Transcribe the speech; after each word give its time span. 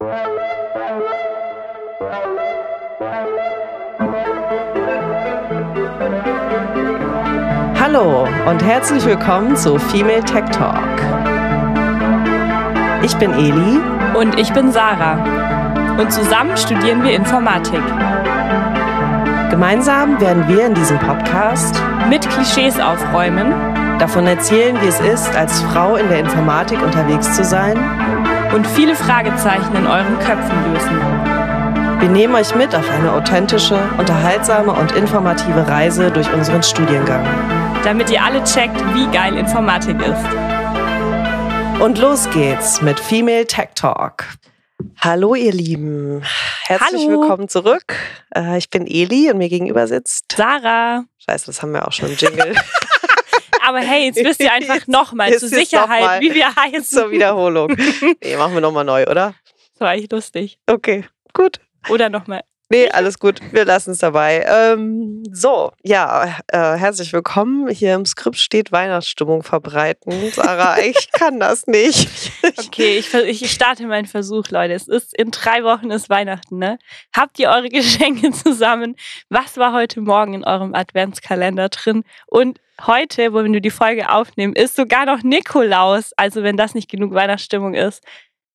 Hallo 0.00 0.14
und 8.48 8.62
herzlich 8.62 9.04
willkommen 9.04 9.56
zu 9.56 9.76
Female 9.76 10.22
Tech 10.22 10.44
Talk. 10.50 10.78
Ich 13.02 13.16
bin 13.16 13.32
Eli 13.32 13.80
und 14.16 14.38
ich 14.38 14.52
bin 14.52 14.70
Sarah 14.70 15.96
und 15.98 16.12
zusammen 16.12 16.56
studieren 16.56 17.02
wir 17.02 17.16
Informatik. 17.16 17.82
Gemeinsam 19.50 20.20
werden 20.20 20.46
wir 20.46 20.66
in 20.66 20.74
diesem 20.74 21.00
Podcast 21.00 21.82
mit 22.08 22.30
Klischees 22.30 22.78
aufräumen, 22.78 23.52
davon 23.98 24.28
erzählen, 24.28 24.80
wie 24.80 24.86
es 24.86 25.00
ist, 25.00 25.34
als 25.34 25.60
Frau 25.62 25.96
in 25.96 26.08
der 26.08 26.20
Informatik 26.20 26.80
unterwegs 26.80 27.34
zu 27.34 27.42
sein 27.42 27.76
und 28.54 28.66
viele 28.66 28.94
Fragezeichen 28.94 29.74
in 29.74 29.86
euren 29.86 30.18
Köpfen 30.18 30.72
lösen. 30.72 32.00
Wir 32.00 32.08
nehmen 32.08 32.34
euch 32.34 32.54
mit 32.54 32.74
auf 32.74 32.88
eine 32.90 33.12
authentische, 33.12 33.78
unterhaltsame 33.98 34.72
und 34.72 34.92
informative 34.92 35.66
Reise 35.66 36.10
durch 36.10 36.32
unseren 36.32 36.62
Studiengang. 36.62 37.26
Damit 37.84 38.10
ihr 38.10 38.22
alle 38.22 38.42
checkt, 38.44 38.78
wie 38.94 39.06
geil 39.10 39.36
Informatik 39.36 39.96
ist. 40.00 41.82
Und 41.82 41.98
los 41.98 42.28
geht's 42.30 42.80
mit 42.82 42.98
Female 42.98 43.46
Tech 43.46 43.70
Talk. 43.74 44.24
Hallo 45.00 45.34
ihr 45.34 45.52
Lieben, 45.52 46.22
herzlich 46.62 47.06
Hallo. 47.08 47.20
willkommen 47.20 47.48
zurück. 47.48 47.96
Äh, 48.34 48.58
ich 48.58 48.70
bin 48.70 48.86
Eli 48.86 49.30
und 49.30 49.38
mir 49.38 49.48
gegenüber 49.48 49.86
sitzt 49.88 50.32
Sarah. 50.36 51.04
Scheiße, 51.18 51.46
das 51.46 51.62
haben 51.62 51.72
wir 51.72 51.86
auch 51.86 51.92
schon 51.92 52.10
im 52.10 52.16
Jingle. 52.16 52.54
Aber 53.68 53.80
hey, 53.80 54.06
jetzt 54.06 54.24
wisst 54.24 54.40
ihr 54.40 54.50
einfach 54.50 54.86
nochmal 54.86 55.28
zur 55.34 55.48
ist 55.48 55.52
noch 55.52 55.58
Sicherheit, 55.60 56.02
mal. 56.02 56.20
wie 56.22 56.32
wir 56.32 56.56
heißen. 56.56 56.84
Zur 56.98 57.10
Wiederholung. 57.10 57.68
Nee, 58.24 58.36
machen 58.36 58.54
wir 58.54 58.62
nochmal 58.62 58.84
neu, 58.84 59.02
oder? 59.04 59.34
Das 59.74 59.80
war 59.80 59.92
echt 59.92 60.10
lustig. 60.10 60.58
Okay, 60.66 61.04
gut. 61.34 61.60
Oder 61.90 62.08
nochmal. 62.08 62.40
Nee, 62.70 62.88
alles 62.88 63.18
gut. 63.18 63.40
Wir 63.52 63.66
lassen 63.66 63.90
es 63.90 63.98
dabei. 63.98 64.44
Ähm, 64.48 65.22
so, 65.32 65.72
ja, 65.82 66.38
äh, 66.48 66.76
herzlich 66.76 67.12
willkommen. 67.12 67.68
Hier 67.68 67.94
im 67.94 68.06
Skript 68.06 68.38
steht 68.38 68.72
Weihnachtsstimmung 68.72 69.42
verbreiten. 69.42 70.30
Sarah, 70.32 70.78
ich 70.78 71.12
kann 71.12 71.38
das 71.38 71.66
nicht. 71.66 72.08
Okay, 72.58 72.96
ich, 72.98 73.12
ich 73.12 73.50
starte 73.50 73.86
meinen 73.86 74.06
Versuch, 74.06 74.48
Leute. 74.48 74.72
Es 74.72 74.88
ist 74.88 75.14
in 75.14 75.30
drei 75.30 75.62
Wochen 75.62 75.90
ist 75.90 76.08
Weihnachten, 76.08 76.56
ne? 76.58 76.78
Habt 77.14 77.38
ihr 77.38 77.50
eure 77.50 77.68
Geschenke 77.68 78.30
zusammen? 78.32 78.96
Was 79.28 79.58
war 79.58 79.74
heute 79.74 80.00
Morgen 80.00 80.32
in 80.32 80.44
eurem 80.44 80.74
Adventskalender 80.74 81.68
drin? 81.68 82.04
Und 82.26 82.60
heute, 82.86 83.32
wo 83.32 83.44
wir 83.44 83.60
die 83.60 83.70
Folge 83.70 84.10
aufnehmen, 84.10 84.54
ist 84.54 84.76
sogar 84.76 85.06
noch 85.06 85.22
Nikolaus. 85.22 86.12
Also 86.16 86.42
wenn 86.42 86.56
das 86.56 86.74
nicht 86.74 86.90
genug 86.90 87.12
Weihnachtsstimmung 87.14 87.74
ist, 87.74 88.04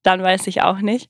dann 0.03 0.21
weiß 0.21 0.47
ich 0.47 0.61
auch 0.61 0.79
nicht. 0.79 1.09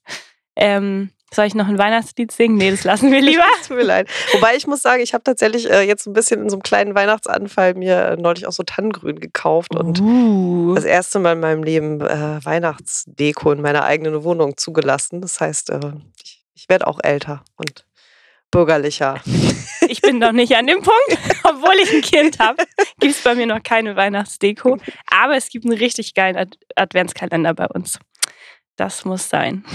Ähm, 0.56 1.11
soll 1.34 1.45
ich 1.45 1.56
noch 1.56 1.67
ein 1.67 1.80
Weihnachtslied 1.80 2.31
singen? 2.31 2.58
Nee, 2.58 2.69
das 2.69 2.84
lassen 2.84 3.11
wir 3.11 3.22
lieber. 3.22 3.44
Tut 3.67 3.78
mir 3.78 3.84
leid. 3.84 4.08
Wobei 4.34 4.56
ich 4.56 4.67
muss 4.67 4.84
sagen, 4.84 5.02
ich 5.02 5.14
habe 5.14 5.23
tatsächlich 5.23 5.69
äh, 5.69 5.81
jetzt 5.81 6.06
ein 6.06 6.14
bisschen 6.14 6.41
in 6.44 6.50
so 6.50 6.58
einem 6.58 6.64
kleinen 6.64 6.95
Weihnachtsanfall 6.95 7.73
mir 7.73 8.09
äh, 8.09 8.17
neulich 8.17 8.45
auch 8.45 8.52
so 8.52 8.64
Tannengrün 8.64 9.19
gekauft 9.19 9.75
und 9.75 10.00
Uh. 10.00 10.75
das 10.75 10.84
erste 10.84 11.19
Mal 11.19 11.34
in 11.34 11.39
meinem 11.39 11.64
Leben 11.64 12.02
äh, 12.02 12.45
Weihnachtsdeko 12.45 13.52
in 13.52 13.61
meiner 13.61 13.84
eigenen 13.84 14.23
Wohnung 14.23 14.58
zugelassen. 14.58 15.22
Das 15.22 15.41
heißt, 15.41 15.72
äh, 15.72 15.80
ich, 16.23 16.44
ich 16.53 16.69
werde 16.69 16.86
auch 16.86 17.00
älter 17.02 17.44
und 17.56 17.86
bürgerlicher. 18.53 19.21
Ich 19.89 20.01
bin 20.01 20.19
noch 20.19 20.31
nicht 20.31 20.55
an 20.55 20.65
dem 20.67 20.81
Punkt, 20.81 21.17
obwohl 21.43 21.75
ich 21.83 21.91
ein 21.93 22.01
Kind 22.01 22.39
habe, 22.39 22.63
gibt 22.99 23.13
es 23.15 23.21
bei 23.21 23.35
mir 23.35 23.45
noch 23.45 23.61
keine 23.61 23.95
Weihnachtsdeko. 23.97 24.77
Aber 25.07 25.35
es 25.35 25.49
gibt 25.49 25.65
einen 25.65 25.77
richtig 25.77 26.13
geilen 26.13 26.37
Ad 26.37 26.57
Adventskalender 26.75 27.53
bei 27.53 27.67
uns. 27.67 27.99
Das 28.77 29.03
muss 29.05 29.27
sein. 29.29 29.65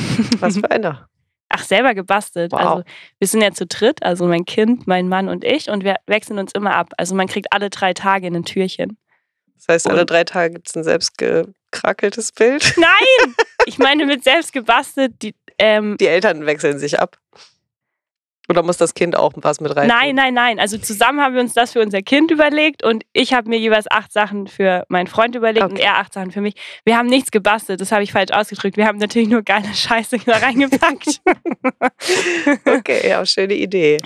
Was 0.40 0.56
für 0.58 0.70
einer. 0.70 1.08
Ach, 1.50 1.62
selber 1.62 1.94
gebastelt. 1.94 2.52
Wow. 2.52 2.60
Also 2.60 2.82
wir 3.18 3.28
sind 3.28 3.40
ja 3.42 3.52
zu 3.52 3.66
dritt, 3.66 4.02
also 4.02 4.26
mein 4.26 4.44
Kind, 4.44 4.86
mein 4.86 5.08
Mann 5.08 5.28
und 5.28 5.44
ich, 5.44 5.68
und 5.70 5.82
wir 5.84 5.96
wechseln 6.06 6.38
uns 6.38 6.52
immer 6.52 6.74
ab. 6.74 6.90
Also 6.98 7.14
man 7.14 7.26
kriegt 7.26 7.52
alle 7.52 7.70
drei 7.70 7.94
Tage 7.94 8.26
ein 8.26 8.44
Türchen. 8.44 8.98
Das 9.56 9.66
heißt, 9.69 9.88
alle 9.91 10.03
Und- 10.03 10.10
drei 10.10 10.24
Tage 10.24 10.54
gibt 10.54 10.69
es 10.69 10.76
ein 10.76 10.84
selbst 10.84 11.16
gekrackeltes 11.19 12.32
Bild. 12.32 12.74
Nein! 12.76 13.34
Ich 13.66 13.76
meine 13.76 14.06
mit 14.06 14.24
selbst 14.24 14.54
gebastelt, 14.54 15.20
die, 15.20 15.34
ähm, 15.58 15.98
Die 16.00 16.06
Eltern 16.06 16.47
wechseln 16.47 16.78
sich 16.78 16.98
ab. 17.00 17.19
Oder 18.50 18.62
muss 18.62 18.78
das 18.78 18.94
Kind 18.94 19.14
auch 19.16 19.32
was 19.36 19.60
mit 19.60 19.76
rein? 19.76 19.88
Nein, 19.88 20.14
nein, 20.14 20.32
nein. 20.34 20.59
Also 20.59 20.78
zusammen 20.78 21.20
haben 21.20 21.34
wir 21.34 21.41
uns 21.42 21.53
das 21.53 21.72
für 21.72 21.81
unser 21.81 22.00
Kind 22.03 22.31
überlegt 22.31 22.82
und 22.82 23.04
ich 23.12 23.34
habe 23.34 23.48
mir 23.48 23.59
jeweils 23.59 23.91
acht 23.91 24.10
Sachen 24.12 24.47
für 24.47 24.84
meinen 24.88 25.06
Freund 25.06 25.34
überlegt 25.34 25.64
und 25.66 25.72
Okay. 25.72 25.82
er 25.82 25.98
acht 25.98 26.14
Sachen 26.14 26.31
für 26.31 26.41
mich. 26.41 26.54
Wir 26.84 26.97
haben 26.97 27.09
nichts 27.09 27.31
gebastelt, 27.31 27.81
das 27.81 27.92
habe 27.92 28.03
ich 28.03 28.12
falsch 28.12 28.32
ausgedrückt. 28.32 28.76
Wir 28.78 28.86
haben 28.86 28.98
natürlich 28.98 29.28
nur 29.28 29.42
geile 29.42 29.72
Scheiße 29.75 30.19
da 30.25 30.38
reingepackt. 30.38 31.20
Okay, 32.64 33.09
ja, 33.09 33.25
schöne 33.26 33.54
Idee. 33.54 33.98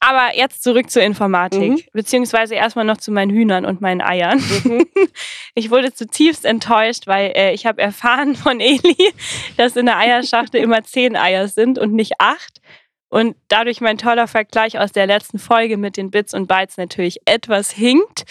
Aber 0.00 0.36
jetzt 0.36 0.62
zurück 0.62 0.90
zur 0.90 1.02
Informatik, 1.02 1.70
Mhm. 1.70 1.80
beziehungsweise 1.92 2.54
erstmal 2.54 2.84
noch 2.84 2.96
zu 2.96 3.10
meinen 3.12 3.30
Hühnern 3.30 3.64
und 3.64 3.80
meinen 3.80 4.00
Eiern. 4.00 4.42
Mhm. 4.64 4.86
Ich 5.54 5.70
wurde 5.72 5.92
zutiefst 5.92 6.44
enttäuscht, 6.44 7.08
weil 7.08 7.32
äh, 7.34 7.52
ich 7.52 7.66
habe 7.66 7.82
erfahren 7.82 8.36
von 8.36 8.60
Eli, 8.60 8.96
dass 9.56 9.74
in 9.76 9.86
der 9.86 9.98
Eierschachtel 9.98 10.60
immer 10.60 10.84
zehn 10.84 11.16
Eier 11.16 11.48
sind 11.48 11.78
und 11.80 11.92
nicht 11.94 12.12
acht. 12.20 12.60
Und 13.08 13.36
dadurch 13.48 13.80
mein 13.80 13.98
toller 13.98 14.28
Vergleich 14.28 14.78
aus 14.78 14.92
der 14.92 15.06
letzten 15.06 15.38
Folge 15.38 15.76
mit 15.76 15.96
den 15.96 16.10
Bits 16.10 16.34
und 16.34 16.46
Bytes 16.46 16.76
natürlich 16.76 17.20
etwas 17.24 17.70
hinkt, 17.70 18.24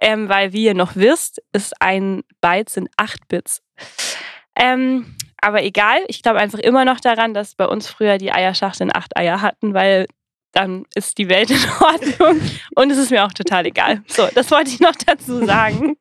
ähm, 0.00 0.28
weil 0.28 0.52
wie 0.52 0.64
ihr 0.64 0.74
noch 0.74 0.96
wisst, 0.96 1.42
ist 1.52 1.80
ein 1.80 2.22
Byte 2.40 2.70
sind 2.70 2.88
acht 2.96 3.28
Bits. 3.28 3.62
Ähm, 4.56 5.16
aber 5.40 5.62
egal, 5.62 5.98
ich 6.08 6.22
glaube 6.22 6.40
einfach 6.40 6.58
immer 6.58 6.84
noch 6.84 7.00
daran, 7.00 7.34
dass 7.34 7.54
bei 7.54 7.66
uns 7.66 7.86
früher 7.86 8.18
die 8.18 8.32
Eierschachteln 8.32 8.90
acht 8.94 9.16
Eier 9.16 9.42
hatten, 9.42 9.74
weil 9.74 10.06
dann 10.54 10.84
ist 10.94 11.18
die 11.18 11.28
Welt 11.28 11.50
in 11.50 11.58
Ordnung 11.80 12.40
und 12.76 12.90
es 12.90 12.98
ist 12.98 13.10
mir 13.10 13.24
auch 13.24 13.32
total 13.32 13.66
egal. 13.66 14.02
So, 14.06 14.26
das 14.34 14.50
wollte 14.50 14.70
ich 14.70 14.80
noch 14.80 14.94
dazu 14.96 15.44
sagen. 15.44 15.96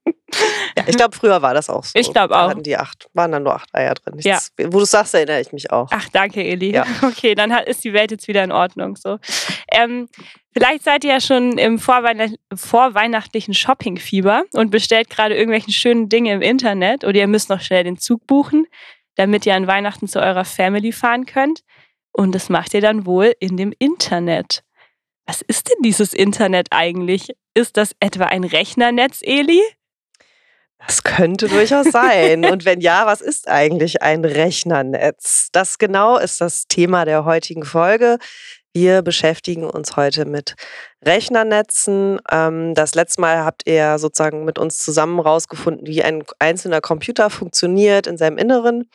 Ja, 0.78 0.84
ich 0.88 0.96
glaube, 0.96 1.16
früher 1.16 1.42
war 1.42 1.54
das 1.54 1.70
auch 1.70 1.84
so. 1.84 1.92
Ich 2.00 2.12
glaub 2.12 2.32
Da 2.32 2.46
auch. 2.46 2.50
hatten 2.50 2.64
die 2.64 2.76
acht, 2.78 3.08
waren 3.14 3.32
dann 3.32 3.44
nur 3.44 3.54
acht 3.54 3.74
Eier 3.76 3.94
drin. 3.94 4.16
Ja. 4.22 4.40
Wo 4.58 4.80
du 4.80 4.86
sagst, 4.86 5.14
erinnere 5.14 5.42
ich 5.42 5.52
mich 5.52 5.72
auch. 5.72 5.90
Ach, 5.92 6.08
danke, 6.12 6.44
Eli. 6.44 6.74
Ja. 6.74 6.86
Okay, 7.04 7.36
dann 7.36 7.54
hat, 7.54 7.68
ist 7.68 7.84
die 7.84 7.94
Welt 7.94 8.12
jetzt 8.12 8.28
wieder 8.28 8.44
in 8.44 8.52
Ordnung. 8.52 8.96
So. 8.96 9.20
Ähm, 9.72 10.08
vielleicht 10.54 10.84
seid 10.84 11.04
ihr 11.04 11.12
ja 11.14 11.22
schon 11.22 11.58
im 11.58 11.78
vorweihnacht 11.78 12.34
vorweihnachtlichen 12.54 13.54
Shoppingfieber 13.54 14.44
und 14.54 14.72
bestellt 14.72 15.10
gerade 15.10 15.36
irgendwelche 15.36 15.72
schönen 15.72 16.10
Dinge 16.10 16.32
im 16.34 16.42
Internet 16.42 17.04
oder 17.04 17.20
ihr 17.20 17.28
müsst 17.28 17.50
noch 17.50 17.62
schnell 17.62 17.84
den 17.84 17.98
Zug 17.98 18.26
buchen, 18.26 18.66
damit 19.16 19.46
ihr 19.46 19.54
an 19.56 19.68
Weihnachten 19.68 20.08
zu 20.08 20.20
eurer 20.20 20.46
Family 20.46 20.92
fahren 20.92 21.26
könnt. 21.26 21.62
Und 22.14 22.34
das 22.34 22.48
macht 22.50 22.74
ihr 22.74 22.82
dann 22.82 23.06
wohl 23.06 23.34
in 23.40 23.58
dem 23.58 23.74
Internet. 23.78 24.64
Was 25.26 25.42
ist 25.42 25.70
denn 25.70 25.82
dieses 25.84 26.14
Internet 26.14 26.68
eigentlich? 26.72 27.36
Ist 27.54 27.78
das 27.78 27.96
etwa 28.00 28.26
ein 28.26 28.44
Rechnernetz, 28.44 29.20
Eli? 29.22 29.62
Das 30.86 31.04
könnte 31.04 31.48
durchaus 31.48 31.88
sein. 31.88 32.46
Und 32.52 32.66
wenn 32.66 32.82
ja, 32.82 33.06
was 33.06 33.22
ist 33.22 33.48
eigentlich 33.48 34.02
ein 34.02 34.26
Rechnernetz? 34.26 35.50
Das 35.52 35.78
genau 35.78 36.18
ist 36.18 36.42
das 36.42 36.68
Thema 36.68 37.06
der 37.06 37.26
heutigen 37.26 37.64
Folge. 37.64 38.18
Wir 38.76 39.04
beschäftigen 39.04 39.66
uns 39.66 39.96
heute 39.96 40.26
mit 40.26 40.56
Rechnernetzen. 41.06 42.20
Ähm, 42.30 42.74
Das 42.74 42.96
letzte 42.96 43.22
Mal 43.22 43.46
habt 43.46 43.68
ihr 43.68 44.00
sozusagen 44.00 44.46
mit 44.46 44.58
uns 44.58 44.80
zusammen 44.80 45.20
rausgefunden, 45.20 45.88
wie 45.88 46.04
ein 46.04 46.24
einzelner 46.40 46.82
Computer 46.82 47.30
funktioniert 47.30 48.08
in 48.08 48.18
seinem 48.18 48.38
Inneren. 48.38 48.90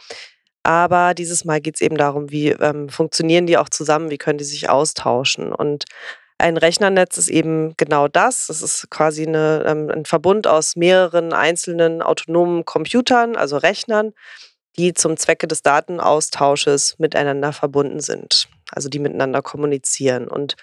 Aber 0.68 1.14
dieses 1.14 1.46
Mal 1.46 1.62
geht 1.62 1.76
es 1.76 1.80
eben 1.80 1.96
darum, 1.96 2.30
wie 2.30 2.50
ähm, 2.50 2.90
funktionieren 2.90 3.46
die 3.46 3.56
auch 3.56 3.70
zusammen, 3.70 4.10
wie 4.10 4.18
können 4.18 4.36
die 4.36 4.44
sich 4.44 4.68
austauschen. 4.68 5.50
Und 5.50 5.86
ein 6.36 6.58
Rechnernetz 6.58 7.16
ist 7.16 7.28
eben 7.28 7.74
genau 7.78 8.06
das. 8.06 8.50
Es 8.50 8.60
ist 8.60 8.90
quasi 8.90 9.26
eine, 9.26 9.64
ähm, 9.66 9.88
ein 9.88 10.04
Verbund 10.04 10.46
aus 10.46 10.76
mehreren 10.76 11.32
einzelnen 11.32 12.02
autonomen 12.02 12.66
Computern, 12.66 13.34
also 13.34 13.56
Rechnern, 13.56 14.12
die 14.76 14.92
zum 14.92 15.16
Zwecke 15.16 15.48
des 15.48 15.62
Datenaustausches 15.62 16.98
miteinander 16.98 17.54
verbunden 17.54 18.00
sind, 18.00 18.46
also 18.70 18.90
die 18.90 18.98
miteinander 18.98 19.40
kommunizieren. 19.40 20.28
Und 20.28 20.56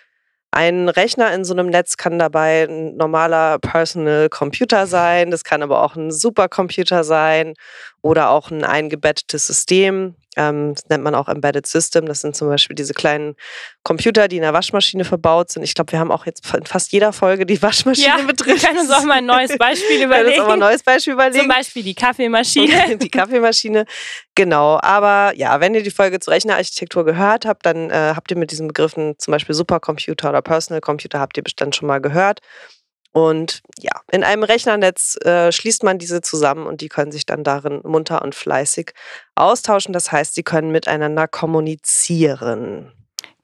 ein 0.51 0.87
Rechner 0.87 1.33
in 1.33 1.43
so 1.43 1.53
einem 1.53 1.67
Netz 1.67 1.97
kann 1.97 2.17
dabei 2.17 2.67
ein 2.69 2.95
normaler 2.95 3.57
Personal 3.57 4.29
Computer 4.29 4.85
sein, 4.87 5.31
das 5.31 5.43
kann 5.43 5.63
aber 5.63 5.83
auch 5.83 5.95
ein 5.95 6.11
Supercomputer 6.11 7.03
sein 7.03 7.55
oder 8.05 8.29
auch 8.29 8.51
ein 8.51 8.63
eingebettetes 8.63 9.47
System. 9.47 10.13
Ähm, 10.37 10.75
das 10.75 10.85
nennt 10.89 11.03
man 11.03 11.15
auch 11.15 11.27
Embedded 11.27 11.65
System. 11.65 12.05
Das 12.05 12.21
sind 12.21 12.35
zum 12.35 12.47
Beispiel 12.49 12.75
diese 12.75 12.93
kleinen 12.93 13.35
Computer, 13.81 14.27
die 14.27 14.35
in 14.35 14.43
der 14.43 14.53
Waschmaschine 14.53 15.05
verbaut 15.05 15.49
sind. 15.49 15.63
Ich 15.63 15.73
glaube, 15.73 15.91
wir 15.91 15.97
haben 15.97 16.11
auch 16.11 16.27
jetzt 16.27 16.53
in 16.53 16.67
fast 16.67 16.91
jeder 16.91 17.13
Folge 17.13 17.47
die 17.47 17.59
Waschmaschine 17.63 18.07
Ja, 18.07 18.17
mit 18.17 18.45
wir 18.45 18.53
drin. 18.53 18.57
können 18.61 18.77
uns 18.81 18.91
auch 18.91 19.03
mal 19.05 19.15
ein 19.17 19.25
neues 19.25 19.57
Beispiel 19.57 20.01
Wir 20.01 20.07
können 20.09 20.27
uns 20.27 20.35
auch 20.35 20.45
mal 20.45 20.53
ein 20.53 20.57
überlegen. 20.57 20.59
neues 20.59 20.83
Beispiel 20.83 21.13
Zum 21.13 21.19
überlegen. 21.19 21.47
Beispiel 21.47 21.81
die 21.81 21.95
Kaffeemaschine. 21.95 22.97
die 23.01 23.09
Kaffeemaschine. 23.09 23.85
Genau. 24.35 24.77
Aber 24.83 25.33
ja, 25.35 25.59
wenn 25.59 25.73
ihr 25.73 25.81
die 25.81 25.89
Folge 25.89 26.19
zur 26.19 26.33
Rechnerarchitektur 26.33 27.05
gehört 27.05 27.45
habt, 27.47 27.65
dann 27.65 27.89
äh, 27.89 28.13
habt 28.15 28.29
ihr 28.29 28.37
mit 28.37 28.51
diesen 28.51 28.67
Begriffen 28.67 29.15
zum 29.17 29.31
Beispiel 29.31 29.55
Supercomputer 29.55 30.29
oder 30.29 30.43
Personal 30.43 30.79
Computer 30.81 31.19
habt 31.19 31.37
ihr 31.37 31.43
bestimmt 31.43 31.75
schon 31.75 31.87
mal 31.87 32.01
gehört. 32.01 32.41
Und 33.15 33.61
ja, 33.79 33.93
in 34.11 34.25
einem 34.25 34.43
Rechnernetz 34.43 35.15
äh, 35.23 35.49
schließt 35.49 35.83
man 35.83 35.97
diese 35.97 36.19
zusammen 36.19 36.67
und 36.67 36.81
die 36.81 36.89
können 36.89 37.13
sich 37.13 37.25
dann 37.25 37.45
darin 37.45 37.79
munter 37.85 38.21
und 38.21 38.35
fleißig 38.35 38.91
austauschen. 39.35 39.93
Das 39.93 40.11
heißt, 40.11 40.35
sie 40.35 40.43
können 40.43 40.69
miteinander 40.73 41.25
kommunizieren. 41.29 42.91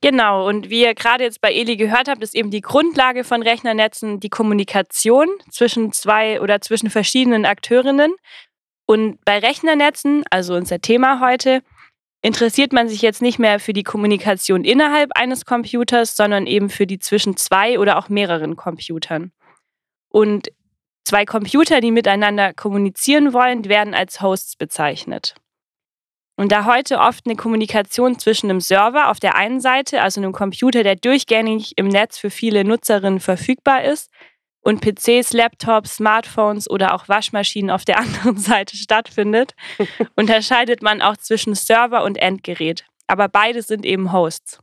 Genau, 0.02 0.46
und 0.46 0.70
wie 0.70 0.82
ihr 0.82 0.94
gerade 0.94 1.24
jetzt 1.24 1.40
bei 1.40 1.54
Eli 1.54 1.78
gehört 1.78 2.10
habt, 2.10 2.22
ist 2.22 2.36
eben 2.36 2.52
die 2.52 2.60
Grundlage 2.60 3.24
von 3.24 3.42
Rechnernetzen 3.42 4.20
die 4.20 4.28
Kommunikation 4.28 5.30
zwischen 5.50 5.94
zwei 5.94 6.42
oder 6.42 6.60
zwischen 6.60 6.90
verschiedenen 6.90 7.46
Akteurinnen. 7.46 8.14
Und 8.86 9.24
bei 9.24 9.40
Rechnernetzen, 9.40 10.26
also 10.30 10.54
unser 10.54 10.82
Thema 10.82 11.22
heute, 11.22 11.62
interessiert 12.22 12.74
man 12.74 12.90
sich 12.90 13.02
jetzt 13.02 13.22
nicht 13.22 13.40
mehr 13.40 13.58
für 13.58 13.72
die 13.72 13.84
Kommunikation 13.84 14.66
innerhalb 14.66 15.12
eines 15.16 15.46
Computers, 15.46 16.18
sondern 16.18 16.46
eben 16.46 16.70
für 16.70 16.86
die 16.86 17.00
zwischen 17.00 17.38
zwei 17.38 17.80
oder 17.80 17.98
auch 17.98 18.10
mehreren 18.10 18.58
Computern. 18.58 19.32
Und 20.12 20.50
zwei 21.06 21.26
Computer, 21.26 21.82
die 21.82 21.92
miteinander 21.92 22.54
kommunizieren 22.54 23.34
wollen, 23.34 23.66
werden 23.66 23.94
als 23.94 24.22
Hosts 24.22 24.56
bezeichnet. 24.56 25.36
Und 26.36 26.52
da 26.52 26.66
heute 26.66 27.00
oft 27.00 27.26
eine 27.26 27.36
Kommunikation 27.36 28.18
zwischen 28.18 28.50
einem 28.50 28.62
Server 28.62 29.10
auf 29.10 29.20
der 29.20 29.36
einen 29.36 29.62
Seite, 29.62 30.02
also 30.02 30.20
einem 30.20 30.32
Computer, 30.32 30.84
der 30.84 30.96
durchgängig 30.96 31.74
im 31.78 31.88
Netz 31.88 32.18
für 32.18 32.30
viele 32.30 32.64
Nutzerinnen 32.64 33.20
verfügbar 33.20 33.84
ist, 33.84 34.10
und 34.64 34.82
PCs, 34.82 35.34
Laptops, 35.34 35.96
Smartphones 35.96 36.70
oder 36.70 36.94
auch 36.94 37.08
Waschmaschinen 37.08 37.72
auf 37.72 37.84
der 37.84 38.00
anderen 38.00 38.38
Seite 38.38 38.78
stattfindet, 38.78 39.54
unterscheidet 40.16 40.82
man 40.82 41.02
auch 41.02 41.18
zwischen 41.18 41.56
Server 41.56 42.04
und 42.04 42.18
Endgerät. 42.18 42.86
Aber 43.08 43.28
beide 43.28 43.62
sind 43.62 43.86
eben 43.86 44.12
Hosts. 44.12 44.60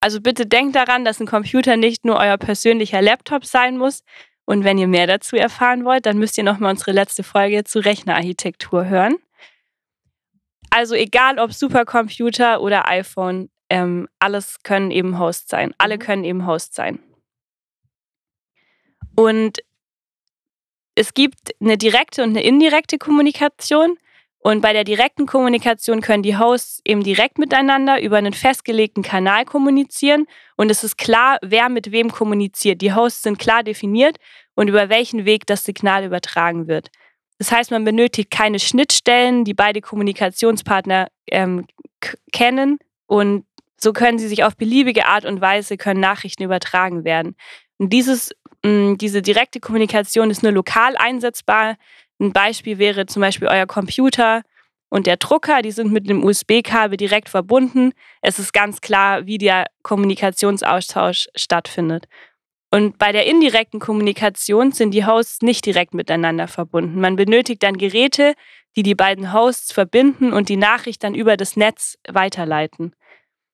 Also 0.00 0.20
bitte 0.20 0.46
denkt 0.46 0.76
daran, 0.76 1.04
dass 1.04 1.20
ein 1.20 1.26
Computer 1.26 1.76
nicht 1.76 2.04
nur 2.04 2.16
euer 2.16 2.38
persönlicher 2.38 3.02
Laptop 3.02 3.44
sein 3.44 3.78
muss. 3.78 4.02
Und 4.44 4.64
wenn 4.64 4.78
ihr 4.78 4.88
mehr 4.88 5.06
dazu 5.06 5.36
erfahren 5.36 5.84
wollt, 5.84 6.06
dann 6.06 6.18
müsst 6.18 6.36
ihr 6.36 6.44
nochmal 6.44 6.72
unsere 6.72 6.92
letzte 6.92 7.22
Folge 7.22 7.64
zu 7.64 7.78
Rechnerarchitektur 7.78 8.86
hören. 8.86 9.16
Also 10.70 10.94
egal 10.94 11.38
ob 11.38 11.52
Supercomputer 11.52 12.60
oder 12.60 12.88
iPhone, 12.88 13.50
ähm, 13.68 14.08
alles 14.18 14.62
können 14.62 14.90
eben 14.90 15.18
Host 15.18 15.48
sein. 15.48 15.74
Alle 15.78 15.96
mhm. 15.96 16.00
können 16.00 16.24
eben 16.24 16.46
Host 16.46 16.74
sein. 16.74 16.98
Und 19.14 19.58
es 20.94 21.14
gibt 21.14 21.54
eine 21.60 21.78
direkte 21.78 22.22
und 22.22 22.30
eine 22.30 22.42
indirekte 22.42 22.98
Kommunikation. 22.98 23.96
Und 24.44 24.60
bei 24.60 24.72
der 24.72 24.82
direkten 24.82 25.26
Kommunikation 25.26 26.00
können 26.00 26.24
die 26.24 26.36
Hosts 26.36 26.80
eben 26.84 27.04
direkt 27.04 27.38
miteinander 27.38 28.02
über 28.02 28.16
einen 28.16 28.32
festgelegten 28.32 29.04
Kanal 29.04 29.44
kommunizieren. 29.44 30.26
Und 30.56 30.68
es 30.68 30.82
ist 30.82 30.98
klar, 30.98 31.38
wer 31.42 31.68
mit 31.68 31.92
wem 31.92 32.10
kommuniziert. 32.10 32.80
Die 32.80 32.92
Hosts 32.92 33.22
sind 33.22 33.38
klar 33.38 33.62
definiert 33.62 34.16
und 34.56 34.66
über 34.66 34.88
welchen 34.88 35.24
Weg 35.24 35.46
das 35.46 35.62
Signal 35.62 36.04
übertragen 36.04 36.66
wird. 36.66 36.90
Das 37.38 37.52
heißt, 37.52 37.70
man 37.70 37.84
benötigt 37.84 38.32
keine 38.32 38.58
Schnittstellen, 38.58 39.44
die 39.44 39.54
beide 39.54 39.80
Kommunikationspartner 39.80 41.06
ähm, 41.30 41.66
kennen. 42.32 42.78
Und 43.06 43.46
so 43.76 43.92
können 43.92 44.18
sie 44.18 44.28
sich 44.28 44.42
auf 44.42 44.56
beliebige 44.56 45.06
Art 45.06 45.24
und 45.24 45.40
Weise 45.40 45.76
können 45.76 46.00
Nachrichten 46.00 46.42
übertragen 46.42 47.04
werden. 47.04 47.36
Und 47.78 47.92
dieses, 47.92 48.30
mh, 48.64 48.70
mm, 48.92 48.98
diese 48.98 49.22
direkte 49.22 49.60
Kommunikation 49.60 50.30
ist 50.30 50.42
nur 50.42 50.52
lokal 50.52 50.96
einsetzbar. 50.96 51.76
Ein 52.22 52.32
Beispiel 52.32 52.78
wäre 52.78 53.06
zum 53.06 53.20
Beispiel 53.20 53.48
euer 53.48 53.66
Computer 53.66 54.42
und 54.88 55.08
der 55.08 55.16
Drucker, 55.16 55.60
die 55.60 55.72
sind 55.72 55.90
mit 55.90 56.08
einem 56.08 56.22
USB-Kabel 56.22 56.96
direkt 56.96 57.28
verbunden. 57.28 57.92
Es 58.20 58.38
ist 58.38 58.52
ganz 58.52 58.80
klar, 58.80 59.26
wie 59.26 59.38
der 59.38 59.66
Kommunikationsaustausch 59.82 61.26
stattfindet. 61.34 62.06
Und 62.70 62.96
bei 62.96 63.10
der 63.10 63.26
indirekten 63.26 63.80
Kommunikation 63.80 64.70
sind 64.70 64.92
die 64.92 65.04
Hosts 65.04 65.42
nicht 65.42 65.66
direkt 65.66 65.94
miteinander 65.94 66.46
verbunden. 66.46 67.00
Man 67.00 67.16
benötigt 67.16 67.64
dann 67.64 67.76
Geräte, 67.76 68.34
die 68.76 68.84
die 68.84 68.94
beiden 68.94 69.32
Hosts 69.32 69.72
verbinden 69.72 70.32
und 70.32 70.48
die 70.48 70.56
Nachricht 70.56 71.02
dann 71.02 71.16
über 71.16 71.36
das 71.36 71.56
Netz 71.56 71.98
weiterleiten. 72.08 72.94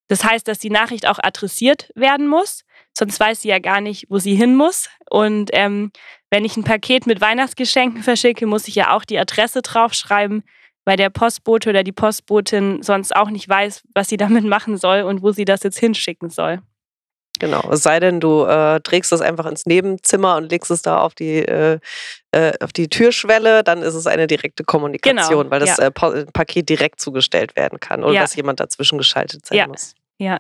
Das 0.09 0.25
heißt, 0.25 0.47
dass 0.47 0.59
die 0.59 0.71
Nachricht 0.71 1.09
auch 1.09 1.19
adressiert 1.23 1.91
werden 1.95 2.29
muss 2.29 2.65
sonst 2.99 3.19
weiß 3.21 3.43
sie 3.43 3.49
ja 3.49 3.61
gar 3.61 3.81
nicht, 3.81 4.07
wo 4.09 4.19
sie 4.19 4.35
hin 4.35 4.57
muss. 4.57 4.91
Und 5.09 5.51
ähm, 5.55 5.93
wenn 6.31 6.45
ich 6.45 6.57
ein 6.57 6.65
Paket 6.65 7.07
mit 7.07 7.21
Weihnachtsgeschenken 7.21 8.03
verschicke, 8.03 8.47
muss 8.47 8.69
ich 8.69 8.75
ja 8.75 8.95
auch 8.95 9.05
die 9.05 9.19
Adresse 9.19 9.63
draufschreiben, 9.63 10.43
weil 10.85 10.97
der 10.97 11.11
Postbote 11.11 11.71
oder 11.71 11.83
die 11.83 11.93
Postbotin 11.93 12.83
sonst 12.83 13.15
auch 13.15 13.31
nicht 13.31 13.49
weiß, 13.49 13.83
was 13.95 14.09
sie 14.09 14.17
damit 14.19 14.45
machen 14.45 14.77
soll 14.77 15.03
und 15.03 15.23
wo 15.23 15.33
sie 15.33 15.45
das 15.45 15.63
jetzt 15.63 15.79
hinschicken 15.79 16.31
soll. 16.31 16.61
Genau, 17.41 17.71
es 17.71 17.85
sei 17.85 18.01
denn, 18.01 18.19
du 18.19 18.45
äh, 18.45 18.81
trägst 18.81 19.13
das 19.13 19.21
einfach 19.21 19.47
ins 19.47 19.65
Nebenzimmer 19.65 20.37
und 20.37 20.51
legst 20.51 20.73
es 20.73 20.83
da 20.83 20.99
auf 20.99 21.15
die, 21.15 21.39
äh, 21.39 21.79
äh, 22.33 22.53
auf 22.61 22.73
die 22.73 22.89
Türschwelle, 22.89 23.63
dann 23.63 23.83
ist 23.83 23.95
es 23.95 24.09
eine 24.09 24.27
direkte 24.27 24.65
Kommunikation, 24.65 25.45
genau, 25.45 25.51
weil 25.51 25.61
das 25.61 25.77
ja. 25.77 25.87
Äh, 25.87 26.27
Paket 26.33 26.69
direkt 26.69 27.01
zugestellt 27.01 27.55
werden 27.55 27.79
kann 27.79 28.03
oder 28.03 28.15
ja. 28.15 28.21
dass 28.23 28.35
jemand 28.35 28.59
dazwischen 28.59 28.99
geschaltet 28.99 29.47
sein 29.47 29.59
ja. 29.59 29.67
muss. 29.69 29.95
Ja, 30.19 30.39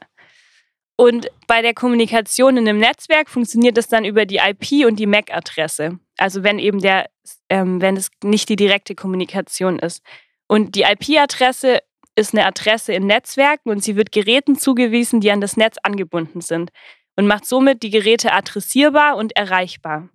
und 1.00 1.30
bei 1.46 1.62
der 1.62 1.74
Kommunikation 1.74 2.56
in 2.56 2.68
einem 2.68 2.80
Netzwerk 2.80 3.30
funktioniert 3.30 3.78
es 3.78 3.86
dann 3.86 4.04
über 4.04 4.26
die 4.26 4.38
IP 4.38 4.84
und 4.84 4.96
die 4.96 5.06
MAC-Adresse. 5.06 6.00
Also 6.16 6.42
wenn 6.42 6.58
eben 6.58 6.80
der, 6.80 7.08
ähm, 7.48 7.80
wenn 7.80 7.96
es 7.96 8.10
nicht 8.24 8.48
die 8.48 8.56
direkte 8.56 8.96
Kommunikation 8.96 9.78
ist. 9.78 10.02
Und 10.48 10.74
die 10.74 10.82
IP-Adresse 10.82 11.82
ist 12.16 12.34
eine 12.34 12.44
Adresse 12.44 12.92
in 12.94 13.06
Netzwerken 13.06 13.70
und 13.70 13.84
sie 13.84 13.94
wird 13.94 14.10
Geräten 14.10 14.58
zugewiesen, 14.58 15.20
die 15.20 15.30
an 15.30 15.40
das 15.40 15.56
Netz 15.56 15.76
angebunden 15.84 16.40
sind 16.40 16.70
und 17.14 17.28
macht 17.28 17.46
somit 17.46 17.84
die 17.84 17.90
Geräte 17.90 18.32
adressierbar 18.32 19.16
und 19.16 19.36
erreichbar. 19.36 20.08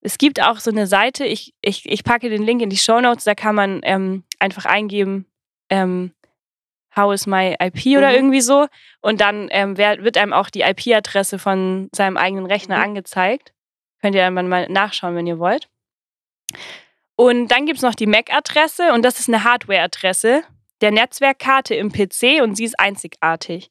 Es 0.00 0.16
gibt 0.16 0.42
auch 0.42 0.58
so 0.58 0.70
eine 0.70 0.86
Seite, 0.86 1.26
ich, 1.26 1.54
ich, 1.60 1.84
ich 1.84 2.02
packe 2.02 2.30
den 2.30 2.44
Link 2.44 2.62
in 2.62 2.70
die 2.70 2.78
Show 2.78 2.98
Notes, 2.98 3.24
da 3.24 3.34
kann 3.34 3.54
man 3.54 3.80
ähm, 3.82 4.24
einfach 4.38 4.64
eingeben, 4.64 5.26
ähm, 5.68 6.12
How 6.98 7.14
is 7.14 7.26
my 7.26 7.54
IP 7.60 7.96
oder 7.96 8.10
mhm. 8.10 8.16
irgendwie 8.16 8.40
so. 8.40 8.66
Und 9.00 9.20
dann 9.20 9.48
ähm, 9.50 9.78
wird 9.78 10.18
einem 10.18 10.32
auch 10.32 10.50
die 10.50 10.62
IP-Adresse 10.62 11.38
von 11.38 11.88
seinem 11.94 12.16
eigenen 12.16 12.46
Rechner 12.46 12.76
mhm. 12.78 12.82
angezeigt. 12.82 13.52
Könnt 14.02 14.14
ihr 14.14 14.22
dann 14.22 14.48
mal 14.48 14.68
nachschauen, 14.68 15.14
wenn 15.16 15.26
ihr 15.26 15.38
wollt. 15.38 15.68
Und 17.16 17.48
dann 17.48 17.66
gibt 17.66 17.78
es 17.78 17.82
noch 17.82 17.94
die 17.94 18.06
MAC-Adresse 18.06 18.92
und 18.92 19.04
das 19.04 19.18
ist 19.18 19.28
eine 19.28 19.44
Hardware-Adresse 19.44 20.42
der 20.80 20.92
Netzwerkkarte 20.92 21.74
im 21.74 21.90
PC 21.90 22.42
und 22.42 22.56
sie 22.56 22.64
ist 22.64 22.78
einzigartig. 22.78 23.70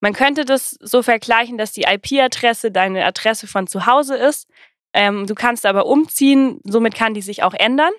Man 0.00 0.12
könnte 0.12 0.44
das 0.44 0.76
so 0.80 1.02
vergleichen, 1.02 1.58
dass 1.58 1.72
die 1.72 1.82
IP-Adresse 1.82 2.70
deine 2.70 3.04
Adresse 3.04 3.46
von 3.46 3.66
zu 3.66 3.86
Hause 3.86 4.16
ist. 4.16 4.48
Ähm, 4.92 5.26
du 5.26 5.34
kannst 5.34 5.66
aber 5.66 5.86
umziehen, 5.86 6.60
somit 6.64 6.94
kann 6.94 7.14
die 7.14 7.22
sich 7.22 7.42
auch 7.42 7.54
ändern. 7.54 7.92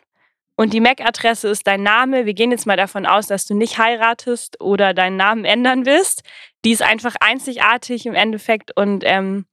Und 0.59 0.73
die 0.73 0.81
MAC-Adresse 0.81 1.47
ist 1.47 1.67
dein 1.67 1.83
Name. 1.83 2.25
Wir 2.25 2.33
gehen 2.33 2.51
jetzt 2.51 2.65
mal 2.65 2.75
davon 2.75 3.06
aus, 3.06 3.27
dass 3.27 3.45
du 3.45 3.56
nicht 3.56 3.77
heiratest 3.77 4.59
oder 4.59 4.94
deinen 4.94 5.15
Namen 5.15 5.45
ändern 5.45 5.85
willst. 5.85 6.21
Die 6.66 6.71
ist 6.71 6.81
einfach 6.81 7.16
einzigartig 7.21 8.06
im 8.06 8.13
Endeffekt 8.13 8.75
und 8.75 9.04
ähm, 9.06 9.45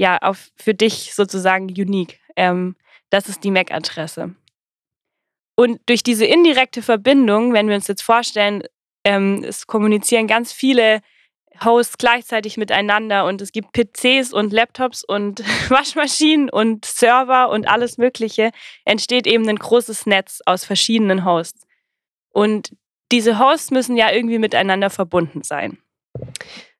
ja, 0.00 0.16
auf, 0.16 0.48
für 0.56 0.72
dich 0.72 1.14
sozusagen 1.14 1.66
unique. 1.66 2.18
Ähm, 2.36 2.74
das 3.10 3.28
ist 3.28 3.44
die 3.44 3.50
MAC-Adresse. 3.50 4.34
Und 5.56 5.78
durch 5.84 6.02
diese 6.02 6.24
indirekte 6.24 6.80
Verbindung, 6.80 7.52
wenn 7.52 7.68
wir 7.68 7.74
uns 7.74 7.88
jetzt 7.88 8.02
vorstellen, 8.02 8.62
ähm, 9.04 9.44
es 9.46 9.66
kommunizieren 9.66 10.26
ganz 10.26 10.54
viele 10.54 11.02
Hosts 11.64 11.98
gleichzeitig 11.98 12.56
miteinander 12.56 13.24
und 13.26 13.40
es 13.42 13.52
gibt 13.52 13.72
PCs 13.72 14.32
und 14.32 14.52
Laptops 14.52 15.04
und 15.04 15.40
Waschmaschinen 15.70 16.50
und 16.50 16.84
Server 16.84 17.48
und 17.50 17.68
alles 17.68 17.98
Mögliche, 17.98 18.50
entsteht 18.84 19.26
eben 19.26 19.48
ein 19.48 19.56
großes 19.56 20.06
Netz 20.06 20.40
aus 20.46 20.64
verschiedenen 20.64 21.24
Hosts. 21.24 21.66
Und 22.30 22.72
diese 23.12 23.38
Hosts 23.38 23.70
müssen 23.70 23.96
ja 23.96 24.12
irgendwie 24.12 24.38
miteinander 24.38 24.90
verbunden 24.90 25.42
sein. 25.42 25.78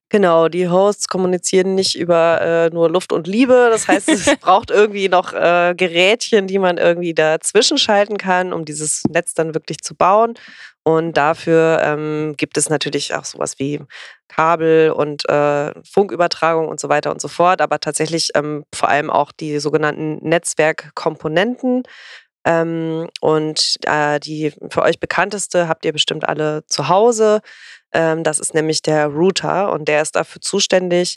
Genau, 0.09 0.49
die 0.49 0.69
Hosts 0.69 1.09
kommunizieren 1.09 1.75
nicht 1.75 1.97
über 1.97 2.41
äh, 2.41 2.71
nur 2.71 2.89
Luft 2.89 3.13
und 3.13 3.27
Liebe. 3.27 3.69
Das 3.71 3.89
heißt, 3.89 4.09
es 4.09 4.37
braucht 4.41 4.71
irgendwie 4.71 5.09
noch 5.09 5.33
äh, 5.33 5.75
Gerätchen, 5.77 6.47
die 6.47 6.61
man 6.61 6.79
irgendwie 6.79 7.13
dazwischen 7.13 7.77
schalten 7.77 8.17
kann, 8.17 8.53
um 8.53 8.65
dieses 8.65 9.03
Netz 9.09 9.35
dann 9.35 9.55
wirklich 9.55 9.79
zu 9.79 9.97
bauen. 9.97 10.35
Und 10.87 11.17
dafür 11.17 11.81
ähm, 11.83 12.35
gibt 12.37 12.57
es 12.57 12.71
natürlich 12.71 13.13
auch 13.13 13.25
sowas 13.25 13.59
wie 13.59 13.81
Kabel 14.29 14.93
und 14.93 15.29
äh, 15.29 15.73
Funkübertragung 15.83 16.69
und 16.69 16.79
so 16.79 16.89
weiter 16.89 17.11
und 17.11 17.21
so 17.21 17.27
fort, 17.27 17.61
aber 17.61 17.81
tatsächlich 17.81 18.31
ähm, 18.37 18.65
vor 18.73 18.89
allem 18.89 19.11
auch 19.11 19.33
die 19.33 19.59
sogenannten 19.59 20.19
Netzwerkkomponenten. 20.23 21.83
Ähm, 22.45 23.09
und 23.21 23.79
äh, 23.85 24.21
die 24.21 24.53
für 24.71 24.83
euch 24.83 25.01
bekannteste 25.01 25.67
habt 25.67 25.85
ihr 25.85 25.93
bestimmt 25.93 26.29
alle 26.29 26.65
zu 26.69 26.89
Hause. 26.89 27.41
Ähm, 27.93 28.23
das 28.23 28.39
ist 28.39 28.55
nämlich 28.55 28.81
der 28.81 29.09
Router 29.09 29.73
und 29.73 29.89
der 29.89 30.03
ist 30.03 30.15
dafür 30.15 30.41
zuständig, 30.41 31.17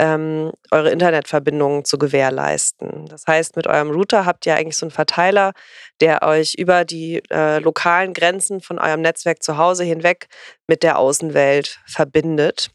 ähm, 0.00 0.50
eure 0.70 0.90
Internetverbindungen 0.90 1.84
zu 1.84 1.98
gewährleisten. 1.98 3.04
Das 3.06 3.26
heißt, 3.26 3.56
mit 3.56 3.66
eurem 3.66 3.90
Router 3.90 4.24
habt 4.24 4.46
ihr 4.46 4.56
eigentlich 4.56 4.78
so 4.78 4.86
einen 4.86 4.90
Verteiler, 4.90 5.52
der 6.00 6.22
euch 6.22 6.54
über 6.54 6.86
die 6.86 7.22
äh, 7.30 7.58
lokalen 7.58 8.14
Grenzen 8.14 8.62
von 8.62 8.78
eurem 8.78 9.02
Netzwerk 9.02 9.42
zu 9.42 9.58
Hause 9.58 9.84
hinweg 9.84 10.28
mit 10.66 10.82
der 10.82 10.98
Außenwelt 10.98 11.80
verbindet. 11.86 12.70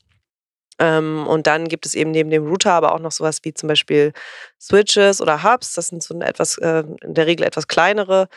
Ähm, 0.78 1.26
und 1.26 1.48
dann 1.48 1.68
gibt 1.68 1.88
es 1.88 1.96
eben 1.96 2.12
neben 2.12 2.30
dem 2.30 2.46
Router 2.46 2.74
aber 2.74 2.94
auch 2.94 3.00
noch 3.00 3.12
sowas 3.12 3.40
wie 3.42 3.56
zum 3.56 3.70
Beispiel 3.70 4.14
Switches 4.62 5.20
oder 5.20 5.42
Hubs. 5.42 5.74
Das 5.74 5.88
sind 5.88 6.04
so 6.04 6.20
etwas, 6.20 6.60
äh, 6.60 6.84
in 7.02 7.16
der 7.16 7.26
Regel 7.26 7.44
etwas 7.44 7.68
kleinere 7.68 8.28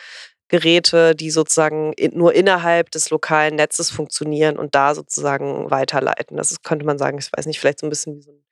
Geräte, 0.47 1.13
die 1.15 1.29
sozusagen 1.29 1.93
nur 2.13 2.33
innerhalb 2.33 2.89
des 2.89 3.11
lokalen 3.11 3.55
Netzes 3.55 3.91
funktionieren 3.91 4.57
und 4.57 4.73
da 4.73 4.95
sozusagen 4.95 5.69
weiterleiten. 5.69 6.37
Das 6.37 6.49
ist, 6.49 6.63
könnte 6.63 6.87
man 6.87 6.97
sagen, 6.97 7.19
ich 7.19 7.29
weiß 7.31 7.45
nicht, 7.45 7.59
vielleicht 7.59 7.81
so 7.81 7.85
ein 7.85 7.91
bisschen 7.91 8.15
wie 8.15 8.21
so 8.23 8.31
ein 8.31 8.48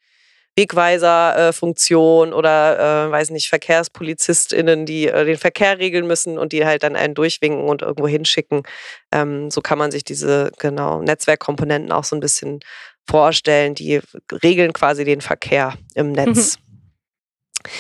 Wegweiser-Funktion 0.58 2.34
oder, 2.34 3.08
äh, 3.08 3.12
weiß 3.12 3.30
nicht, 3.30 3.48
VerkehrspolizistInnen, 3.50 4.86
die 4.86 5.08
äh, 5.08 5.26
den 5.26 5.38
Verkehr 5.38 5.78
regeln 5.80 6.08
müssen 6.08 6.38
und 6.38 6.52
die 6.52 6.66
halt 6.66 6.84
dann 6.84 6.96
einen 6.96 7.14
durchwinken 7.14 7.64
und 7.66 7.84
irgendwo 7.84 8.08
hinschicken. 8.08 8.64
Ähm, 9.12 9.52
so 9.52 9.62
kann 9.62 9.78
man 9.78 9.92
sich 9.92 10.04
diese, 10.04 10.52
genau, 10.58 11.02
Netzwerkkomponenten 11.02 11.92
auch 11.92 12.04
so 12.04 12.16
ein 12.16 12.20
bisschen 12.20 12.60
vorstellen. 13.08 13.76
Die 13.76 14.02
regeln 14.44 14.74
quasi 14.74 15.06
den 15.06 15.22
Verkehr 15.22 15.76
im 15.94 16.12
Netz. 16.12 16.58
Mhm. 16.58 17.72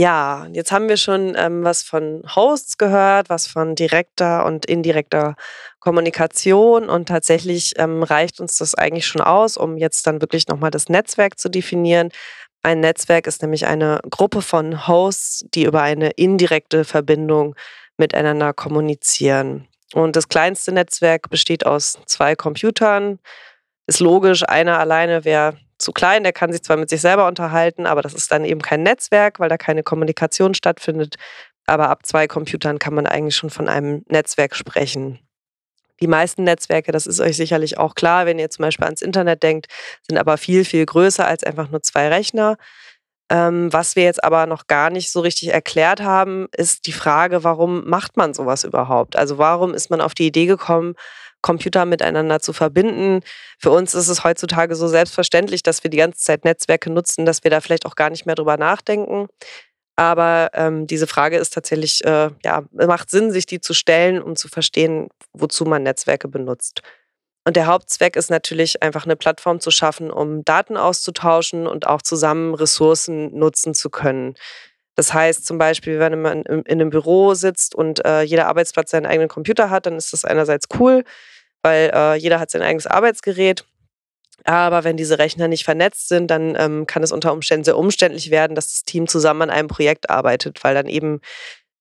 Ja, 0.00 0.46
jetzt 0.54 0.72
haben 0.72 0.88
wir 0.88 0.96
schon 0.96 1.34
ähm, 1.36 1.62
was 1.62 1.82
von 1.82 2.22
Hosts 2.34 2.78
gehört, 2.78 3.28
was 3.28 3.46
von 3.46 3.74
direkter 3.74 4.46
und 4.46 4.64
indirekter 4.64 5.34
Kommunikation 5.78 6.88
und 6.88 7.06
tatsächlich 7.06 7.74
ähm, 7.76 8.02
reicht 8.02 8.40
uns 8.40 8.56
das 8.56 8.74
eigentlich 8.74 9.06
schon 9.06 9.20
aus, 9.20 9.58
um 9.58 9.76
jetzt 9.76 10.06
dann 10.06 10.22
wirklich 10.22 10.48
nochmal 10.48 10.70
das 10.70 10.88
Netzwerk 10.88 11.38
zu 11.38 11.50
definieren. 11.50 12.08
Ein 12.62 12.80
Netzwerk 12.80 13.26
ist 13.26 13.42
nämlich 13.42 13.66
eine 13.66 14.00
Gruppe 14.08 14.40
von 14.40 14.88
Hosts, 14.88 15.44
die 15.52 15.64
über 15.64 15.82
eine 15.82 16.12
indirekte 16.12 16.86
Verbindung 16.86 17.54
miteinander 17.98 18.54
kommunizieren. 18.54 19.68
Und 19.92 20.16
das 20.16 20.30
kleinste 20.30 20.72
Netzwerk 20.72 21.28
besteht 21.28 21.66
aus 21.66 21.98
zwei 22.06 22.36
Computern. 22.36 23.18
Ist 23.86 24.00
logisch, 24.00 24.48
einer 24.48 24.78
alleine 24.78 25.26
wäre 25.26 25.58
zu 25.80 25.92
klein, 25.92 26.22
der 26.22 26.32
kann 26.32 26.52
sich 26.52 26.62
zwar 26.62 26.76
mit 26.76 26.88
sich 26.88 27.00
selber 27.00 27.26
unterhalten, 27.26 27.86
aber 27.86 28.02
das 28.02 28.14
ist 28.14 28.30
dann 28.30 28.44
eben 28.44 28.62
kein 28.62 28.82
Netzwerk, 28.82 29.40
weil 29.40 29.48
da 29.48 29.56
keine 29.56 29.82
Kommunikation 29.82 30.54
stattfindet. 30.54 31.16
Aber 31.66 31.88
ab 31.88 32.06
zwei 32.06 32.26
Computern 32.26 32.78
kann 32.78 32.94
man 32.94 33.06
eigentlich 33.06 33.36
schon 33.36 33.50
von 33.50 33.68
einem 33.68 34.04
Netzwerk 34.08 34.56
sprechen. 34.56 35.20
Die 36.00 36.06
meisten 36.06 36.44
Netzwerke, 36.44 36.92
das 36.92 37.06
ist 37.06 37.20
euch 37.20 37.36
sicherlich 37.36 37.78
auch 37.78 37.94
klar, 37.94 38.26
wenn 38.26 38.38
ihr 38.38 38.50
zum 38.50 38.62
Beispiel 38.64 38.86
ans 38.86 39.02
Internet 39.02 39.42
denkt, 39.42 39.66
sind 40.08 40.18
aber 40.18 40.38
viel, 40.38 40.64
viel 40.64 40.86
größer 40.86 41.26
als 41.26 41.44
einfach 41.44 41.70
nur 41.70 41.82
zwei 41.82 42.08
Rechner. 42.08 42.56
Ähm, 43.30 43.72
was 43.72 43.94
wir 43.96 44.02
jetzt 44.02 44.24
aber 44.24 44.46
noch 44.46 44.66
gar 44.66 44.90
nicht 44.90 45.12
so 45.12 45.20
richtig 45.20 45.52
erklärt 45.52 46.00
haben, 46.00 46.48
ist 46.56 46.86
die 46.86 46.92
Frage, 46.92 47.44
warum 47.44 47.88
macht 47.88 48.16
man 48.16 48.34
sowas 48.34 48.64
überhaupt? 48.64 49.14
Also 49.16 49.38
warum 49.38 49.74
ist 49.74 49.90
man 49.90 50.00
auf 50.00 50.14
die 50.14 50.26
Idee 50.26 50.46
gekommen, 50.46 50.94
Computer 51.42 51.84
miteinander 51.84 52.40
zu 52.40 52.52
verbinden. 52.52 53.20
Für 53.58 53.70
uns 53.70 53.94
ist 53.94 54.08
es 54.08 54.24
heutzutage 54.24 54.74
so 54.74 54.88
selbstverständlich, 54.88 55.62
dass 55.62 55.82
wir 55.82 55.90
die 55.90 55.96
ganze 55.96 56.20
Zeit 56.20 56.44
Netzwerke 56.44 56.90
nutzen, 56.90 57.24
dass 57.24 57.44
wir 57.44 57.50
da 57.50 57.60
vielleicht 57.60 57.86
auch 57.86 57.94
gar 57.94 58.10
nicht 58.10 58.26
mehr 58.26 58.34
drüber 58.34 58.56
nachdenken. 58.56 59.28
Aber 59.96 60.50
ähm, 60.54 60.86
diese 60.86 61.06
Frage 61.06 61.36
ist 61.36 61.52
tatsächlich, 61.52 62.04
äh, 62.04 62.30
ja, 62.42 62.64
macht 62.72 63.10
Sinn, 63.10 63.32
sich 63.32 63.46
die 63.46 63.60
zu 63.60 63.74
stellen, 63.74 64.22
um 64.22 64.34
zu 64.34 64.48
verstehen, 64.48 65.08
wozu 65.34 65.64
man 65.64 65.82
Netzwerke 65.82 66.26
benutzt. 66.26 66.80
Und 67.46 67.56
der 67.56 67.66
Hauptzweck 67.66 68.16
ist 68.16 68.30
natürlich 68.30 68.82
einfach 68.82 69.04
eine 69.04 69.16
Plattform 69.16 69.60
zu 69.60 69.70
schaffen, 69.70 70.10
um 70.10 70.44
Daten 70.44 70.76
auszutauschen 70.76 71.66
und 71.66 71.86
auch 71.86 72.02
zusammen 72.02 72.54
Ressourcen 72.54 73.36
nutzen 73.36 73.74
zu 73.74 73.90
können. 73.90 74.34
Das 75.00 75.14
heißt 75.14 75.46
zum 75.46 75.56
Beispiel, 75.56 75.98
wenn 75.98 76.20
man 76.20 76.42
in 76.42 76.66
einem 76.66 76.90
Büro 76.90 77.32
sitzt 77.32 77.74
und 77.74 78.04
äh, 78.04 78.20
jeder 78.20 78.48
Arbeitsplatz 78.48 78.90
seinen 78.90 79.06
eigenen 79.06 79.30
Computer 79.30 79.70
hat, 79.70 79.86
dann 79.86 79.96
ist 79.96 80.12
das 80.12 80.26
einerseits 80.26 80.66
cool, 80.78 81.04
weil 81.62 81.90
äh, 81.94 82.16
jeder 82.16 82.38
hat 82.38 82.50
sein 82.50 82.60
eigenes 82.60 82.86
Arbeitsgerät. 82.86 83.64
Aber 84.44 84.84
wenn 84.84 84.98
diese 84.98 85.18
Rechner 85.18 85.48
nicht 85.48 85.64
vernetzt 85.64 86.08
sind, 86.08 86.30
dann 86.30 86.54
ähm, 86.54 86.86
kann 86.86 87.02
es 87.02 87.12
unter 87.12 87.32
Umständen 87.32 87.64
sehr 87.64 87.78
umständlich 87.78 88.30
werden, 88.30 88.54
dass 88.54 88.72
das 88.72 88.82
Team 88.82 89.08
zusammen 89.08 89.40
an 89.40 89.48
einem 89.48 89.68
Projekt 89.68 90.10
arbeitet, 90.10 90.62
weil 90.64 90.74
dann 90.74 90.86
eben 90.86 91.22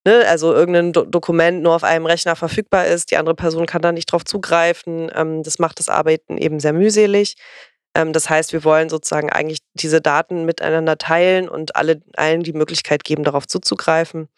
ne, 0.06 0.24
also 0.26 0.54
irgendein 0.54 0.94
Do 0.94 1.04
Dokument 1.04 1.62
nur 1.62 1.76
auf 1.76 1.84
einem 1.84 2.06
Rechner 2.06 2.38
verfügbar 2.38 2.86
ist, 2.86 3.12
die 3.12 3.18
andere 3.18 3.36
Person 3.36 3.66
kann 3.66 3.82
da 3.82 3.92
nicht 3.92 4.06
drauf 4.06 4.24
zugreifen. 4.24 5.12
Ähm, 5.14 5.44
das 5.44 5.60
macht 5.60 5.80
das 5.80 5.90
Arbeiten 5.90 6.38
eben 6.38 6.62
sehr 6.62 6.72
mühselig. 6.72 7.36
Ähm, 7.96 8.14
das 8.14 8.30
heißt, 8.30 8.54
wir 8.54 8.64
wollen 8.64 8.90
sozusagen 8.90 9.30
eigentlich 9.30 9.60
diese 9.74 10.02
Daten 10.02 10.46
miteinander 10.46 10.98
teilen 10.98 11.50
und 11.50 11.76
alle, 11.76 12.02
allen 12.16 12.44
die 12.44 12.54
Möglichkeit 12.54 13.04
geben, 13.04 13.24
darauf 13.24 13.48
zuzugreifen. 13.48 14.30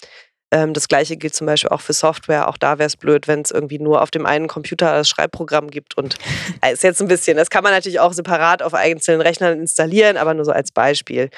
Ähm, 0.52 0.74
das 0.74 0.88
gleiche 0.88 1.18
gilt 1.18 1.34
zum 1.34 1.48
Beispiel 1.48 1.70
auch 1.70 1.82
für 1.82 1.94
Software. 1.94 2.48
Auch 2.48 2.58
da 2.58 2.78
wäre 2.78 2.88
es 2.88 2.98
blöd, 2.98 3.28
wenn 3.28 3.42
es 3.42 3.52
irgendwie 3.52 3.80
nur 3.80 4.02
auf 4.02 4.12
dem 4.12 4.26
einen 4.26 4.48
Computer 4.48 4.92
das 4.92 5.10
Schreibprogramm 5.10 5.70
gibt. 5.70 5.98
Und 5.98 6.18
äh, 6.62 6.74
ist 6.74 6.84
jetzt 6.84 7.02
ein 7.02 7.08
bisschen, 7.08 7.38
das 7.38 7.50
kann 7.50 7.64
man 7.64 7.74
natürlich 7.74 8.00
auch 8.00 8.14
separat 8.14 8.62
auf 8.62 8.74
einzelnen 8.74 9.22
Rechnern 9.22 9.60
installieren, 9.60 10.18
aber 10.18 10.34
nur 10.34 10.46
so 10.46 10.52
als 10.52 10.72
Beispiel. 10.72 11.30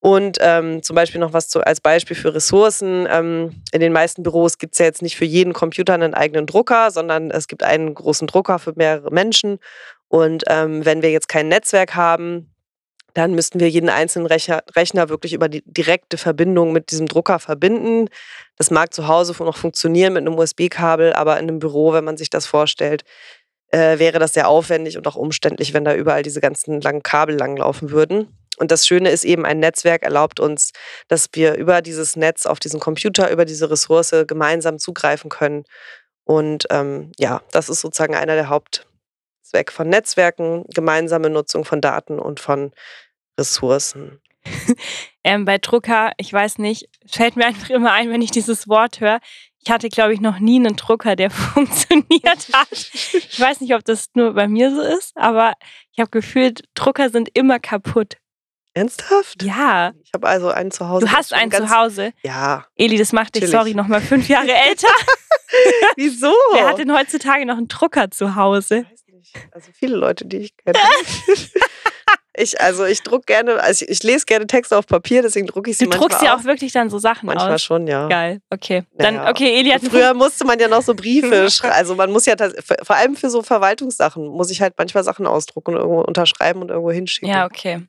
Und 0.00 0.38
ähm, 0.40 0.84
zum 0.84 0.94
Beispiel 0.94 1.20
noch 1.20 1.32
was 1.32 1.48
zu, 1.48 1.66
als 1.66 1.80
Beispiel 1.80 2.14
für 2.16 2.32
Ressourcen. 2.32 3.08
Ähm, 3.10 3.62
in 3.72 3.80
den 3.80 3.92
meisten 3.92 4.22
Büros 4.22 4.58
gibt 4.58 4.74
es 4.74 4.78
ja 4.78 4.86
jetzt 4.86 5.02
nicht 5.02 5.16
für 5.16 5.24
jeden 5.24 5.52
Computer 5.52 5.94
einen 5.94 6.14
eigenen 6.14 6.46
Drucker, 6.46 6.92
sondern 6.92 7.32
es 7.32 7.48
gibt 7.48 7.64
einen 7.64 7.92
großen 7.92 8.28
Drucker 8.28 8.60
für 8.60 8.74
mehrere 8.76 9.10
Menschen. 9.10 9.58
Und 10.08 10.44
ähm, 10.48 10.84
wenn 10.84 11.02
wir 11.02 11.10
jetzt 11.10 11.28
kein 11.28 11.48
Netzwerk 11.48 11.94
haben, 11.94 12.52
dann 13.16 13.34
müssten 13.34 13.60
wir 13.60 13.70
jeden 13.70 13.88
einzelnen 13.88 14.26
Rechner, 14.26 15.08
wirklich 15.08 15.32
über 15.32 15.48
die 15.48 15.62
direkte 15.64 16.18
Verbindung 16.18 16.72
mit 16.72 16.90
diesem 16.90 17.06
Drucker 17.06 17.38
verbinden. 17.38 18.10
Das 18.58 18.70
mag 18.70 18.92
zu 18.92 19.08
Hause 19.08 19.34
noch 19.42 19.56
funktionieren 19.56 20.12
mit 20.12 20.20
einem 20.20 20.38
USB-Kabel, 20.38 21.14
aber 21.14 21.38
in 21.38 21.48
einem 21.48 21.58
Büro, 21.58 21.94
wenn 21.94 22.04
man 22.04 22.18
sich 22.18 22.28
das 22.28 22.44
vorstellt, 22.44 23.04
äh, 23.70 23.98
wäre 23.98 24.18
das 24.18 24.34
sehr 24.34 24.48
aufwendig 24.48 24.98
und 24.98 25.08
auch 25.08 25.16
umständlich, 25.16 25.72
wenn 25.72 25.84
da 25.84 25.94
überall 25.94 26.22
diese 26.22 26.42
ganzen 26.42 26.80
langen 26.82 27.02
Kabel 27.02 27.36
langlaufen 27.36 27.90
würden. 27.90 28.36
Und 28.58 28.70
das 28.70 28.86
Schöne 28.86 29.10
ist 29.10 29.24
eben, 29.24 29.46
ein 29.46 29.60
Netzwerk 29.60 30.02
erlaubt 30.02 30.38
uns, 30.38 30.72
dass 31.08 31.28
wir 31.32 31.54
über 31.54 31.80
dieses 31.80 32.16
Netz 32.16 32.44
auf 32.44 32.58
diesen 32.58 32.80
Computer, 32.80 33.30
über 33.30 33.46
diese 33.46 33.70
Ressource 33.70 34.14
gemeinsam 34.26 34.78
zugreifen 34.78 35.30
können. 35.30 35.64
Und 36.24 36.66
ähm, 36.70 37.12
ja, 37.18 37.40
das 37.52 37.70
ist 37.70 37.80
sozusagen 37.80 38.14
einer 38.14 38.34
der 38.34 38.50
Hauptzwecke 39.46 39.72
von 39.72 39.88
Netzwerken, 39.88 40.64
gemeinsame 40.74 41.30
Nutzung 41.30 41.64
von 41.64 41.80
Daten 41.80 42.18
und 42.18 42.40
von 42.40 42.72
Ressourcen? 43.38 44.20
ähm, 45.24 45.44
bei 45.44 45.58
Drucker, 45.58 46.12
ich 46.16 46.32
weiß 46.32 46.58
nicht, 46.58 46.88
fällt 47.06 47.36
mir 47.36 47.46
einfach 47.46 47.70
immer 47.70 47.92
ein, 47.92 48.10
wenn 48.10 48.22
ich 48.22 48.30
dieses 48.30 48.68
Wort 48.68 49.00
höre. 49.00 49.20
Ich 49.64 49.70
hatte, 49.70 49.88
glaube 49.88 50.14
ich, 50.14 50.20
noch 50.20 50.38
nie 50.38 50.56
einen 50.56 50.76
Drucker, 50.76 51.16
der 51.16 51.30
funktioniert 51.54 52.48
hat. 52.52 52.68
Ich 52.72 53.38
weiß 53.40 53.60
nicht, 53.60 53.74
ob 53.74 53.84
das 53.84 54.08
nur 54.14 54.34
bei 54.34 54.48
mir 54.48 54.74
so 54.74 54.80
ist, 54.82 55.16
aber 55.16 55.54
ich 55.92 56.00
habe 56.00 56.10
gefühlt, 56.10 56.64
Drucker 56.74 57.10
sind 57.10 57.28
immer 57.34 57.58
kaputt. 57.58 58.16
Ernsthaft? 58.74 59.42
Ja. 59.42 59.92
Ich 60.04 60.12
habe 60.12 60.28
also 60.28 60.48
einen 60.48 60.70
zu 60.70 60.86
Hause. 60.88 61.06
Du 61.06 61.12
hast 61.12 61.32
einen 61.32 61.50
zu 61.50 61.70
Hause? 61.70 62.12
Ja. 62.22 62.66
Eli, 62.76 62.98
das 62.98 63.12
macht 63.12 63.34
dich, 63.34 63.44
Chillig. 63.44 63.52
sorry, 63.52 63.74
nochmal 63.74 64.02
fünf 64.02 64.28
Jahre 64.28 64.52
älter. 64.68 64.92
Wieso? 65.96 66.32
Wer 66.52 66.68
hat 66.68 66.78
denn 66.78 66.92
heutzutage 66.92 67.46
noch 67.46 67.56
einen 67.56 67.68
Drucker 67.68 68.10
zu 68.10 68.36
Hause? 68.36 68.84
Ich. 69.34 69.40
Also 69.52 69.70
viele 69.72 69.96
Leute, 69.96 70.24
die 70.26 70.38
ich 70.38 70.56
kenne. 70.56 70.78
Ich, 72.38 72.60
also 72.60 72.84
ich 72.84 73.02
druck 73.02 73.26
gerne, 73.26 73.62
also 73.62 73.84
ich, 73.84 73.90
ich, 73.90 74.02
lese 74.02 74.26
gerne 74.26 74.46
Texte 74.46 74.76
auf 74.76 74.86
Papier, 74.86 75.22
deswegen 75.22 75.46
drucke 75.46 75.70
ich 75.70 75.78
sie 75.78 75.84
du 75.84 75.90
manchmal 75.90 76.08
Du 76.08 76.14
druckst 76.14 76.26
ja 76.26 76.36
auch 76.36 76.44
wirklich 76.44 76.70
dann 76.70 76.90
so 76.90 76.98
Sachen 76.98 77.26
manchmal 77.26 77.46
aus? 77.46 77.50
Manchmal 77.50 77.58
schon, 77.58 77.86
ja. 77.86 78.08
Geil, 78.08 78.40
okay. 78.50 78.84
Dann, 78.92 79.14
naja. 79.14 79.30
okay, 79.30 79.58
Eli 79.58 79.70
hat 79.70 79.82
Früher 79.82 80.12
musste 80.12 80.44
man 80.44 80.58
ja 80.58 80.68
noch 80.68 80.82
so 80.82 80.94
Briefe 80.94 81.50
schreiben. 81.50 81.74
Also 81.74 81.94
man 81.94 82.12
muss 82.12 82.26
ja, 82.26 82.34
vor 82.82 82.96
allem 82.96 83.16
für 83.16 83.30
so 83.30 83.42
Verwaltungssachen, 83.42 84.26
muss 84.26 84.50
ich 84.50 84.60
halt 84.60 84.74
manchmal 84.76 85.02
Sachen 85.02 85.26
ausdrucken 85.26 85.74
und 85.74 85.80
irgendwo 85.80 86.02
unterschreiben 86.02 86.60
und 86.60 86.68
irgendwo 86.68 86.90
hinschicken. 86.90 87.28
Ja, 87.30 87.46
okay. 87.46 87.86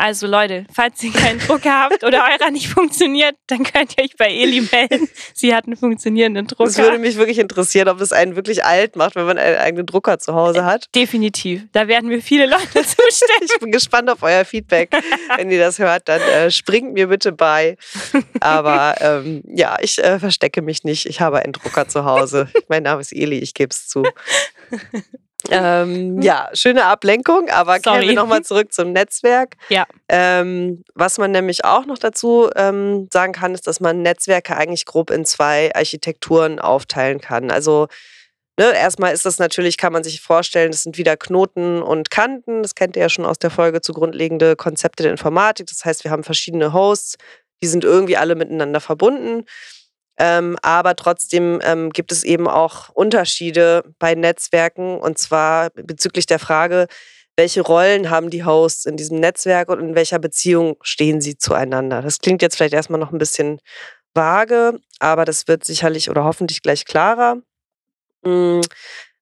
Also 0.00 0.28
Leute, 0.28 0.64
falls 0.72 1.02
ihr 1.02 1.12
keinen 1.12 1.40
Drucker 1.40 1.72
habt 1.72 2.04
oder 2.04 2.24
eurer 2.40 2.52
nicht 2.52 2.68
funktioniert, 2.68 3.34
dann 3.48 3.64
könnt 3.64 3.98
ihr 3.98 4.04
euch 4.04 4.16
bei 4.16 4.30
Eli 4.30 4.60
melden. 4.60 5.08
Sie 5.34 5.52
hat 5.52 5.66
einen 5.66 5.76
funktionierenden 5.76 6.46
Drucker. 6.46 6.70
Es 6.70 6.78
würde 6.78 6.98
mich 6.98 7.16
wirklich 7.16 7.40
interessieren, 7.40 7.88
ob 7.88 8.00
es 8.00 8.12
einen 8.12 8.36
wirklich 8.36 8.64
alt 8.64 8.94
macht, 8.94 9.16
wenn 9.16 9.26
man 9.26 9.38
einen 9.38 9.56
eigenen 9.56 9.86
Drucker 9.86 10.20
zu 10.20 10.34
Hause 10.34 10.64
hat. 10.64 10.86
Definitiv. 10.94 11.64
Da 11.72 11.88
werden 11.88 12.10
wir 12.10 12.22
viele 12.22 12.46
Leute 12.46 12.74
zustimmen. 12.74 13.40
ich 13.42 13.58
bin 13.58 13.72
gespannt 13.72 14.08
auf 14.08 14.22
euer 14.22 14.44
Feedback. 14.44 14.90
Wenn 15.36 15.50
ihr 15.50 15.58
das 15.58 15.80
hört, 15.80 16.08
dann 16.08 16.20
äh, 16.20 16.52
springt 16.52 16.92
mir 16.92 17.08
bitte 17.08 17.32
bei. 17.32 17.76
Aber 18.38 18.94
ähm, 19.00 19.42
ja, 19.48 19.78
ich 19.80 19.98
äh, 19.98 20.20
verstecke 20.20 20.62
mich 20.62 20.84
nicht. 20.84 21.06
Ich 21.06 21.20
habe 21.20 21.40
einen 21.40 21.52
Drucker 21.52 21.88
zu 21.88 22.04
Hause. 22.04 22.48
Mein 22.68 22.84
Name 22.84 23.00
ist 23.00 23.12
Eli, 23.12 23.38
ich 23.38 23.52
gebe 23.52 23.70
es 23.70 23.88
zu. 23.88 24.04
Ähm, 25.50 26.20
ja, 26.20 26.50
schöne 26.52 26.84
Ablenkung, 26.84 27.48
aber 27.48 27.78
Sorry. 27.78 27.82
kehren 27.82 28.08
wir 28.08 28.14
nochmal 28.14 28.42
zurück 28.42 28.72
zum 28.72 28.92
Netzwerk. 28.92 29.54
Ja. 29.68 29.86
Ähm, 30.08 30.82
was 30.94 31.18
man 31.18 31.30
nämlich 31.30 31.64
auch 31.64 31.86
noch 31.86 31.98
dazu 31.98 32.50
ähm, 32.56 33.08
sagen 33.12 33.32
kann, 33.32 33.54
ist, 33.54 33.66
dass 33.66 33.80
man 33.80 34.02
Netzwerke 34.02 34.56
eigentlich 34.56 34.84
grob 34.84 35.10
in 35.10 35.24
zwei 35.24 35.74
Architekturen 35.74 36.58
aufteilen 36.58 37.20
kann. 37.20 37.50
Also 37.50 37.86
ne, 38.58 38.72
erstmal 38.74 39.14
ist 39.14 39.24
das 39.26 39.38
natürlich, 39.38 39.78
kann 39.78 39.92
man 39.92 40.02
sich 40.02 40.20
vorstellen, 40.20 40.72
das 40.72 40.82
sind 40.82 40.98
wieder 40.98 41.16
Knoten 41.16 41.82
und 41.82 42.10
Kanten. 42.10 42.62
Das 42.62 42.74
kennt 42.74 42.96
ihr 42.96 43.02
ja 43.02 43.08
schon 43.08 43.24
aus 43.24 43.38
der 43.38 43.50
Folge 43.50 43.80
zu 43.80 43.92
grundlegende 43.92 44.56
Konzepte 44.56 45.04
der 45.04 45.12
Informatik. 45.12 45.68
Das 45.68 45.84
heißt, 45.84 46.02
wir 46.04 46.10
haben 46.10 46.24
verschiedene 46.24 46.72
Hosts, 46.72 47.16
die 47.62 47.68
sind 47.68 47.84
irgendwie 47.84 48.16
alle 48.16 48.34
miteinander 48.34 48.80
verbunden. 48.80 49.44
Ähm, 50.18 50.56
aber 50.62 50.96
trotzdem 50.96 51.60
ähm, 51.62 51.90
gibt 51.90 52.10
es 52.10 52.24
eben 52.24 52.48
auch 52.48 52.88
Unterschiede 52.90 53.84
bei 53.98 54.14
Netzwerken 54.14 54.98
und 54.98 55.16
zwar 55.18 55.70
bezüglich 55.70 56.26
der 56.26 56.40
Frage, 56.40 56.88
welche 57.36 57.60
Rollen 57.60 58.10
haben 58.10 58.30
die 58.30 58.44
Hosts 58.44 58.84
in 58.84 58.96
diesem 58.96 59.20
Netzwerk 59.20 59.68
und 59.68 59.78
in 59.78 59.94
welcher 59.94 60.18
Beziehung 60.18 60.76
stehen 60.82 61.20
sie 61.20 61.38
zueinander. 61.38 62.02
Das 62.02 62.18
klingt 62.18 62.42
jetzt 62.42 62.56
vielleicht 62.56 62.74
erstmal 62.74 62.98
noch 62.98 63.12
ein 63.12 63.18
bisschen 63.18 63.60
vage, 64.12 64.80
aber 64.98 65.24
das 65.24 65.46
wird 65.46 65.64
sicherlich 65.64 66.10
oder 66.10 66.24
hoffentlich 66.24 66.62
gleich 66.62 66.84
klarer. 66.84 67.36
Mm, 68.24 68.60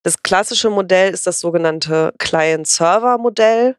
das 0.03 0.23
klassische 0.23 0.71
Modell 0.71 1.13
ist 1.13 1.27
das 1.27 1.41
sogenannte 1.41 2.15
Client-Server-Modell. 2.19 3.77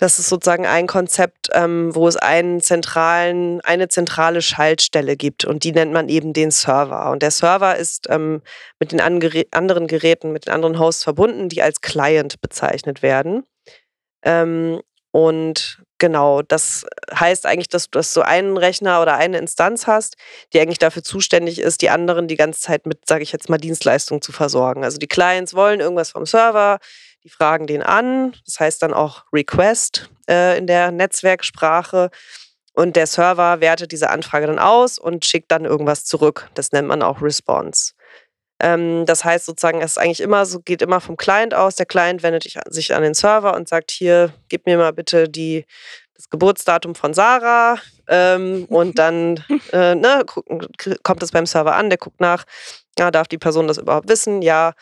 Das 0.00 0.18
ist 0.18 0.30
sozusagen 0.30 0.64
ein 0.64 0.86
Konzept, 0.86 1.50
ähm, 1.52 1.94
wo 1.94 2.08
es 2.08 2.16
einen 2.16 2.62
zentralen, 2.62 3.60
eine 3.60 3.88
zentrale 3.88 4.40
Schaltstelle 4.40 5.14
gibt 5.14 5.44
und 5.44 5.62
die 5.62 5.72
nennt 5.72 5.92
man 5.92 6.08
eben 6.08 6.32
den 6.32 6.50
Server. 6.50 7.10
Und 7.10 7.22
der 7.22 7.30
Server 7.30 7.76
ist 7.76 8.06
ähm, 8.08 8.40
mit 8.78 8.92
den 8.92 9.00
anderen 9.02 9.86
Geräten, 9.86 10.32
mit 10.32 10.46
den 10.46 10.54
anderen 10.54 10.78
Hosts 10.78 11.04
verbunden, 11.04 11.50
die 11.50 11.60
als 11.60 11.82
Client 11.82 12.40
bezeichnet 12.40 13.02
werden. 13.02 13.44
Ähm, 14.24 14.80
und 15.12 15.82
genau, 15.98 16.40
das 16.40 16.86
heißt 17.12 17.44
eigentlich, 17.44 17.68
dass, 17.68 17.90
dass 17.90 18.14
du 18.14 18.22
einen 18.22 18.56
Rechner 18.56 19.02
oder 19.02 19.16
eine 19.16 19.36
Instanz 19.36 19.86
hast, 19.86 20.16
die 20.54 20.60
eigentlich 20.60 20.78
dafür 20.78 21.02
zuständig 21.02 21.60
ist, 21.60 21.82
die 21.82 21.90
anderen 21.90 22.26
die 22.26 22.36
ganze 22.36 22.60
Zeit 22.62 22.86
mit, 22.86 23.06
sage 23.06 23.22
ich 23.22 23.32
jetzt 23.32 23.50
mal, 23.50 23.58
Dienstleistungen 23.58 24.22
zu 24.22 24.32
versorgen. 24.32 24.82
Also 24.82 24.96
die 24.96 25.08
Clients 25.08 25.52
wollen 25.52 25.80
irgendwas 25.80 26.12
vom 26.12 26.24
Server, 26.24 26.78
die 27.24 27.30
fragen 27.30 27.66
den 27.66 27.82
an, 27.82 28.34
das 28.46 28.60
heißt 28.60 28.82
dann 28.82 28.94
auch 28.94 29.24
Request 29.32 30.10
äh, 30.28 30.58
in 30.58 30.66
der 30.66 30.90
Netzwerksprache. 30.90 32.10
Und 32.72 32.96
der 32.96 33.06
Server 33.06 33.60
wertet 33.60 33.92
diese 33.92 34.10
Anfrage 34.10 34.46
dann 34.46 34.58
aus 34.58 34.98
und 34.98 35.24
schickt 35.24 35.50
dann 35.50 35.64
irgendwas 35.64 36.04
zurück. 36.04 36.48
Das 36.54 36.72
nennt 36.72 36.88
man 36.88 37.02
auch 37.02 37.20
Response. 37.20 37.92
Ähm, 38.60 39.06
das 39.06 39.24
heißt 39.24 39.46
sozusagen, 39.46 39.80
es 39.80 39.92
ist 39.92 39.98
eigentlich 39.98 40.20
immer 40.20 40.46
so, 40.46 40.60
geht 40.60 40.82
immer 40.82 41.00
vom 41.00 41.16
Client 41.16 41.54
aus. 41.54 41.76
Der 41.76 41.86
Client 41.86 42.22
wendet 42.22 42.44
sich 42.66 42.94
an 42.94 43.02
den 43.02 43.14
Server 43.14 43.56
und 43.56 43.68
sagt: 43.68 43.90
Hier, 43.90 44.32
gib 44.48 44.66
mir 44.66 44.76
mal 44.76 44.92
bitte 44.92 45.28
die, 45.28 45.66
das 46.14 46.28
Geburtsdatum 46.30 46.94
von 46.94 47.12
Sarah. 47.12 47.78
Ähm, 48.06 48.66
und 48.68 48.98
dann 48.98 49.42
äh, 49.72 49.94
ne, 49.94 50.24
kommt 51.02 51.22
es 51.22 51.32
beim 51.32 51.46
Server 51.46 51.74
an, 51.74 51.90
der 51.90 51.98
guckt 51.98 52.20
nach, 52.20 52.44
ja, 52.98 53.10
darf 53.10 53.28
die 53.28 53.38
Person 53.38 53.66
das 53.66 53.78
überhaupt 53.78 54.08
wissen? 54.08 54.42
Ja, 54.42 54.74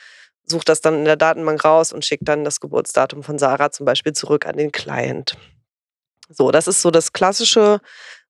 sucht 0.50 0.69
das 0.69 0.81
dann 0.81 0.95
in 0.95 1.05
der 1.05 1.17
Datenbank 1.17 1.64
raus 1.64 1.93
und 1.93 2.05
schickt 2.05 2.28
dann 2.28 2.45
das 2.45 2.61
Geburtsdatum 2.61 3.23
von 3.23 3.38
Sarah 3.38 3.71
zum 3.71 3.87
Beispiel 3.87 4.12
zurück 4.12 4.47
an 4.47 4.57
den 4.57 4.73
Client. 4.73 5.37
So, 6.28 6.50
das 6.50 6.69
ist 6.69 6.83
so 6.83 6.90
das 6.90 7.12
klassische 7.12 7.81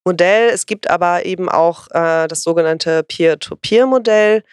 Modell. 0.04 0.50
Es 0.50 0.66
gibt 0.66 0.88
aber 0.88 1.26
eben 1.26 1.48
auch 1.48 1.88
äh, 1.90 2.28
das 2.28 2.42
sogenannte 2.42 3.02
Peer-to-Peer-Modell. 3.02 4.44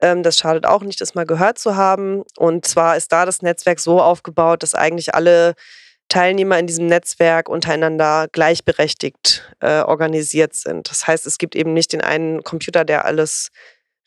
Ähm, 0.00 0.22
das 0.22 0.38
schadet 0.38 0.66
auch 0.66 0.82
nicht, 0.82 1.00
das 1.00 1.14
mal 1.14 1.26
gehört 1.26 1.58
zu 1.58 1.76
haben. 1.76 2.24
Und 2.36 2.66
zwar 2.66 2.96
ist 2.96 3.12
da 3.12 3.24
das 3.24 3.42
Netzwerk 3.42 3.80
so 3.80 4.00
aufgebaut, 4.00 4.62
dass 4.62 4.74
eigentlich 4.74 5.14
alle 5.14 5.54
Teilnehmer 6.08 6.58
in 6.58 6.66
diesem 6.66 6.86
Netzwerk 6.86 7.48
untereinander 7.48 8.28
gleichberechtigt 8.30 9.50
äh, 9.60 9.80
organisiert 9.80 10.54
sind. 10.54 10.90
Das 10.90 11.06
heißt, 11.06 11.26
es 11.26 11.38
gibt 11.38 11.56
eben 11.56 11.72
nicht 11.72 11.92
den 11.92 12.02
einen 12.02 12.42
Computer, 12.42 12.84
der 12.84 13.06
alles 13.06 13.48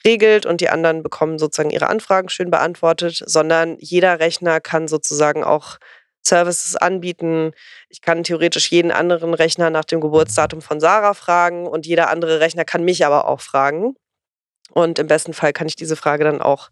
regelt 0.05 0.45
und 0.45 0.61
die 0.61 0.69
anderen 0.69 1.03
bekommen 1.03 1.39
sozusagen 1.39 1.71
ihre 1.71 1.87
Anfragen 1.87 2.29
schön 2.29 2.51
beantwortet, 2.51 3.21
sondern 3.25 3.77
jeder 3.79 4.19
Rechner 4.19 4.61
kann 4.61 4.87
sozusagen 4.87 5.43
auch 5.43 5.77
Services 6.25 6.75
anbieten. 6.75 7.51
Ich 7.89 8.01
kann 8.01 8.23
theoretisch 8.23 8.71
jeden 8.71 8.91
anderen 8.91 9.33
Rechner 9.33 9.69
nach 9.69 9.85
dem 9.85 10.01
Geburtsdatum 10.01 10.61
von 10.61 10.79
Sarah 10.79 11.13
fragen 11.13 11.67
und 11.67 11.85
jeder 11.85 12.09
andere 12.09 12.39
Rechner 12.39 12.65
kann 12.65 12.83
mich 12.83 13.05
aber 13.05 13.27
auch 13.27 13.41
fragen. 13.41 13.95
Und 14.71 14.99
im 14.99 15.07
besten 15.07 15.33
Fall 15.33 15.53
kann 15.53 15.67
ich 15.67 15.75
diese 15.75 15.95
Frage 15.95 16.23
dann 16.23 16.41
auch 16.41 16.69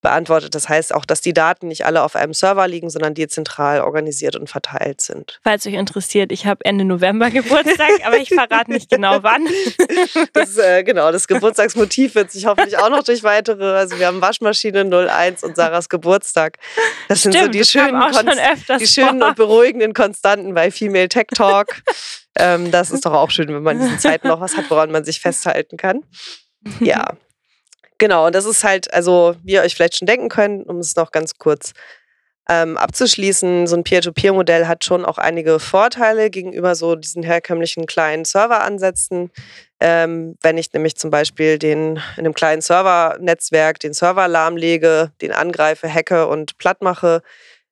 beantwortet. 0.00 0.54
Das 0.54 0.68
heißt 0.68 0.94
auch, 0.94 1.04
dass 1.04 1.20
die 1.20 1.32
Daten 1.32 1.68
nicht 1.68 1.84
alle 1.84 2.02
auf 2.02 2.16
einem 2.16 2.32
Server 2.32 2.66
liegen, 2.66 2.90
sondern 2.90 3.14
dezentral 3.14 3.80
organisiert 3.80 4.36
und 4.36 4.48
verteilt 4.48 5.00
sind. 5.00 5.40
Falls 5.42 5.66
euch 5.66 5.74
interessiert, 5.74 6.32
ich 6.32 6.46
habe 6.46 6.64
Ende 6.64 6.84
November 6.84 7.30
Geburtstag, 7.30 7.90
aber 8.04 8.18
ich 8.18 8.28
verrate 8.28 8.70
nicht 8.70 8.90
genau 8.90 9.22
wann. 9.22 9.46
Das, 10.32 10.56
äh, 10.56 10.82
genau, 10.84 11.12
das 11.12 11.26
Geburtstagsmotiv 11.26 12.14
wird 12.14 12.30
sich 12.30 12.46
hoffentlich 12.46 12.78
auch 12.78 12.90
noch 12.90 13.02
durch 13.02 13.22
weitere, 13.22 13.76
also 13.76 13.98
wir 13.98 14.06
haben 14.06 14.20
Waschmaschine 14.20 14.84
01 14.84 15.42
und 15.42 15.56
Sarahs 15.56 15.88
Geburtstag. 15.88 16.58
Das 17.08 17.22
sind 17.22 17.32
Stimmt, 17.32 17.54
so 17.54 17.58
die 17.58 17.64
schönen, 17.64 18.00
die 18.78 18.86
schönen 18.86 19.22
und 19.22 19.36
beruhigenden 19.36 19.94
Konstanten 19.94 20.54
bei 20.54 20.70
Female 20.70 21.08
Tech 21.08 21.26
Talk. 21.34 21.82
ähm, 22.36 22.70
das 22.70 22.90
ist 22.90 23.04
doch 23.04 23.12
auch 23.12 23.30
schön, 23.30 23.48
wenn 23.48 23.62
man 23.62 23.76
in 23.76 23.82
diesen 23.84 23.98
Zeiten 23.98 24.28
noch 24.28 24.40
was 24.40 24.56
hat, 24.56 24.70
woran 24.70 24.90
man 24.90 25.04
sich 25.04 25.20
festhalten 25.20 25.76
kann. 25.76 26.02
Ja, 26.80 27.16
Genau, 28.00 28.26
und 28.26 28.34
das 28.34 28.46
ist 28.46 28.64
halt, 28.64 28.92
also 28.94 29.36
wie 29.42 29.52
ihr 29.52 29.60
euch 29.60 29.74
vielleicht 29.74 29.98
schon 29.98 30.06
denken 30.06 30.30
könnt, 30.30 30.66
um 30.66 30.78
es 30.78 30.96
noch 30.96 31.12
ganz 31.12 31.34
kurz 31.36 31.74
ähm, 32.48 32.78
abzuschließen, 32.78 33.66
so 33.66 33.76
ein 33.76 33.84
Peer-to-Peer-Modell 33.84 34.66
hat 34.66 34.84
schon 34.86 35.04
auch 35.04 35.18
einige 35.18 35.60
Vorteile 35.60 36.30
gegenüber 36.30 36.74
so 36.74 36.96
diesen 36.96 37.22
herkömmlichen 37.22 37.84
kleinen 37.84 38.24
Serveransätzen. 38.24 39.30
Ähm, 39.80 40.38
wenn 40.40 40.56
ich 40.56 40.72
nämlich 40.72 40.96
zum 40.96 41.10
Beispiel 41.10 41.58
den 41.58 41.96
in 42.16 42.24
einem 42.24 42.32
kleinen 42.32 42.62
Servernetzwerk 42.62 43.78
den 43.80 43.92
Server 43.92 44.28
lahmlege, 44.28 45.12
den 45.20 45.32
angreife, 45.32 45.92
hacke 45.92 46.26
und 46.26 46.56
platt 46.56 46.80
mache, 46.80 47.20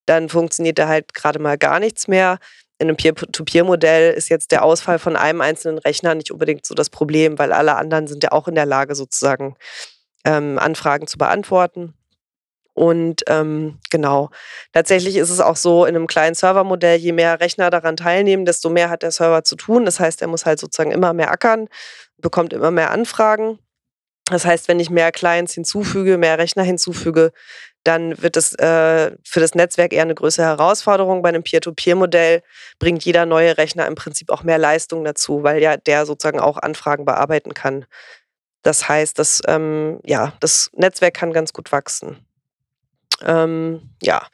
dann 0.04 0.28
funktioniert 0.28 0.78
da 0.78 0.88
halt 0.88 1.14
gerade 1.14 1.38
mal 1.38 1.56
gar 1.56 1.80
nichts 1.80 2.06
mehr. 2.06 2.38
In 2.78 2.88
einem 2.88 2.98
Peer-to-Peer-Modell 2.98 4.12
ist 4.12 4.28
jetzt 4.28 4.52
der 4.52 4.62
Ausfall 4.62 4.98
von 4.98 5.16
einem 5.16 5.40
einzelnen 5.40 5.78
Rechner 5.78 6.14
nicht 6.14 6.30
unbedingt 6.30 6.66
so 6.66 6.74
das 6.74 6.90
Problem, 6.90 7.38
weil 7.38 7.54
alle 7.54 7.76
anderen 7.76 8.06
sind 8.06 8.22
ja 8.22 8.32
auch 8.32 8.46
in 8.46 8.54
der 8.56 8.66
Lage, 8.66 8.94
sozusagen 8.94 9.56
ähm, 10.24 10.58
Anfragen 10.58 11.06
zu 11.06 11.18
beantworten. 11.18 11.94
Und 12.78 13.24
ähm, 13.26 13.80
genau, 13.90 14.30
tatsächlich 14.72 15.16
ist 15.16 15.30
es 15.30 15.40
auch 15.40 15.56
so, 15.56 15.84
in 15.84 15.96
einem 15.96 16.06
kleinen 16.06 16.36
Servermodell, 16.36 16.96
je 16.96 17.10
mehr 17.10 17.40
Rechner 17.40 17.70
daran 17.70 17.96
teilnehmen, 17.96 18.44
desto 18.44 18.70
mehr 18.70 18.88
hat 18.88 19.02
der 19.02 19.10
Server 19.10 19.42
zu 19.42 19.56
tun. 19.56 19.84
Das 19.84 19.98
heißt, 19.98 20.22
er 20.22 20.28
muss 20.28 20.46
halt 20.46 20.60
sozusagen 20.60 20.92
immer 20.92 21.12
mehr 21.12 21.32
ackern, 21.32 21.66
bekommt 22.18 22.52
immer 22.52 22.70
mehr 22.70 22.92
Anfragen. 22.92 23.58
Das 24.30 24.44
heißt, 24.44 24.68
wenn 24.68 24.78
ich 24.78 24.90
mehr 24.90 25.10
Clients 25.10 25.54
hinzufüge, 25.54 26.18
mehr 26.18 26.38
Rechner 26.38 26.62
hinzufüge, 26.62 27.32
dann 27.82 28.20
wird 28.22 28.36
es 28.36 28.54
äh, 28.54 29.12
für 29.24 29.40
das 29.40 29.54
Netzwerk 29.54 29.92
eher 29.92 30.02
eine 30.02 30.14
größere 30.14 30.46
Herausforderung. 30.46 31.22
Bei 31.22 31.30
einem 31.30 31.42
Peer-to-Peer-Modell 31.42 32.42
bringt 32.78 33.04
jeder 33.04 33.24
neue 33.24 33.56
Rechner 33.56 33.86
im 33.86 33.94
Prinzip 33.94 34.30
auch 34.30 34.42
mehr 34.42 34.58
Leistung 34.58 35.04
dazu, 35.04 35.42
weil 35.42 35.62
ja 35.62 35.76
der 35.76 36.04
sozusagen 36.04 36.38
auch 36.38 36.58
Anfragen 36.58 37.04
bearbeiten 37.04 37.54
kann. 37.54 37.86
Das 38.62 38.88
heißt, 38.88 39.18
das, 39.18 39.40
ähm, 39.46 40.00
ja, 40.04 40.32
das 40.40 40.70
Netzwerk 40.74 41.14
kann 41.14 41.32
ganz 41.32 41.52
gut 41.52 41.72
wachsen. 41.72 42.24
Ähm, 43.24 43.90
ja, 44.02 44.26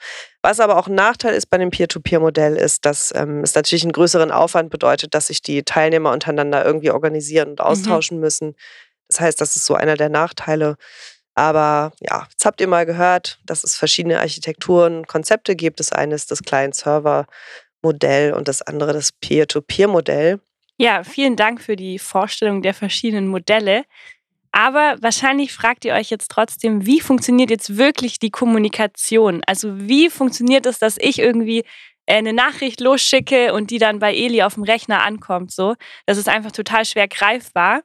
was 0.43 0.61
aber 0.61 0.77
auch 0.77 0.89
ein 0.89 0.95
Nachteil 0.95 1.35
ist 1.35 1.47
bei 1.47 1.57
dem 1.57 1.71
Peer-to-Peer-Modell 1.71 2.57
ist, 2.57 2.85
dass 2.85 3.15
ähm, 3.15 3.41
es 3.43 3.55
natürlich 3.55 3.83
einen 3.83 3.93
größeren 3.93 4.31
Aufwand 4.31 4.71
bedeutet, 4.71 5.15
dass 5.15 5.29
sich 5.29 5.41
die 5.41 5.63
Teilnehmer 5.63 6.13
untereinander 6.13 6.65
irgendwie 6.65 6.91
organisieren 6.91 7.51
und 7.51 7.61
mhm. 7.61 7.65
austauschen 7.65 8.19
mhm. 8.19 8.23
müssen. 8.23 8.57
Das 9.09 9.21
heißt, 9.21 9.41
das 9.41 9.57
ist 9.57 9.67
so 9.67 9.75
einer 9.75 9.97
der 9.97 10.11
Nachteile. 10.11 10.77
Aber 11.35 11.93
ja, 12.01 12.27
jetzt 12.31 12.45
habt 12.45 12.61
ihr 12.61 12.69
mal 12.69 12.87
gehört, 12.87 13.41
dass 13.45 13.65
es 13.65 13.75
verschiedene 13.77 14.21
Architekturen, 14.21 15.07
Konzepte 15.07 15.57
gibt. 15.57 15.81
Das 15.81 15.93
eine 15.93 16.15
ist 16.15 16.31
das 16.31 16.43
Client-Server-Modell 16.43 18.35
und 18.35 18.49
das 18.49 18.63
andere 18.63 18.93
das 18.93 19.13
Peer-to-Peer-Modell. 19.13 20.41
Ja, 20.77 21.05
vielen 21.05 21.37
Dank 21.37 21.61
für 21.61 21.77
die 21.77 21.99
Vorstellung 21.99 22.63
der 22.63 22.75
verschiedenen 22.75 23.29
Modelle. 23.29 23.85
Aber 24.55 24.97
wahrscheinlich 25.01 25.53
fragt 25.53 25.85
ihr 25.85 25.95
euch 25.95 26.11
jetzt 26.11 26.31
trotzdem, 26.31 26.87
wie 26.87 27.01
funktioniert 27.01 27.51
jetzt 27.51 27.77
wirklich 27.77 28.21
die 28.21 28.31
Kommunikation? 28.31 29.43
Also 29.49 29.81
wie 29.81 30.09
funktioniert 30.09 30.65
es, 30.65 30.79
dass 30.79 30.97
ich 30.97 31.19
irgendwie 31.19 31.65
äh, 32.07 32.19
eine 32.19 32.33
Nachricht 32.33 32.81
losschicke 32.81 33.53
und 33.53 33.73
die 33.73 33.79
dann 33.79 33.99
bei 33.99 34.15
Eli 34.15 34.45
auf 34.45 34.55
dem 34.55 34.63
Rechner 34.63 35.03
ankommt? 35.03 35.51
So, 35.51 35.75
das 36.07 36.19
ist 36.19 36.29
einfach 36.29 36.53
total 36.53 36.85
schwer 36.85 37.09
greifbar. 37.09 37.83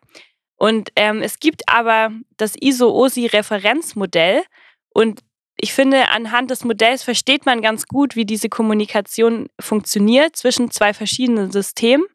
Und 0.58 0.92
ähm, 0.96 1.24
es 1.24 1.40
gibt 1.40 1.68
aber 1.68 2.12
das 2.38 2.54
ISO-OSI-Referenzmodell 2.56 4.44
und 4.90 5.22
ich 5.60 5.74
finde, 5.74 6.10
anhand 6.10 6.52
des 6.52 6.64
Modells 6.64 7.02
versteht 7.02 7.48
man 7.48 7.64
ganz 7.64 7.88
gut, 7.88 8.16
wie 8.16 8.26
diese 8.26 8.48
Kommunikation 8.48 9.50
funktioniert 9.60 10.36
zwischen 10.36 10.70
zwei 10.70 10.94
verschiedenen 10.94 11.52
Systemen. 11.52 12.06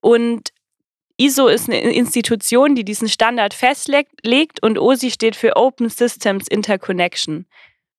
Und 0.00 0.50
ISO 1.20 1.48
ist 1.48 1.68
eine 1.68 1.80
Institution, 1.80 2.76
die 2.76 2.84
diesen 2.84 3.08
Standard 3.08 3.52
festlegt 3.52 4.62
und 4.62 4.78
OSI 4.78 5.10
steht 5.10 5.34
für 5.34 5.56
Open 5.56 5.90
Systems 5.90 6.46
Interconnection. 6.46 7.46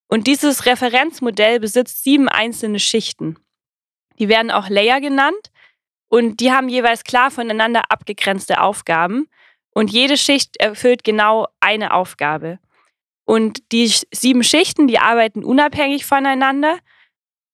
Und 0.08 0.26
dieses 0.26 0.66
Referenzmodell 0.66 1.60
besitzt 1.60 2.04
sieben 2.04 2.30
einzelne 2.30 2.80
Schichten. 2.80 3.38
Die 4.18 4.30
werden 4.30 4.52
auch 4.52 4.70
Layer 4.70 5.02
genannt 5.02 5.52
und 6.08 6.40
die 6.40 6.52
haben 6.52 6.70
jeweils 6.70 7.04
klar 7.04 7.30
voneinander 7.30 7.84
abgegrenzte 7.90 8.62
Aufgaben 8.62 9.28
und 9.72 9.92
jede 9.92 10.18
Schicht 10.18 10.58
erfüllt 10.58 11.04
genau 11.04 11.48
eine 11.60 11.94
Aufgabe. 11.94 12.60
Und 13.26 13.72
die 13.72 13.92
sieben 14.12 14.44
Schichten, 14.44 14.88
die 14.88 14.98
arbeiten 14.98 15.44
unabhängig 15.44 16.06
voneinander 16.06 16.80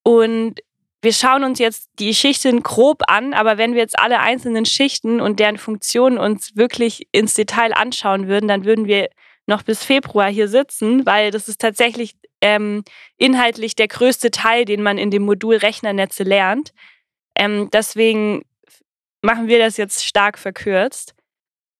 und 0.03 0.61
wir 1.05 1.13
schauen 1.13 1.43
uns 1.43 1.59
jetzt 1.59 1.89
die 1.99 2.13
Schichten 2.13 2.63
grob 2.63 3.03
an, 3.07 3.33
aber 3.33 3.57
wenn 3.57 3.73
wir 3.73 3.79
jetzt 3.79 3.97
alle 3.97 4.19
einzelnen 4.19 4.65
Schichten 4.65 5.21
und 5.21 5.39
deren 5.39 5.57
Funktionen 5.57 6.17
uns 6.17 6.55
wirklich 6.55 7.07
ins 7.13 7.35
Detail 7.35 7.73
anschauen 7.73 8.27
würden, 8.27 8.49
dann 8.49 8.65
würden 8.65 8.87
wir 8.87 9.09
noch 9.45 9.61
bis 9.61 9.83
Februar 9.83 10.29
hier 10.29 10.47
sitzen, 10.47 11.05
weil 11.05 11.31
das 11.31 11.47
ist 11.47 11.61
tatsächlich 11.61 12.15
ähm, 12.41 12.83
inhaltlich 13.17 13.75
der 13.75 13.87
größte 13.87 14.31
Teil, 14.31 14.65
den 14.65 14.81
man 14.81 14.97
in 14.97 15.11
dem 15.11 15.21
Modul 15.23 15.55
Rechnernetze 15.57 16.23
lernt. 16.23 16.73
Ähm, 17.35 17.69
deswegen 17.71 18.43
machen 19.21 19.47
wir 19.47 19.59
das 19.59 19.77
jetzt 19.77 20.05
stark 20.05 20.37
verkürzt. 20.37 21.13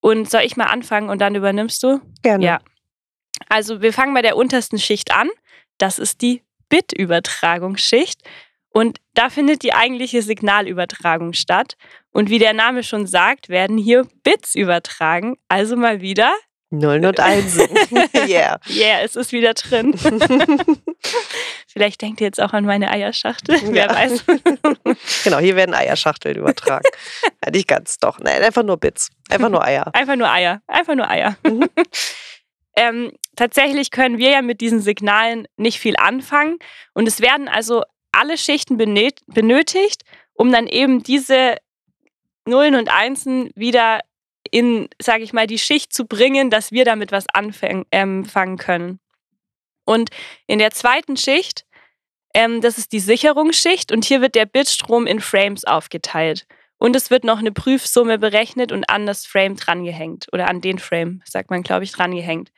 Und 0.01 0.29
soll 0.29 0.41
ich 0.41 0.55
mal 0.55 0.65
anfangen 0.65 1.09
und 1.09 1.19
dann 1.19 1.33
übernimmst 1.33 1.81
du? 1.81 1.99
Gerne. 2.21 2.45
Ja. 2.45 2.59
Also 3.49 3.81
wir 3.81 3.91
fangen 3.91 4.13
bei 4.13 4.21
der 4.21 4.37
untersten 4.37 4.77
Schicht 4.77 5.11
an. 5.11 5.29
Das 5.79 5.97
ist 5.97 6.21
die 6.21 6.43
Bitübertragungsschicht. 6.69 8.21
Und 8.75 8.99
da 9.13 9.29
findet 9.29 9.63
die 9.63 9.73
eigentliche 9.73 10.21
Signalübertragung 10.21 11.31
statt. 11.31 11.77
Und 12.11 12.29
wie 12.29 12.39
der 12.39 12.51
Name 12.51 12.83
schon 12.83 13.07
sagt, 13.07 13.47
werden 13.47 13.77
hier 13.77 14.05
Bits 14.23 14.53
übertragen. 14.53 15.37
Also 15.47 15.77
mal 15.77 16.01
wieder 16.01 16.33
Nullen 16.71 17.05
und 17.05 17.21
Einsen. 17.21 17.69
yeah. 18.27 18.59
Yeah, 18.67 19.01
es 19.01 19.15
ist 19.15 19.31
wieder 19.31 19.53
drin. 19.53 19.95
Vielleicht 21.67 22.01
denkt 22.01 22.19
ihr 22.19 22.27
jetzt 22.27 22.41
auch 22.41 22.51
an 22.51 22.65
meine 22.65 22.91
Eierschachtel. 22.91 23.57
Wer 23.63 23.89
weiß. 23.89 24.25
genau, 25.23 25.37
hier 25.37 25.55
werden 25.55 25.73
Eierschachteln 25.73 26.35
übertragen. 26.35 26.89
ja, 27.45 27.51
nicht 27.51 27.69
ganz, 27.69 27.97
doch. 27.99 28.19
Nein, 28.19 28.43
einfach 28.43 28.63
nur 28.63 28.75
Bits. 28.75 29.09
Einfach 29.29 29.49
nur 29.49 29.63
Eier. 29.63 29.89
Einfach 29.93 30.17
nur 30.17 30.29
Eier. 30.29 30.61
Einfach 30.67 30.95
nur 30.95 31.09
Eier. 31.09 31.37
Mhm. 31.43 31.69
ähm, 32.75 33.13
tatsächlich 33.37 33.89
können 33.91 34.17
wir 34.17 34.31
ja 34.31 34.41
mit 34.41 34.59
diesen 34.59 34.81
Signalen 34.81 35.47
nicht 35.55 35.79
viel 35.79 35.95
anfangen. 35.95 36.57
Und 36.93 37.07
es 37.07 37.21
werden 37.21 37.47
also 37.47 37.83
alle 38.15 38.37
Schichten 38.37 38.77
benötigt, 38.77 40.03
um 40.33 40.51
dann 40.51 40.67
eben 40.67 41.03
diese 41.03 41.57
Nullen 42.45 42.75
und 42.75 42.89
Einsen 42.89 43.51
wieder 43.55 44.01
in, 44.51 44.89
sage 45.01 45.23
ich 45.23 45.33
mal, 45.33 45.47
die 45.47 45.57
Schicht 45.57 45.93
zu 45.93 46.05
bringen, 46.05 46.49
dass 46.49 46.71
wir 46.71 46.85
damit 46.85 47.11
was 47.11 47.25
anfangen 47.33 47.85
ähm, 47.91 48.57
können. 48.57 48.99
Und 49.85 50.09
in 50.47 50.59
der 50.59 50.71
zweiten 50.71 51.17
Schicht, 51.17 51.65
ähm, 52.33 52.61
das 52.61 52.77
ist 52.77 52.91
die 52.91 52.99
Sicherungsschicht 52.99 53.91
und 53.91 54.05
hier 54.05 54.21
wird 54.21 54.35
der 54.35 54.45
Bitstrom 54.45 55.07
in 55.07 55.19
Frames 55.19 55.63
aufgeteilt. 55.65 56.45
Und 56.77 56.95
es 56.95 57.09
wird 57.09 57.23
noch 57.23 57.39
eine 57.39 57.51
Prüfsumme 57.51 58.19
berechnet 58.19 58.71
und 58.71 58.89
an 58.89 59.05
das 59.05 59.25
Frame 59.25 59.55
drangehängt 59.55 60.27
oder 60.33 60.49
an 60.49 60.61
den 60.61 60.77
Frame, 60.77 61.21
sagt 61.25 61.49
man, 61.49 61.63
glaube 61.63 61.85
ich, 61.85 61.91
drangehängt. 61.91 62.51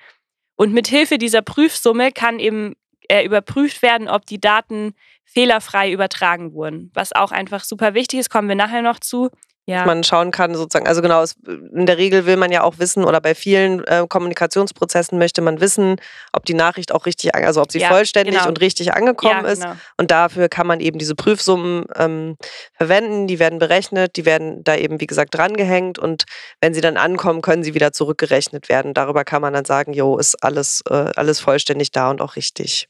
Und 0.55 0.73
mit 0.73 0.87
Hilfe 0.87 1.19
dieser 1.19 1.43
Prüfsumme 1.43 2.11
kann 2.11 2.39
eben 2.39 2.75
äh, 3.09 3.23
überprüft 3.25 3.81
werden, 3.81 4.07
ob 4.09 4.25
die 4.25 4.39
Daten 4.39 4.93
fehlerfrei 5.25 5.91
übertragen 5.91 6.53
wurden. 6.53 6.91
Was 6.93 7.13
auch 7.13 7.31
einfach 7.31 7.63
super 7.63 7.93
wichtig 7.93 8.19
ist, 8.19 8.29
kommen 8.29 8.47
wir 8.47 8.55
nachher 8.55 8.81
noch 8.81 8.99
zu 8.99 9.29
ja. 9.67 9.85
man 9.85 10.03
schauen 10.03 10.31
kann, 10.31 10.55
sozusagen. 10.55 10.87
Also 10.87 11.01
genau, 11.01 11.21
es, 11.21 11.35
in 11.45 11.85
der 11.85 11.97
Regel 11.97 12.25
will 12.25 12.37
man 12.37 12.51
ja 12.51 12.63
auch 12.63 12.79
wissen, 12.79 13.03
oder 13.03 13.19
bei 13.19 13.35
vielen 13.35 13.83
äh, 13.83 14.05
Kommunikationsprozessen 14.07 15.19
möchte 15.19 15.41
man 15.41 15.59
wissen, 15.59 15.97
ob 16.31 16.45
die 16.45 16.53
Nachricht 16.53 16.93
auch 16.93 17.05
richtig, 17.05 17.35
also 17.35 17.61
ob 17.61 17.71
sie 17.71 17.79
ja, 17.79 17.89
vollständig 17.89 18.35
genau. 18.35 18.47
und 18.47 18.61
richtig 18.61 18.93
angekommen 18.93 19.43
ja, 19.43 19.51
ist. 19.51 19.61
Genau. 19.61 19.75
Und 19.97 20.09
dafür 20.09 20.47
kann 20.47 20.67
man 20.67 20.79
eben 20.79 20.97
diese 20.97 21.15
Prüfsummen 21.15 21.85
ähm, 21.95 22.37
verwenden, 22.73 23.27
die 23.27 23.39
werden 23.39 23.59
berechnet, 23.59 24.15
die 24.15 24.25
werden 24.25 24.63
da 24.63 24.75
eben, 24.75 25.01
wie 25.01 25.07
gesagt, 25.07 25.35
drangehängt 25.35 25.99
und 25.99 26.23
wenn 26.61 26.73
sie 26.73 26.81
dann 26.81 26.95
ankommen, 26.95 27.41
können 27.41 27.63
sie 27.63 27.73
wieder 27.73 27.91
zurückgerechnet 27.91 28.69
werden. 28.69 28.93
Darüber 28.93 29.25
kann 29.25 29.41
man 29.41 29.53
dann 29.53 29.65
sagen, 29.65 29.91
jo, 29.91 30.17
ist 30.17 30.41
alles, 30.43 30.81
äh, 30.89 31.11
alles 31.15 31.41
vollständig 31.41 31.91
da 31.91 32.09
und 32.09 32.21
auch 32.21 32.37
richtig. 32.37 32.87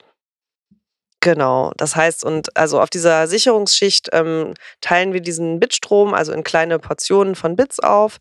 Genau, 1.20 1.72
das 1.78 1.96
heißt, 1.96 2.24
und 2.24 2.56
also 2.56 2.80
auf 2.80 2.90
dieser 2.90 3.28
Sicherungsschicht 3.28 4.10
ähm, 4.14 4.54
teilen 4.82 5.14
wir 5.14 5.22
diesen 5.22 5.60
Bitstrom, 5.60 6.14
also 6.14 6.32
in 6.32 6.44
kleine 6.44 6.78
Portionen 6.80 7.36
von 7.36 7.56
Bits 7.56 7.80
auf. 7.80 8.20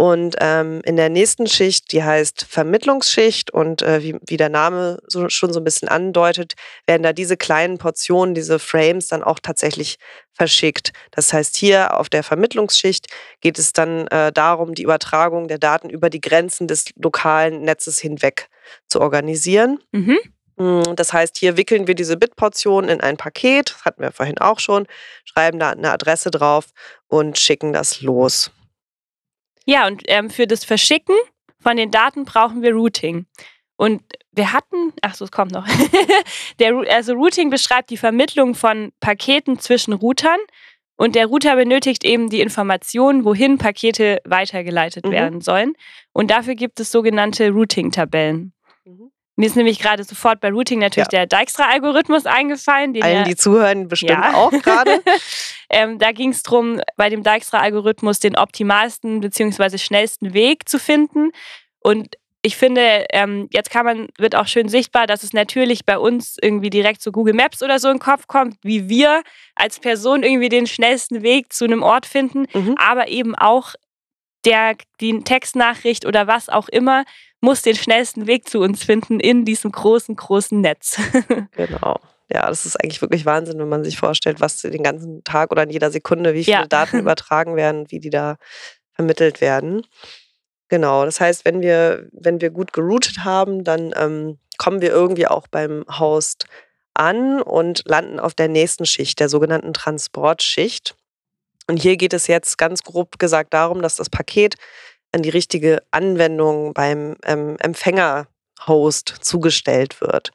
Und 0.00 0.36
ähm, 0.40 0.80
in 0.86 0.96
der 0.96 1.10
nächsten 1.10 1.46
Schicht, 1.46 1.92
die 1.92 2.02
heißt 2.02 2.46
Vermittlungsschicht 2.48 3.50
und 3.50 3.82
äh, 3.82 4.02
wie, 4.02 4.16
wie 4.26 4.38
der 4.38 4.48
Name 4.48 4.98
so, 5.06 5.28
schon 5.28 5.52
so 5.52 5.60
ein 5.60 5.64
bisschen 5.64 5.88
andeutet, 5.88 6.54
werden 6.86 7.02
da 7.02 7.12
diese 7.12 7.36
kleinen 7.36 7.76
Portionen, 7.76 8.34
diese 8.34 8.58
Frames 8.58 9.08
dann 9.08 9.22
auch 9.22 9.40
tatsächlich 9.40 9.98
verschickt. 10.32 10.92
Das 11.10 11.34
heißt, 11.34 11.54
hier 11.54 11.98
auf 12.00 12.08
der 12.08 12.22
Vermittlungsschicht 12.22 13.08
geht 13.42 13.58
es 13.58 13.74
dann 13.74 14.06
äh, 14.06 14.32
darum, 14.32 14.74
die 14.74 14.84
Übertragung 14.84 15.48
der 15.48 15.58
Daten 15.58 15.90
über 15.90 16.08
die 16.08 16.22
Grenzen 16.22 16.66
des 16.66 16.86
lokalen 16.96 17.60
Netzes 17.60 17.98
hinweg 17.98 18.48
zu 18.88 19.02
organisieren. 19.02 19.80
Mhm. 19.92 20.18
Mm, 20.60 20.94
das 20.94 21.14
heißt, 21.14 21.38
hier 21.38 21.56
wickeln 21.56 21.86
wir 21.86 21.94
diese 21.94 22.18
Bitportion 22.18 22.90
in 22.90 23.00
ein 23.00 23.16
Paket, 23.16 23.70
das 23.70 23.84
hatten 23.86 24.02
wir 24.02 24.12
vorhin 24.12 24.36
auch 24.38 24.60
schon, 24.60 24.86
schreiben 25.24 25.58
da 25.58 25.70
eine 25.70 25.90
Adresse 25.90 26.30
drauf 26.30 26.66
und 27.08 27.38
schicken 27.38 27.72
das 27.72 28.02
los. 28.02 28.50
Ja, 29.64 29.86
und 29.86 30.02
ähm, 30.06 30.28
für 30.28 30.46
das 30.46 30.64
Verschicken 30.64 31.16
von 31.60 31.78
den 31.78 31.90
Daten 31.90 32.26
brauchen 32.26 32.60
wir 32.60 32.72
Routing. 32.74 33.24
Und 33.76 34.02
wir 34.32 34.52
hatten, 34.52 34.92
ach 35.00 35.14
so, 35.14 35.24
es 35.24 35.30
kommt 35.30 35.52
noch. 35.52 35.66
der, 36.58 36.76
also 36.90 37.14
Routing 37.14 37.48
beschreibt 37.48 37.88
die 37.88 37.96
Vermittlung 37.96 38.54
von 38.54 38.92
Paketen 39.00 39.58
zwischen 39.58 39.94
Routern 39.94 40.40
und 40.96 41.14
der 41.14 41.26
Router 41.26 41.56
benötigt 41.56 42.04
eben 42.04 42.28
die 42.28 42.42
Informationen, 42.42 43.24
wohin 43.24 43.56
Pakete 43.56 44.20
weitergeleitet 44.26 45.06
mhm. 45.06 45.10
werden 45.12 45.40
sollen. 45.40 45.72
Und 46.12 46.30
dafür 46.30 46.54
gibt 46.54 46.80
es 46.80 46.92
sogenannte 46.92 47.48
Routing-Tabellen. 47.48 48.52
Mhm. 48.84 49.10
Mir 49.40 49.46
ist 49.46 49.56
nämlich 49.56 49.78
gerade 49.78 50.04
sofort 50.04 50.38
bei 50.40 50.50
Routing 50.50 50.80
natürlich 50.80 51.10
ja. 51.10 51.24
der 51.24 51.26
Dijkstra-Algorithmus 51.26 52.26
eingefallen. 52.26 52.92
Den 52.92 53.02
Allen, 53.02 53.24
die 53.24 53.36
zuhören, 53.36 53.88
bestimmt 53.88 54.10
ja. 54.10 54.34
auch 54.34 54.50
gerade. 54.50 55.00
ähm, 55.70 55.98
da 55.98 56.12
ging 56.12 56.28
es 56.28 56.42
darum, 56.42 56.82
bei 56.98 57.08
dem 57.08 57.22
Dijkstra-Algorithmus 57.22 58.20
den 58.20 58.36
optimalsten 58.36 59.20
bzw. 59.22 59.78
schnellsten 59.78 60.34
Weg 60.34 60.68
zu 60.68 60.78
finden. 60.78 61.30
Und 61.78 62.16
ich 62.42 62.58
finde, 62.58 63.06
ähm, 63.14 63.48
jetzt 63.50 63.70
kann 63.70 63.86
man, 63.86 64.08
wird 64.18 64.36
auch 64.36 64.46
schön 64.46 64.68
sichtbar, 64.68 65.06
dass 65.06 65.22
es 65.22 65.32
natürlich 65.32 65.86
bei 65.86 65.96
uns 65.96 66.36
irgendwie 66.42 66.68
direkt 66.68 67.00
zu 67.00 67.10
Google 67.10 67.32
Maps 67.32 67.62
oder 67.62 67.78
so 67.78 67.88
in 67.88 67.94
den 67.94 68.00
Kopf 68.00 68.26
kommt, 68.26 68.56
wie 68.62 68.90
wir 68.90 69.22
als 69.54 69.80
Person 69.80 70.22
irgendwie 70.22 70.50
den 70.50 70.66
schnellsten 70.66 71.22
Weg 71.22 71.50
zu 71.54 71.64
einem 71.64 71.82
Ort 71.82 72.04
finden, 72.04 72.46
mhm. 72.52 72.74
aber 72.76 73.08
eben 73.08 73.34
auch 73.34 73.72
der, 74.44 74.76
die 75.00 75.22
Textnachricht 75.22 76.04
oder 76.04 76.26
was 76.26 76.50
auch 76.50 76.68
immer 76.68 77.04
muss 77.40 77.62
den 77.62 77.76
schnellsten 77.76 78.26
Weg 78.26 78.48
zu 78.48 78.60
uns 78.60 78.84
finden 78.84 79.20
in 79.20 79.44
diesem 79.44 79.72
großen, 79.72 80.14
großen 80.16 80.60
Netz. 80.60 80.98
genau. 81.52 81.98
Ja, 82.32 82.48
das 82.48 82.64
ist 82.64 82.76
eigentlich 82.76 83.02
wirklich 83.02 83.26
Wahnsinn, 83.26 83.58
wenn 83.58 83.68
man 83.68 83.82
sich 83.82 83.96
vorstellt, 83.96 84.40
was 84.40 84.62
den 84.62 84.82
ganzen 84.82 85.24
Tag 85.24 85.50
oder 85.50 85.64
in 85.64 85.70
jeder 85.70 85.90
Sekunde, 85.90 86.34
wie 86.34 86.44
viele 86.44 86.58
ja. 86.58 86.66
Daten 86.68 86.98
übertragen 86.98 87.56
werden, 87.56 87.90
wie 87.90 87.98
die 87.98 88.10
da 88.10 88.36
vermittelt 88.92 89.40
werden. 89.40 89.82
Genau, 90.68 91.04
das 91.04 91.20
heißt, 91.20 91.44
wenn 91.44 91.62
wir, 91.62 92.08
wenn 92.12 92.40
wir 92.40 92.50
gut 92.50 92.72
geroutet 92.72 93.24
haben, 93.24 93.64
dann 93.64 93.92
ähm, 93.96 94.38
kommen 94.56 94.80
wir 94.80 94.90
irgendwie 94.90 95.26
auch 95.26 95.48
beim 95.48 95.84
Host 95.98 96.46
an 96.94 97.42
und 97.42 97.82
landen 97.86 98.20
auf 98.20 98.34
der 98.34 98.48
nächsten 98.48 98.86
Schicht, 98.86 99.18
der 99.18 99.28
sogenannten 99.28 99.72
Transportschicht. 99.72 100.94
Und 101.66 101.78
hier 101.78 101.96
geht 101.96 102.12
es 102.12 102.28
jetzt 102.28 102.58
ganz 102.58 102.82
grob 102.82 103.18
gesagt 103.18 103.52
darum, 103.54 103.82
dass 103.82 103.96
das 103.96 104.10
Paket 104.10 104.56
an 105.12 105.22
die 105.22 105.30
richtige 105.30 105.82
Anwendung 105.90 106.72
beim 106.72 107.16
ähm, 107.24 107.56
Empfänger-Host 107.58 109.16
zugestellt 109.20 110.00
wird. 110.00 110.30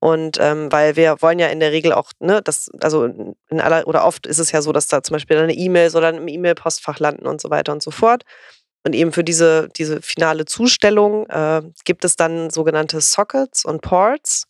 Und 0.00 0.38
ähm, 0.40 0.72
weil 0.72 0.96
wir 0.96 1.22
wollen 1.22 1.38
ja 1.38 1.46
in 1.46 1.60
der 1.60 1.70
Regel 1.70 1.92
auch, 1.92 2.10
ne, 2.18 2.42
das, 2.42 2.68
also 2.80 3.04
in 3.04 3.60
aller 3.60 3.86
oder 3.86 4.04
oft 4.04 4.26
ist 4.26 4.40
es 4.40 4.50
ja 4.50 4.60
so, 4.60 4.72
dass 4.72 4.88
da 4.88 5.02
zum 5.02 5.14
Beispiel 5.14 5.38
eine 5.38 5.54
E-Mail 5.54 5.90
soll 5.90 6.02
dann 6.02 6.16
im 6.16 6.26
E-Mail-Postfach 6.26 6.98
landen 6.98 7.26
und 7.26 7.40
so 7.40 7.50
weiter 7.50 7.72
und 7.72 7.84
so 7.84 7.92
fort. 7.92 8.24
Und 8.84 8.94
eben 8.96 9.12
für 9.12 9.22
diese, 9.22 9.68
diese 9.76 10.02
finale 10.02 10.44
Zustellung 10.44 11.28
äh, 11.28 11.62
gibt 11.84 12.04
es 12.04 12.16
dann 12.16 12.50
sogenannte 12.50 13.00
Sockets 13.00 13.64
und 13.64 13.80
Ports. 13.80 14.48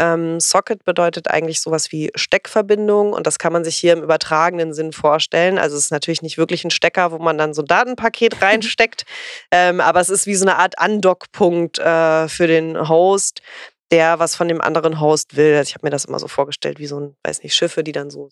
Ähm, 0.00 0.40
Socket 0.40 0.84
bedeutet 0.84 1.28
eigentlich 1.28 1.60
sowas 1.60 1.92
wie 1.92 2.10
Steckverbindung 2.14 3.12
und 3.12 3.26
das 3.26 3.38
kann 3.38 3.52
man 3.52 3.64
sich 3.64 3.76
hier 3.76 3.92
im 3.92 4.02
übertragenen 4.02 4.72
Sinn 4.72 4.92
vorstellen. 4.92 5.58
Also 5.58 5.76
es 5.76 5.84
ist 5.84 5.90
natürlich 5.90 6.22
nicht 6.22 6.38
wirklich 6.38 6.64
ein 6.64 6.70
Stecker, 6.70 7.12
wo 7.12 7.18
man 7.18 7.36
dann 7.36 7.52
so 7.52 7.60
ein 7.60 7.66
Datenpaket 7.66 8.40
reinsteckt, 8.42 9.04
ähm, 9.50 9.80
aber 9.80 10.00
es 10.00 10.08
ist 10.08 10.26
wie 10.26 10.34
so 10.34 10.46
eine 10.46 10.56
Art 10.56 10.78
Andockpunkt 10.78 11.78
äh, 11.78 12.28
für 12.28 12.46
den 12.46 12.88
Host, 12.88 13.42
der 13.90 14.18
was 14.18 14.36
von 14.36 14.48
dem 14.48 14.62
anderen 14.62 15.00
Host 15.00 15.36
will. 15.36 15.54
Also 15.56 15.68
ich 15.68 15.74
habe 15.74 15.86
mir 15.86 15.90
das 15.90 16.06
immer 16.06 16.18
so 16.18 16.28
vorgestellt, 16.28 16.78
wie 16.78 16.86
so 16.86 16.98
ein, 16.98 17.16
weiß 17.22 17.42
nicht, 17.42 17.54
Schiffe, 17.54 17.84
die 17.84 17.92
dann 17.92 18.08
so, 18.08 18.30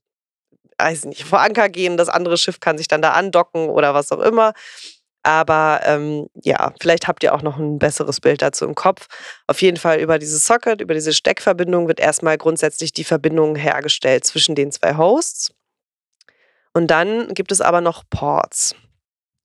weiß 0.78 1.04
nicht, 1.04 1.24
vor 1.24 1.40
Anker 1.40 1.68
gehen. 1.68 1.98
Das 1.98 2.09
andere 2.09 2.38
Schiff 2.38 2.61
kann 2.61 2.78
sich 2.78 2.88
dann 2.88 3.02
da 3.02 3.12
andocken 3.12 3.68
oder 3.68 3.92
was 3.92 4.11
auch 4.11 4.20
immer. 4.20 4.54
Aber 5.29 5.83
ähm, 5.85 6.31
ja, 6.43 6.73
vielleicht 6.81 7.07
habt 7.07 7.23
ihr 7.23 7.35
auch 7.35 7.43
noch 7.43 7.59
ein 7.59 7.79
besseres 7.79 8.19
Bild 8.19 8.41
dazu 8.41 8.64
im 8.64 8.75
Kopf. 8.75 9.09
Auf 9.47 9.61
jeden 9.61 9.77
Fall 9.77 10.01
über 10.01 10.19
dieses 10.19 10.47
Socket, 10.47 10.81
über 10.81 10.95
diese 10.95 11.12
Steckverbindung 11.12 11.87
wird 11.87 12.01
erstmal 12.01 12.38
grundsätzlich 12.38 12.95
die 12.95 13.05
Verbindung 13.05 13.55
hergestellt 13.55 14.25
zwischen 14.25 14.55
den 14.55 14.73
zwei 14.73 14.97
Hosts. 14.97 15.53
Und 16.73 16.87
dann 16.87 17.29
gibt 17.35 17.53
es 17.53 17.61
aber 17.61 17.83
noch 17.83 18.05
Ports. 18.09 18.75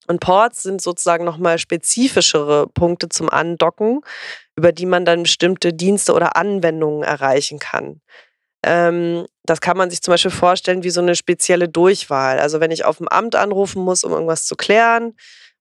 Und 0.06 0.20
Ports 0.20 0.62
sind 0.62 0.80
sozusagen 0.80 1.26
nochmal 1.26 1.58
spezifischere 1.58 2.66
Punkte 2.68 3.10
zum 3.10 3.28
Andocken, 3.28 4.00
über 4.56 4.72
die 4.72 4.86
man 4.86 5.04
dann 5.04 5.24
bestimmte 5.24 5.74
Dienste 5.74 6.14
oder 6.14 6.34
Anwendungen 6.34 7.02
erreichen 7.02 7.58
kann. 7.58 8.00
Ähm, 8.64 9.26
das 9.42 9.60
kann 9.60 9.76
man 9.76 9.90
sich 9.90 10.00
zum 10.00 10.12
Beispiel 10.12 10.30
vorstellen 10.30 10.82
wie 10.82 10.88
so 10.88 11.02
eine 11.02 11.14
spezielle 11.14 11.68
Durchwahl. 11.68 12.38
Also 12.38 12.60
wenn 12.60 12.70
ich 12.70 12.86
auf 12.86 12.96
dem 12.96 13.08
Amt 13.08 13.36
anrufen 13.36 13.84
muss, 13.84 14.02
um 14.02 14.12
irgendwas 14.12 14.46
zu 14.46 14.56
klären, 14.56 15.12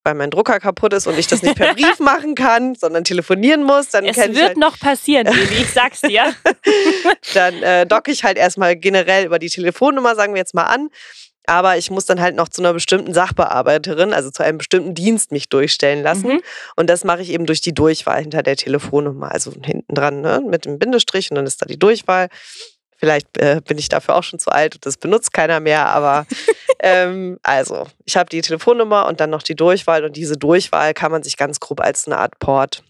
weil 0.04 0.16
mein 0.16 0.30
Drucker 0.30 0.60
kaputt 0.60 0.94
ist 0.94 1.08
und 1.08 1.18
ich 1.18 1.28
das 1.28 1.42
nicht 1.42 1.56
per 1.56 1.74
Brief 1.76 2.00
machen 2.00 2.36
kann, 2.36 2.76
sondern 2.76 3.04
telefonieren 3.04 3.63
muss, 3.63 3.89
dann 3.89 4.06
es 4.06 4.18
wird 4.18 4.38
halt 4.38 4.58
noch 4.58 4.80
passieren, 4.80 5.26
Baby, 5.26 5.62
ich 5.62 5.72
sag's 5.72 6.02
dir. 6.02 6.34
dann 7.34 7.63
äh, 7.63 7.86
docke 7.86 8.12
ich 8.12 8.24
halt 8.24 8.38
erstmal 8.38 8.76
generell 8.76 9.26
über 9.26 9.39
die 9.39 9.50
Telefonnummer, 9.50 10.16
sagen 10.16 10.34
wir 10.34 10.39
jetzt 10.39 10.54
mal 10.54 10.66
an. 10.66 10.89
Aber 11.46 11.78
ich 11.78 11.92
muss 11.92 12.06
dann 12.06 12.22
halt 12.22 12.36
noch 12.36 12.48
zu 12.48 12.62
einer 12.62 12.74
bestimmten 12.74 13.13
Sachbearbeiterin, 13.13 14.13
also 14.13 14.32
zu 14.32 14.44
einem 14.44 14.60
bestimmten 14.60 14.94
Dienst 14.94 15.34
mich 15.34 15.50
durchstellen 15.50 16.02
lassen. 16.02 16.36
Mhm. 16.36 16.42
Und 16.78 16.89
das 16.89 17.04
mache 17.04 17.22
ich 17.22 17.32
eben 17.32 17.46
durch 17.46 17.60
die 17.60 17.74
Durchwahl 17.74 18.22
hinter 18.22 18.44
der 18.44 18.56
Telefonnummer. 18.56 19.32
Also 19.32 19.52
hinten 19.62 19.94
dran 19.94 20.22
ne, 20.22 20.42
mit 20.46 20.63
dem 20.66 20.80
Bindestrich 20.80 21.32
und 21.32 21.36
dann 21.36 21.46
ist 21.46 21.62
da 21.62 21.66
die 21.66 21.78
Durchwahl. 21.78 22.30
Vielleicht 23.04 23.38
äh, 23.38 23.60
bin 23.68 23.78
ich 23.78 23.89
dafür 23.89 24.16
auch 24.16 24.24
schon 24.24 24.39
zu 24.39 24.50
alt 24.50 24.76
und 24.76 24.86
das 24.86 24.96
benutzt 24.96 25.34
keiner 25.34 25.60
mehr, 25.60 25.89
aber 25.89 26.26
ähm, 26.80 27.38
also, 27.44 27.86
ich 28.06 28.16
habe 28.16 28.30
die 28.30 28.39
Telefonnummer 28.39 29.08
und 29.08 29.20
dann 29.20 29.30
noch 29.30 29.44
die 29.44 29.58
Durchwahl 29.58 30.06
und 30.06 30.16
diese 30.16 30.38
Durchwahl 30.38 30.94
kann 30.94 31.12
man 31.12 31.22
sich 31.22 31.36
ganz 31.36 31.60
grob 31.60 31.82
als 31.82 32.08
eine 32.08 32.18
Art 32.18 32.39
Port 32.39 32.82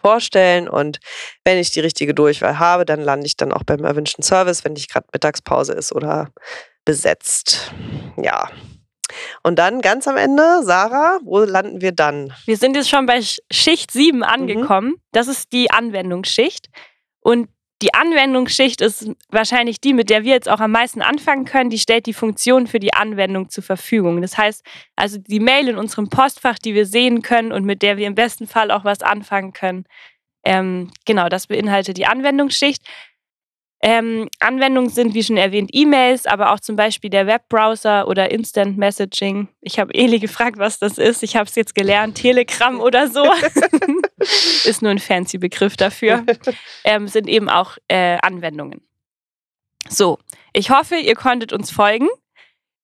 vorstellen 0.00 0.66
und 0.66 0.98
wenn 1.44 1.58
ich 1.58 1.70
die 1.70 1.80
richtige 1.80 2.14
Durchwahl 2.14 2.58
habe, 2.58 2.86
dann 2.86 3.02
lande 3.02 3.26
ich 3.26 3.36
dann 3.36 3.52
auch 3.52 3.64
beim 3.64 3.84
erwünschten 3.84 4.24
Service, 4.24 4.64
wenn 4.64 4.72
nicht 4.72 4.90
gerade 4.90 5.08
Mittagspause 5.12 5.74
ist 5.74 5.92
oder 5.92 6.30
besetzt. 6.86 7.70
Ja. 8.16 8.48
Und 9.42 9.58
dann 9.58 9.82
ganz 9.82 10.08
am 10.08 10.16
Ende, 10.16 10.62
Sarah, 10.62 11.18
wo 11.22 11.40
landen 11.40 11.82
wir 11.82 11.92
dann? 11.92 12.32
Wir 12.46 12.56
sind 12.56 12.76
jetzt 12.76 12.88
schon 12.88 13.04
bei 13.04 13.20
Schicht 13.50 13.90
7 13.90 14.16
mhm. 14.16 14.22
angekommen. 14.22 14.88
Mhm. 14.88 15.00
Das 15.12 15.28
ist 15.28 15.52
die 15.52 15.70
Anwendungsschicht. 15.70 16.70
Und 17.20 17.48
die 17.82 17.92
Anwendungsschicht 17.92 18.80
ist 18.80 19.10
wahrscheinlich 19.28 19.80
die, 19.80 19.92
mit 19.94 20.08
der 20.08 20.24
wir 20.24 20.32
jetzt 20.32 20.48
auch 20.48 20.60
am 20.60 20.70
meisten 20.70 21.02
anfangen 21.02 21.44
können. 21.44 21.70
Die 21.70 21.78
stellt 21.78 22.06
die 22.06 22.14
Funktion 22.14 22.66
für 22.66 22.78
die 22.78 22.94
Anwendung 22.94 23.50
zur 23.50 23.64
Verfügung. 23.64 24.22
Das 24.22 24.38
heißt, 24.38 24.64
also 24.96 25.18
die 25.18 25.40
Mail 25.40 25.68
in 25.68 25.76
unserem 25.76 26.08
Postfach, 26.08 26.58
die 26.58 26.74
wir 26.74 26.86
sehen 26.86 27.22
können 27.22 27.52
und 27.52 27.64
mit 27.64 27.82
der 27.82 27.96
wir 27.96 28.06
im 28.06 28.14
besten 28.14 28.46
Fall 28.46 28.70
auch 28.70 28.84
was 28.84 29.02
anfangen 29.02 29.52
können. 29.52 29.84
Ähm, 30.44 30.90
genau, 31.04 31.28
das 31.28 31.46
beinhaltet 31.48 31.96
die 31.96 32.06
Anwendungsschicht. 32.06 32.82
Ähm, 33.86 34.30
Anwendungen 34.40 34.88
sind, 34.88 35.12
wie 35.12 35.22
schon 35.22 35.36
erwähnt, 35.36 35.68
E-Mails, 35.74 36.24
aber 36.24 36.52
auch 36.52 36.60
zum 36.60 36.74
Beispiel 36.74 37.10
der 37.10 37.26
Webbrowser 37.26 38.08
oder 38.08 38.30
Instant 38.30 38.78
Messaging. 38.78 39.48
Ich 39.60 39.78
habe 39.78 39.92
Eli 39.92 40.20
gefragt, 40.20 40.56
was 40.56 40.78
das 40.78 40.96
ist. 40.96 41.22
Ich 41.22 41.36
habe 41.36 41.50
es 41.50 41.54
jetzt 41.54 41.74
gelernt, 41.74 42.16
Telegram 42.16 42.80
oder 42.80 43.08
so. 43.08 43.22
ist 44.64 44.80
nur 44.80 44.90
ein 44.90 44.98
fancy 44.98 45.36
Begriff 45.36 45.76
dafür. 45.76 46.24
Ähm, 46.84 47.08
sind 47.08 47.28
eben 47.28 47.50
auch 47.50 47.76
äh, 47.88 48.16
Anwendungen. 48.22 48.80
So, 49.86 50.18
ich 50.54 50.70
hoffe, 50.70 50.96
ihr 50.96 51.14
konntet 51.14 51.52
uns 51.52 51.70
folgen. 51.70 52.08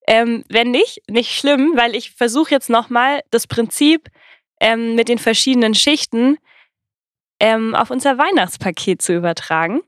Ähm, 0.07 0.45
wenn 0.51 0.71
nicht, 0.71 1.01
nicht 1.09 1.35
schlimm, 1.35 1.73
weil 1.77 1.97
ich 1.97 2.11
versuche 2.11 2.51
jetzt 2.51 2.69
nochmal 2.69 3.23
das 3.31 3.47
Prinzip 3.47 4.11
ähm, 4.61 4.97
mit 4.97 5.09
den 5.09 5.19
verschiedenen 5.19 5.75
Schichten 5.75 6.37
ähm, 7.41 7.75
auf 7.75 7.91
unser 7.91 8.19
Weihnachtspaket 8.19 9.01
zu 9.01 9.15
übertragen. 9.15 9.81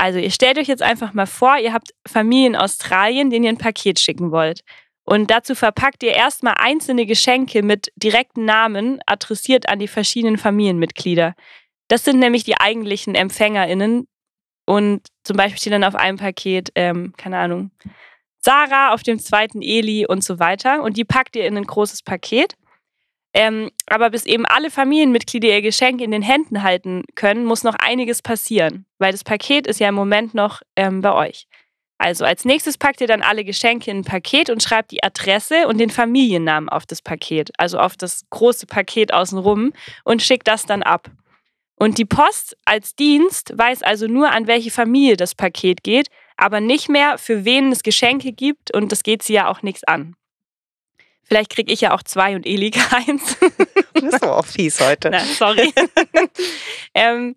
Also 0.00 0.18
ihr 0.18 0.30
stellt 0.30 0.56
euch 0.56 0.66
jetzt 0.66 0.82
einfach 0.82 1.12
mal 1.12 1.26
vor, 1.26 1.58
ihr 1.58 1.74
habt 1.74 1.90
Familien 2.08 2.54
in 2.54 2.60
Australien, 2.60 3.28
denen 3.28 3.44
ihr 3.44 3.50
ein 3.50 3.58
Paket 3.58 4.00
schicken 4.00 4.30
wollt. 4.30 4.62
Und 5.04 5.30
dazu 5.30 5.54
verpackt 5.54 6.02
ihr 6.02 6.14
erstmal 6.14 6.54
einzelne 6.56 7.04
Geschenke 7.04 7.62
mit 7.62 7.92
direkten 7.96 8.46
Namen 8.46 9.00
adressiert 9.04 9.68
an 9.68 9.78
die 9.78 9.88
verschiedenen 9.88 10.38
Familienmitglieder. 10.38 11.34
Das 11.88 12.02
sind 12.02 12.18
nämlich 12.18 12.44
die 12.44 12.58
eigentlichen 12.58 13.14
EmpfängerInnen. 13.14 14.08
Und 14.64 15.06
zum 15.22 15.36
Beispiel 15.36 15.60
steht 15.60 15.74
dann 15.74 15.84
auf 15.84 15.96
einem 15.96 16.16
Paket, 16.16 16.70
ähm, 16.76 17.12
keine 17.18 17.36
Ahnung, 17.36 17.70
Sarah, 18.38 18.94
auf 18.94 19.02
dem 19.02 19.18
zweiten 19.18 19.60
Eli 19.60 20.06
und 20.06 20.24
so 20.24 20.38
weiter. 20.38 20.82
Und 20.82 20.96
die 20.96 21.04
packt 21.04 21.36
ihr 21.36 21.44
in 21.44 21.58
ein 21.58 21.66
großes 21.66 22.04
Paket. 22.04 22.54
Ähm, 23.32 23.70
aber 23.86 24.10
bis 24.10 24.26
eben 24.26 24.44
alle 24.44 24.70
Familienmitglieder 24.70 25.48
ihr 25.48 25.62
Geschenk 25.62 26.00
in 26.00 26.10
den 26.10 26.22
Händen 26.22 26.62
halten 26.62 27.04
können, 27.14 27.44
muss 27.44 27.62
noch 27.62 27.76
einiges 27.76 28.22
passieren, 28.22 28.86
weil 28.98 29.12
das 29.12 29.22
Paket 29.22 29.66
ist 29.66 29.78
ja 29.78 29.88
im 29.88 29.94
Moment 29.94 30.34
noch 30.34 30.62
ähm, 30.76 31.00
bei 31.00 31.12
euch. 31.12 31.46
Also 31.96 32.24
als 32.24 32.46
nächstes 32.46 32.78
packt 32.78 33.02
ihr 33.02 33.06
dann 33.06 33.22
alle 33.22 33.44
Geschenke 33.44 33.90
in 33.90 33.98
ein 33.98 34.04
Paket 34.04 34.48
und 34.48 34.62
schreibt 34.62 34.90
die 34.90 35.04
Adresse 35.04 35.68
und 35.68 35.78
den 35.78 35.90
Familiennamen 35.90 36.70
auf 36.70 36.86
das 36.86 37.02
Paket, 37.02 37.50
also 37.58 37.78
auf 37.78 37.96
das 37.96 38.24
große 38.30 38.66
Paket 38.66 39.12
außenrum 39.12 39.74
und 40.04 40.22
schickt 40.22 40.48
das 40.48 40.64
dann 40.64 40.82
ab. 40.82 41.10
Und 41.76 41.98
die 41.98 42.06
Post 42.06 42.56
als 42.64 42.94
Dienst 42.94 43.52
weiß 43.56 43.82
also 43.82 44.06
nur, 44.06 44.32
an 44.32 44.46
welche 44.46 44.70
Familie 44.70 45.18
das 45.18 45.34
Paket 45.34 45.82
geht, 45.82 46.08
aber 46.38 46.60
nicht 46.60 46.88
mehr, 46.88 47.18
für 47.18 47.44
wen 47.44 47.70
es 47.70 47.82
Geschenke 47.82 48.32
gibt 48.32 48.74
und 48.74 48.92
das 48.92 49.02
geht 49.02 49.22
sie 49.22 49.34
ja 49.34 49.48
auch 49.48 49.62
nichts 49.62 49.84
an. 49.84 50.16
Vielleicht 51.30 51.52
kriege 51.52 51.72
ich 51.72 51.80
ja 51.80 51.94
auch 51.94 52.02
zwei 52.02 52.34
und 52.34 52.44
Eli 52.44 52.70
keins. 52.72 53.36
das 53.94 54.02
ist 54.02 54.22
aber 54.22 54.38
auch 54.38 54.46
fies 54.46 54.80
heute. 54.80 55.10
Na, 55.10 55.20
sorry. 55.20 55.72
ähm, 56.94 57.36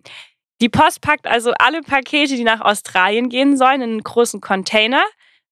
die 0.61 0.69
Post 0.69 1.01
packt 1.01 1.27
also 1.27 1.53
alle 1.59 1.81
Pakete, 1.81 2.35
die 2.35 2.43
nach 2.43 2.61
Australien 2.61 3.29
gehen 3.29 3.55
sollen, 3.55 3.81
in 3.81 3.91
einen 3.91 4.03
großen 4.03 4.41
Container, 4.41 5.03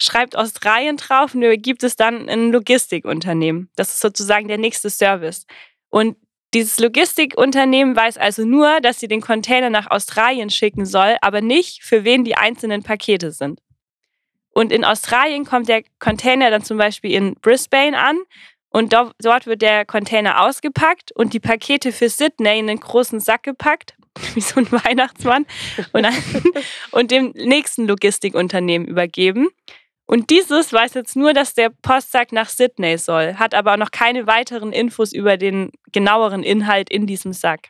schreibt 0.01 0.35
Australien 0.35 0.97
drauf 0.97 1.35
und 1.35 1.43
übergibt 1.43 1.83
es 1.83 1.95
dann 1.95 2.27
in 2.27 2.47
ein 2.47 2.51
Logistikunternehmen. 2.51 3.69
Das 3.75 3.89
ist 3.89 3.99
sozusagen 3.99 4.47
der 4.47 4.57
nächste 4.57 4.89
Service. 4.89 5.45
Und 5.89 6.17
dieses 6.55 6.79
Logistikunternehmen 6.79 7.95
weiß 7.95 8.17
also 8.17 8.43
nur, 8.43 8.81
dass 8.81 8.99
sie 8.99 9.07
den 9.07 9.21
Container 9.21 9.69
nach 9.69 9.91
Australien 9.91 10.49
schicken 10.49 10.85
soll, 10.85 11.15
aber 11.21 11.41
nicht, 11.41 11.83
für 11.83 12.03
wen 12.03 12.23
die 12.23 12.35
einzelnen 12.35 12.81
Pakete 12.81 13.31
sind. 13.31 13.59
Und 14.53 14.71
in 14.71 14.83
Australien 14.83 15.45
kommt 15.45 15.69
der 15.69 15.83
Container 15.99 16.51
dann 16.51 16.63
zum 16.63 16.77
Beispiel 16.77 17.11
in 17.11 17.35
Brisbane 17.35 17.97
an 17.97 18.19
und 18.69 18.93
do 18.93 19.11
dort 19.19 19.47
wird 19.47 19.61
der 19.61 19.85
Container 19.85 20.43
ausgepackt 20.45 21.11
und 21.13 21.33
die 21.33 21.39
Pakete 21.39 21.91
für 21.91 22.09
Sydney 22.09 22.59
in 22.59 22.69
einen 22.69 22.79
großen 22.79 23.19
Sack 23.19 23.43
gepackt, 23.43 23.95
wie 24.33 24.41
so 24.41 24.59
ein 24.59 24.71
Weihnachtsmann, 24.71 25.45
und, 25.93 26.03
dann, 26.03 26.13
und 26.91 27.11
dem 27.11 27.31
nächsten 27.35 27.87
Logistikunternehmen 27.87 28.87
übergeben. 28.87 29.49
Und 30.05 30.29
dieses 30.29 30.73
weiß 30.73 30.93
jetzt 30.95 31.15
nur, 31.15 31.33
dass 31.33 31.53
der 31.53 31.69
Postsack 31.69 32.33
nach 32.33 32.49
Sydney 32.49 32.97
soll, 32.97 33.35
hat 33.35 33.53
aber 33.53 33.77
noch 33.77 33.91
keine 33.91 34.27
weiteren 34.27 34.73
Infos 34.73 35.13
über 35.13 35.37
den 35.37 35.71
genaueren 35.93 36.43
Inhalt 36.43 36.89
in 36.89 37.07
diesem 37.07 37.31
Sack. 37.31 37.69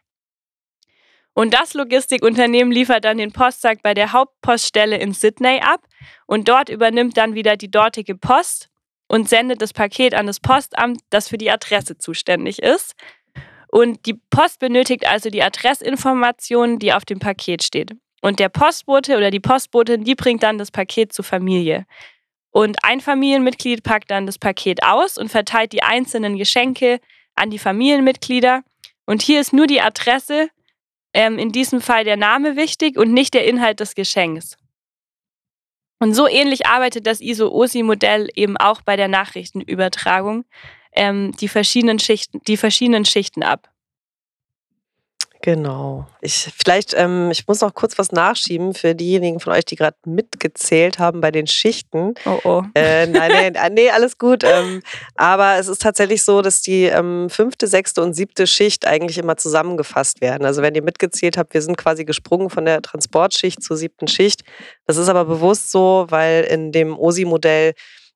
Und 1.33 1.53
das 1.53 1.73
Logistikunternehmen 1.75 2.73
liefert 2.73 3.05
dann 3.05 3.17
den 3.17 3.31
Postsack 3.31 3.81
bei 3.83 3.93
der 3.93 4.11
Hauptpoststelle 4.11 4.97
in 4.97 5.13
Sydney 5.13 5.61
ab 5.61 5.81
und 6.25 6.47
dort 6.47 6.69
übernimmt 6.69 7.17
dann 7.17 7.35
wieder 7.35 7.57
die 7.57 7.71
dortige 7.71 8.15
Post 8.15 8.69
und 9.07 9.27
sendet 9.27 9.61
das 9.61 9.73
Paket 9.73 10.13
an 10.13 10.27
das 10.27 10.39
Postamt, 10.39 11.01
das 11.09 11.27
für 11.27 11.37
die 11.37 11.51
Adresse 11.51 11.97
zuständig 11.97 12.61
ist. 12.61 12.95
Und 13.67 14.05
die 14.05 14.15
Post 14.29 14.59
benötigt 14.59 15.07
also 15.07 15.29
die 15.29 15.43
Adressinformationen, 15.43 16.79
die 16.79 16.93
auf 16.93 17.05
dem 17.05 17.19
Paket 17.19 17.63
steht. 17.63 17.91
Und 18.21 18.39
der 18.39 18.49
Postbote 18.49 19.17
oder 19.17 19.31
die 19.31 19.39
Postbotin, 19.39 20.03
die 20.03 20.15
bringt 20.15 20.43
dann 20.43 20.57
das 20.57 20.71
Paket 20.71 21.11
zur 21.11 21.25
Familie. 21.25 21.85
Und 22.51 22.83
ein 22.83 23.01
Familienmitglied 23.01 23.83
packt 23.83 24.11
dann 24.11 24.25
das 24.25 24.37
Paket 24.37 24.83
aus 24.83 25.17
und 25.17 25.29
verteilt 25.29 25.71
die 25.73 25.83
einzelnen 25.83 26.37
Geschenke 26.37 26.99
an 27.35 27.49
die 27.49 27.59
Familienmitglieder. 27.59 28.63
Und 29.05 29.21
hier 29.21 29.41
ist 29.41 29.53
nur 29.53 29.67
die 29.67 29.81
Adresse 29.81 30.49
ähm, 31.13 31.39
in 31.39 31.51
diesem 31.51 31.81
Fall 31.81 32.03
der 32.03 32.17
Name 32.17 32.55
wichtig 32.55 32.97
und 32.97 33.13
nicht 33.13 33.33
der 33.33 33.45
Inhalt 33.45 33.79
des 33.79 33.95
Geschenks. 33.95 34.57
Und 36.01 36.15
so 36.15 36.27
ähnlich 36.27 36.65
arbeitet 36.65 37.05
das 37.05 37.21
ISO-OSI-Modell 37.21 38.27
eben 38.33 38.57
auch 38.57 38.81
bei 38.81 38.95
der 38.95 39.07
Nachrichtenübertragung 39.07 40.45
ähm, 40.93 41.31
die, 41.39 41.47
verschiedenen 41.47 41.99
Schichten, 41.99 42.41
die 42.47 42.57
verschiedenen 42.57 43.05
Schichten 43.05 43.43
ab. 43.43 43.69
Genau. 45.41 46.05
Ich 46.21 46.51
vielleicht, 46.55 46.93
ähm, 46.93 47.29
ich 47.31 47.47
muss 47.47 47.61
noch 47.61 47.73
kurz 47.73 47.97
was 47.97 48.11
nachschieben 48.11 48.73
für 48.75 48.93
diejenigen 48.93 49.39
von 49.39 49.53
euch, 49.53 49.65
die 49.65 49.75
gerade 49.75 49.97
mitgezählt 50.05 50.99
haben 50.99 51.19
bei 51.19 51.31
den 51.31 51.47
Schichten. 51.47 52.13
Oh 52.25 52.39
oh. 52.43 52.63
Äh, 52.75 53.07
nein, 53.07 53.53
nein, 53.53 53.73
nee, 53.73 53.89
alles 53.89 54.19
gut. 54.19 54.43
Ähm, 54.43 54.83
aber 55.15 55.57
es 55.57 55.67
ist 55.67 55.81
tatsächlich 55.81 56.23
so, 56.23 56.41
dass 56.41 56.61
die 56.61 56.83
ähm, 56.83 57.29
fünfte, 57.29 57.65
sechste 57.67 58.03
und 58.03 58.13
siebte 58.13 58.45
Schicht 58.45 58.85
eigentlich 58.85 59.17
immer 59.17 59.35
zusammengefasst 59.35 60.21
werden. 60.21 60.45
Also 60.45 60.61
wenn 60.61 60.75
ihr 60.75 60.83
mitgezählt 60.83 61.37
habt, 61.37 61.53
wir 61.55 61.61
sind 61.61 61.77
quasi 61.77 62.05
gesprungen 62.05 62.51
von 62.51 62.65
der 62.65 62.81
Transportschicht 62.81 63.63
zur 63.63 63.77
siebten 63.77 64.07
Schicht. 64.07 64.43
Das 64.85 64.97
ist 64.97 65.09
aber 65.09 65.25
bewusst 65.25 65.71
so, 65.71 66.05
weil 66.09 66.43
in 66.43 66.71
dem 66.71 66.97
OSI-Modell 66.97 67.73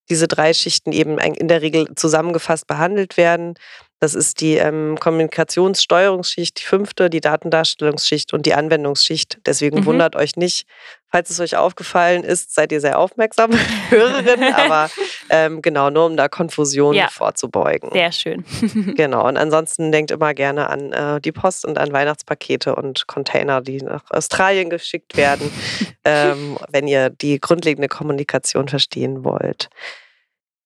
diese 0.09 0.27
drei 0.27 0.53
Schichten 0.53 0.91
eben 0.91 1.17
in 1.17 1.47
der 1.47 1.61
Regel 1.61 1.87
zusammengefasst 1.95 2.67
behandelt 2.67 3.17
werden. 3.17 3.55
Das 3.99 4.13
ist 4.13 4.41
die 4.41 4.55
ähm, 4.55 4.97
Kommunikationssteuerungsschicht, 4.99 6.59
die 6.59 6.65
fünfte, 6.65 7.09
die 7.09 7.21
Datendarstellungsschicht 7.21 8.33
und 8.33 8.45
die 8.45 8.53
Anwendungsschicht. 8.53 9.39
Deswegen 9.45 9.79
mhm. 9.79 9.85
wundert 9.85 10.17
euch 10.17 10.35
nicht, 10.35 10.67
falls 11.09 11.29
es 11.29 11.39
euch 11.39 11.55
aufgefallen 11.55 12.23
ist, 12.23 12.53
seid 12.53 12.73
ihr 12.73 12.81
sehr 12.81 12.99
aufmerksame 12.99 13.57
Hörerin, 13.89 14.53
aber 14.53 14.89
ähm, 15.29 15.61
genau, 15.61 15.89
nur 15.89 16.07
um 16.07 16.17
da 16.17 16.27
Konfusion 16.27 16.93
ja. 16.93 17.07
vorzubeugen. 17.07 17.89
Sehr 17.93 18.11
schön. 18.11 18.43
genau, 18.97 19.25
und 19.25 19.37
ansonsten 19.37 19.93
denkt 19.93 20.11
immer 20.11 20.33
gerne 20.33 20.69
an 20.69 20.91
äh, 20.91 21.21
die 21.21 21.31
Post 21.31 21.63
und 21.63 21.77
an 21.77 21.93
Weihnachtspakete 21.93 22.75
und 22.75 23.07
Container, 23.07 23.61
die 23.61 23.77
nach 23.77 24.03
Australien 24.09 24.69
geschickt 24.69 25.15
werden, 25.15 25.49
ähm, 26.03 26.57
wenn 26.69 26.87
ihr 26.87 27.09
die 27.09 27.39
grundlegende 27.39 27.87
Kommunikation 27.87 28.67
verstehen 28.67 29.23
wollt. 29.23 29.69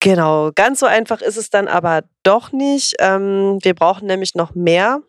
Genau, 0.01 0.51
ganz 0.55 0.79
so 0.79 0.85
einfach 0.85 1.21
ist 1.21 1.35
es 1.35 1.49
dann 1.49 1.67
aber 1.67 2.03
doch 2.23 2.53
nicht. 2.53 2.95
Ähm, 2.99 3.59
wir 3.62 3.73
brauchen 3.73 4.07
nämlich 4.07 4.33
noch 4.33 4.55
mehr. 4.55 5.01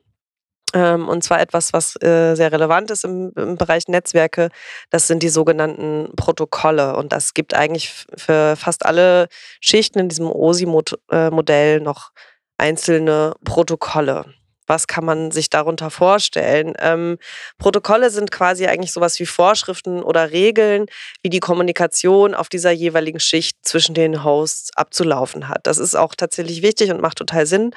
Ähm, 0.75 1.09
und 1.09 1.23
zwar 1.23 1.41
etwas, 1.41 1.73
was 1.73 1.97
äh, 2.03 2.35
sehr 2.35 2.53
relevant 2.53 2.91
ist 2.91 3.05
im, 3.05 3.33
im, 3.37 3.57
Bereich 3.57 3.89
Netzwerke. 3.89 4.51
Das 4.91 5.07
sind 5.07 5.23
die 5.23 5.29
sogenannten 5.29 6.11
Protokolle. 6.17 6.97
Und 6.97 7.13
das 7.13 7.35
gibt 7.35 7.55
eigentlich 7.55 8.07
für 8.17 8.57
fast 8.57 8.85
alle 8.85 9.29
Schichten 9.61 9.99
in 10.01 10.09
diesem 10.09 10.31
OSI-Modell 10.31 11.77
äh, 11.79 11.81
noch 11.81 12.11
einzelne 12.59 13.35
Protokolle. 13.45 14.27
Was 14.71 14.87
kann 14.87 15.05
man 15.05 15.33
sich 15.33 15.51
darunter 15.51 15.91
vorstellen? 15.91 16.75
Ähm, 16.79 17.19
Protokolle 17.59 18.09
sind 18.11 18.31
quasi 18.31 18.67
eigentlich 18.67 18.93
sowas 18.93 19.19
wie 19.19 19.27
Vorschriften 19.27 20.01
oder 20.01 20.31
Regeln, 20.31 20.87
wie 21.25 21.29
die 21.29 21.41
Kommunikation 21.41 22.37
auf 22.37 22.49
dieser 22.49 22.71
jeweiligen 22.71 23.19
Schicht 23.19 23.57
zwischen 23.63 23.97
den 23.97 24.23
Hosts 24.23 24.71
abzulaufen 24.77 25.49
hat. 25.49 25.67
Das 25.67 25.79
ist 25.79 25.97
auch 25.97 26.15
tatsächlich 26.15 26.63
wichtig 26.63 26.93
und 26.93 27.01
macht 27.01 27.19
total 27.19 27.47
Sinn, 27.47 27.73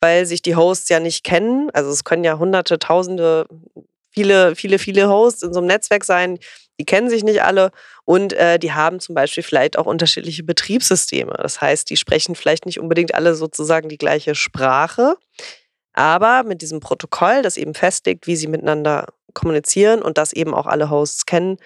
weil 0.00 0.24
sich 0.24 0.40
die 0.40 0.56
Hosts 0.56 0.88
ja 0.88 1.00
nicht 1.00 1.22
kennen. 1.22 1.68
Also 1.74 1.90
es 1.90 2.02
können 2.02 2.24
ja 2.24 2.38
hunderte, 2.38 2.78
tausende, 2.78 3.46
viele, 4.10 4.56
viele, 4.56 4.78
viele 4.78 5.10
Hosts 5.10 5.42
in 5.42 5.52
so 5.52 5.60
einem 5.60 5.66
Netzwerk 5.66 6.06
sein. 6.06 6.38
Die 6.80 6.86
kennen 6.86 7.10
sich 7.10 7.24
nicht 7.24 7.42
alle 7.42 7.72
und 8.06 8.32
äh, 8.32 8.58
die 8.58 8.72
haben 8.72 9.00
zum 9.00 9.14
Beispiel 9.14 9.42
vielleicht 9.42 9.76
auch 9.78 9.84
unterschiedliche 9.84 10.44
Betriebssysteme. 10.44 11.34
Das 11.42 11.60
heißt, 11.60 11.90
die 11.90 11.98
sprechen 11.98 12.36
vielleicht 12.36 12.64
nicht 12.64 12.80
unbedingt 12.80 13.14
alle 13.14 13.34
sozusagen 13.34 13.90
die 13.90 13.98
gleiche 13.98 14.34
Sprache. 14.34 15.16
Aber 15.98 16.44
mit 16.44 16.62
diesem 16.62 16.78
Protokoll, 16.78 17.42
das 17.42 17.56
eben 17.56 17.74
festlegt, 17.74 18.28
wie 18.28 18.36
sie 18.36 18.46
miteinander 18.46 19.06
kommunizieren 19.34 20.00
und 20.00 20.16
das 20.16 20.32
eben 20.32 20.54
auch 20.54 20.66
alle 20.66 20.90
Hosts 20.90 21.26
kennen, 21.26 21.56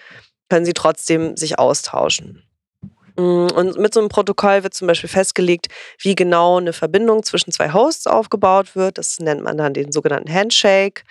können 0.49 0.65
sie 0.65 0.73
trotzdem 0.73 1.37
sich 1.37 1.59
austauschen. 1.59 2.41
Mm, 3.15 3.45
und 3.53 3.77
mit 3.77 3.93
so 3.93 3.99
einem 3.99 4.09
Protokoll 4.09 4.63
wird 4.63 4.73
zum 4.73 4.87
Beispiel 4.87 5.09
festgelegt, 5.09 5.67
wie 5.99 6.15
genau 6.15 6.57
eine 6.57 6.73
Verbindung 6.73 7.21
zwischen 7.21 7.51
zwei 7.51 7.73
Hosts 7.73 8.07
aufgebaut 8.07 8.75
wird. 8.75 8.97
Das 8.97 9.19
nennt 9.19 9.43
man 9.43 9.55
dann 9.55 9.75
den 9.75 9.91
sogenannten 9.91 10.33
Handshake. 10.33 11.03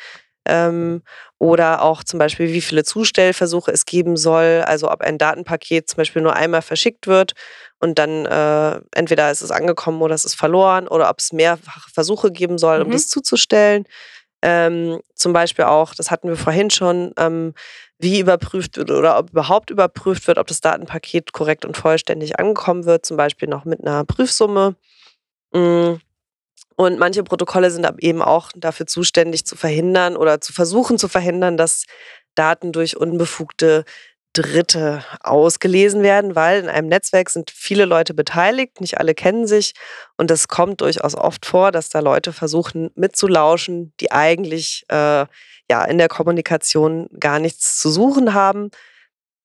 Ähm, 0.45 1.03
oder 1.39 1.83
auch 1.83 2.03
zum 2.03 2.19
Beispiel, 2.19 2.49
wie 2.53 2.61
viele 2.61 2.83
Zustellversuche 2.83 3.71
es 3.71 3.87
geben 3.87 4.17
soll. 4.17 4.65
Also 4.67 4.91
ob 4.91 5.01
ein 5.01 5.17
Datenpaket 5.17 5.89
zum 5.89 5.99
Beispiel 5.99 6.23
nur 6.23 6.35
einmal 6.35 6.63
verschickt 6.63 7.07
wird 7.07 7.35
und 7.83 7.99
dann 7.99 8.27
äh, 8.27 8.81
entweder 8.93 9.33
ist 9.33 9.43
es 9.43 9.51
angekommen 9.51 10.03
oder 10.03 10.15
es 10.15 10.25
ist 10.25 10.37
verloren 10.37 10.87
oder 10.87 11.11
ob 11.11 11.19
es 11.19 11.33
mehrfach 11.33 11.89
Versuche 11.89 12.31
geben 12.31 12.57
soll, 12.57 12.81
um 12.81 12.87
mhm. 12.87 12.93
das 12.93 13.09
zuzustellen. 13.09 13.87
Ähm, 14.41 15.01
zum 15.17 15.33
Beispiel 15.33 15.65
auch, 15.65 15.93
das 15.93 16.13
hatten 16.13 16.29
wir 16.29 16.37
vorhin 16.37 16.71
schon, 16.71 17.13
ähm, 17.19 17.55
wie 17.99 18.21
überprüft 18.21 18.77
wird 18.77 18.93
oder 18.93 19.19
ob 19.19 19.31
überhaupt 19.31 19.71
überprüft 19.71 20.29
wird, 20.29 20.39
ob 20.39 20.47
das 20.47 20.61
Datenpaket 20.61 21.33
korrekt 21.33 21.65
und 21.65 21.77
vollständig 21.77 22.39
angekommen 22.39 22.85
wird, 22.85 23.05
zum 23.05 23.17
Beispiel 23.17 23.49
noch 23.49 23.65
mit 23.65 23.81
einer 23.81 24.05
Prüfsumme. 24.05 24.77
Mm. 25.53 25.95
Und 26.77 26.99
manche 26.99 27.23
Protokolle 27.23 27.71
sind 27.71 27.87
eben 27.99 28.23
auch 28.23 28.51
dafür 28.57 28.87
zuständig 28.87 29.45
zu 29.45 29.57
verhindern 29.57 30.17
oder 30.17 30.41
zu 30.41 30.53
versuchen 30.53 30.99
zu 30.99 31.09
verhindern, 31.09 31.57
dass 31.57 31.85
Daten 32.35 32.73
durch 32.73 32.97
unbefugte 32.97 33.85
Dritte 34.33 35.05
ausgelesen 35.21 36.03
werden, 36.03 36.35
weil 36.35 36.63
in 36.63 36.69
einem 36.69 36.89
Netzwerk 36.89 37.29
sind 37.31 37.51
viele 37.51 37.85
Leute 37.85 38.15
beteiligt, 38.15 38.81
nicht 38.81 38.99
alle 38.99 39.15
kennen 39.15 39.47
sich 39.47 39.75
und 40.17 40.31
es 40.31 40.49
kommt 40.49 40.81
durchaus 40.81 41.15
oft 41.15 41.45
vor, 41.45 41.71
dass 41.71 41.91
da 41.91 42.01
Leute 42.01 42.33
versuchen 42.33 42.91
mitzulauschen, 42.95 43.93
die 44.01 44.11
eigentlich 44.11 44.85
äh, 44.89 45.27
ja 45.71 45.85
in 45.87 45.99
der 45.99 46.09
Kommunikation 46.09 47.09
gar 47.21 47.39
nichts 47.39 47.79
zu 47.79 47.91
suchen 47.91 48.33
haben 48.33 48.71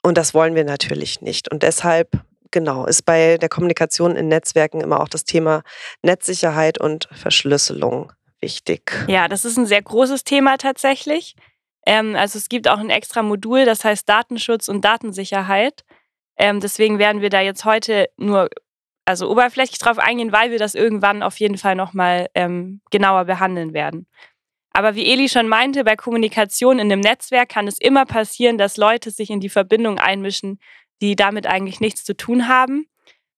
und 0.04 0.18
das 0.18 0.34
wollen 0.34 0.56
wir 0.56 0.64
natürlich 0.64 1.22
nicht 1.22 1.52
und 1.52 1.64
deshalb 1.64 2.12
genau 2.52 2.86
ist 2.86 3.04
bei 3.04 3.38
der 3.38 3.50
Kommunikation 3.50 4.16
in 4.16 4.30
Netzwerken 4.30 4.82
immer 4.82 5.02
auch 5.02 5.10
das 5.10 5.26
Thema 5.26 5.64
Netzsicherheit 6.02 6.80
und 6.80 7.10
Verschlüsselung 7.12 8.14
wichtig. 8.40 9.06
Ja, 9.08 9.28
das 9.28 9.46
ist 9.46 9.58
ein 9.58 9.66
sehr 9.66 9.82
großes 9.82 10.24
Thema 10.24 10.58
tatsächlich. 10.58 11.36
Ähm, 11.88 12.18
also 12.18 12.38
es 12.38 12.50
gibt 12.50 12.68
auch 12.68 12.80
ein 12.80 12.90
extra 12.90 13.24
Modul, 13.24 13.64
das 13.64 13.86
heißt 13.86 14.08
Datenschutz 14.10 14.68
und 14.68 14.84
Datensicherheit. 14.84 15.86
Ähm, 16.36 16.60
deswegen 16.60 17.00
werden 17.00 17.22
wir 17.22 17.30
da 17.30 17.40
jetzt 17.40 17.64
heute 17.64 18.10
nur 18.18 18.50
also 19.06 19.32
oberflächlich 19.32 19.80
drauf 19.80 19.98
eingehen, 19.98 20.34
weil 20.34 20.52
wir 20.52 20.60
das 20.60 20.76
irgendwann 20.76 21.24
auf 21.24 21.40
jeden 21.40 21.58
Fall 21.58 21.76
nochmal 21.76 22.28
ähm, 22.36 22.82
genauer 22.92 23.24
behandeln 23.24 23.74
werden. 23.74 24.06
Aber 24.74 24.96
wie 24.96 25.06
Eli 25.10 25.30
schon 25.30 25.48
meinte, 25.48 25.86
bei 25.86 25.96
Kommunikation 25.96 26.78
in 26.78 26.92
einem 26.92 27.00
Netzwerk 27.00 27.48
kann 27.48 27.68
es 27.68 27.80
immer 27.80 28.06
passieren, 28.06 28.58
dass 28.58 28.76
Leute 28.76 29.10
sich 29.10 29.30
in 29.30 29.40
die 29.40 29.48
Verbindung 29.48 29.98
einmischen, 29.98 30.60
die 31.02 31.16
damit 31.16 31.48
eigentlich 31.48 31.80
nichts 31.80 32.04
zu 32.04 32.18
tun 32.18 32.50
haben. 32.50 32.86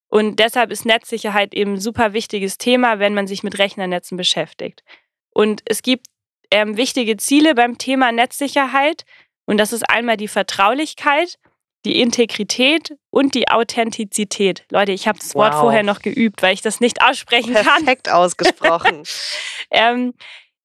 Und 0.08 0.40
deshalb 0.40 0.72
ist 0.72 0.88
Netzsicherheit 0.88 1.54
eben 1.54 1.74
ein 1.74 1.80
super 1.80 2.14
wichtiges 2.14 2.58
Thema, 2.58 2.98
wenn 2.98 3.14
man 3.14 3.28
sich 3.28 3.44
mit 3.44 3.60
Rechnernetzen 3.60 4.18
beschäftigt. 4.18 4.84
Und 5.30 5.62
es 5.66 5.84
gibt 5.84 6.08
ähm, 6.52 6.78
wichtige 6.78 7.18
Ziele 7.18 7.56
beim 7.56 7.78
Thema 7.78 8.12
Netzsicherheit. 8.12 9.04
Und 9.46 9.58
das 9.58 9.74
ist 9.74 9.90
einmal 9.90 10.18
die 10.18 10.28
Vertraulichkeit, 10.28 11.38
die 11.86 12.02
Integrität 12.02 12.96
und 13.10 13.36
die 13.36 13.48
Authentizität. 13.50 14.66
Leute, 14.70 14.92
ich 14.92 15.08
habe 15.08 15.20
das 15.20 15.34
Wort 15.36 15.54
wow. 15.54 15.62
vorher 15.62 15.84
noch 15.84 16.02
geübt, 16.02 16.42
weil 16.42 16.54
ich 16.54 16.62
das 16.62 16.80
nicht 16.80 17.02
aussprechen 17.02 17.54
Perfekt 17.54 17.70
kann. 17.70 17.86
Perfekt 17.86 18.10
ausgesprochen. 18.10 19.04
ähm, 19.72 20.14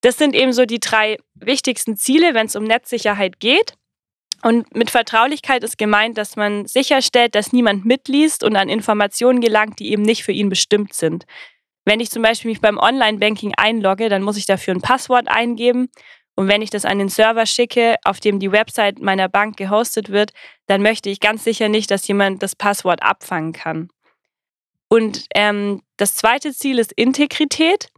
das 0.00 0.18
sind 0.18 0.34
eben 0.34 0.52
so 0.52 0.66
die 0.66 0.80
drei 0.80 1.16
wichtigsten 1.34 1.96
Ziele, 1.96 2.34
wenn 2.34 2.46
es 2.46 2.56
um 2.56 2.64
Netzsicherheit 2.64 3.40
geht. 3.40 3.74
Und 4.42 4.74
mit 4.76 4.90
Vertraulichkeit 4.90 5.64
ist 5.64 5.78
gemeint, 5.78 6.18
dass 6.18 6.36
man 6.36 6.66
sicherstellt, 6.66 7.34
dass 7.34 7.54
niemand 7.54 7.86
mitliest 7.86 8.44
und 8.44 8.56
an 8.56 8.68
Informationen 8.68 9.40
gelangt, 9.40 9.78
die 9.78 9.90
eben 9.90 10.02
nicht 10.02 10.22
für 10.22 10.32
ihn 10.32 10.50
bestimmt 10.50 10.92
sind. 10.92 11.24
Wenn 11.84 12.00
ich 12.00 12.10
zum 12.10 12.22
Beispiel 12.22 12.50
mich 12.50 12.60
beim 12.60 12.78
Online-Banking 12.78 13.54
einlogge, 13.56 14.08
dann 14.08 14.22
muss 14.22 14.36
ich 14.36 14.46
dafür 14.46 14.74
ein 14.74 14.80
Passwort 14.80 15.28
eingeben. 15.28 15.88
Und 16.34 16.48
wenn 16.48 16.62
ich 16.62 16.70
das 16.70 16.84
an 16.84 16.98
den 16.98 17.08
Server 17.08 17.46
schicke, 17.46 17.96
auf 18.04 18.20
dem 18.20 18.40
die 18.40 18.50
Website 18.50 18.98
meiner 18.98 19.28
Bank 19.28 19.56
gehostet 19.56 20.10
wird, 20.10 20.32
dann 20.66 20.82
möchte 20.82 21.10
ich 21.10 21.20
ganz 21.20 21.44
sicher 21.44 21.68
nicht, 21.68 21.90
dass 21.90 22.08
jemand 22.08 22.42
das 22.42 22.56
Passwort 22.56 23.02
abfangen 23.02 23.52
kann. 23.52 23.88
Und 24.88 25.26
ähm, 25.34 25.82
das 25.96 26.16
zweite 26.16 26.52
Ziel 26.52 26.78
ist 26.78 26.92
Integrität. 26.92 27.88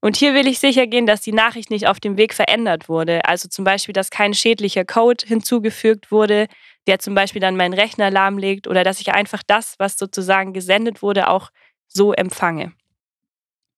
Und 0.00 0.16
hier 0.16 0.34
will 0.34 0.46
ich 0.46 0.58
sicher 0.58 0.86
gehen, 0.86 1.06
dass 1.06 1.22
die 1.22 1.32
Nachricht 1.32 1.70
nicht 1.70 1.86
auf 1.86 1.98
dem 1.98 2.18
Weg 2.18 2.34
verändert 2.34 2.88
wurde. 2.90 3.24
Also 3.24 3.48
zum 3.48 3.64
Beispiel, 3.64 3.94
dass 3.94 4.10
kein 4.10 4.34
schädlicher 4.34 4.84
Code 4.84 5.24
hinzugefügt 5.26 6.10
wurde, 6.10 6.46
der 6.86 6.98
zum 6.98 7.14
Beispiel 7.14 7.40
dann 7.40 7.56
meinen 7.56 7.72
Rechner 7.72 8.10
lahmlegt 8.10 8.66
oder 8.66 8.84
dass 8.84 9.00
ich 9.00 9.12
einfach 9.12 9.42
das, 9.46 9.76
was 9.78 9.96
sozusagen 9.96 10.52
gesendet 10.52 11.00
wurde, 11.00 11.28
auch 11.28 11.50
so 11.88 12.12
empfange. 12.12 12.72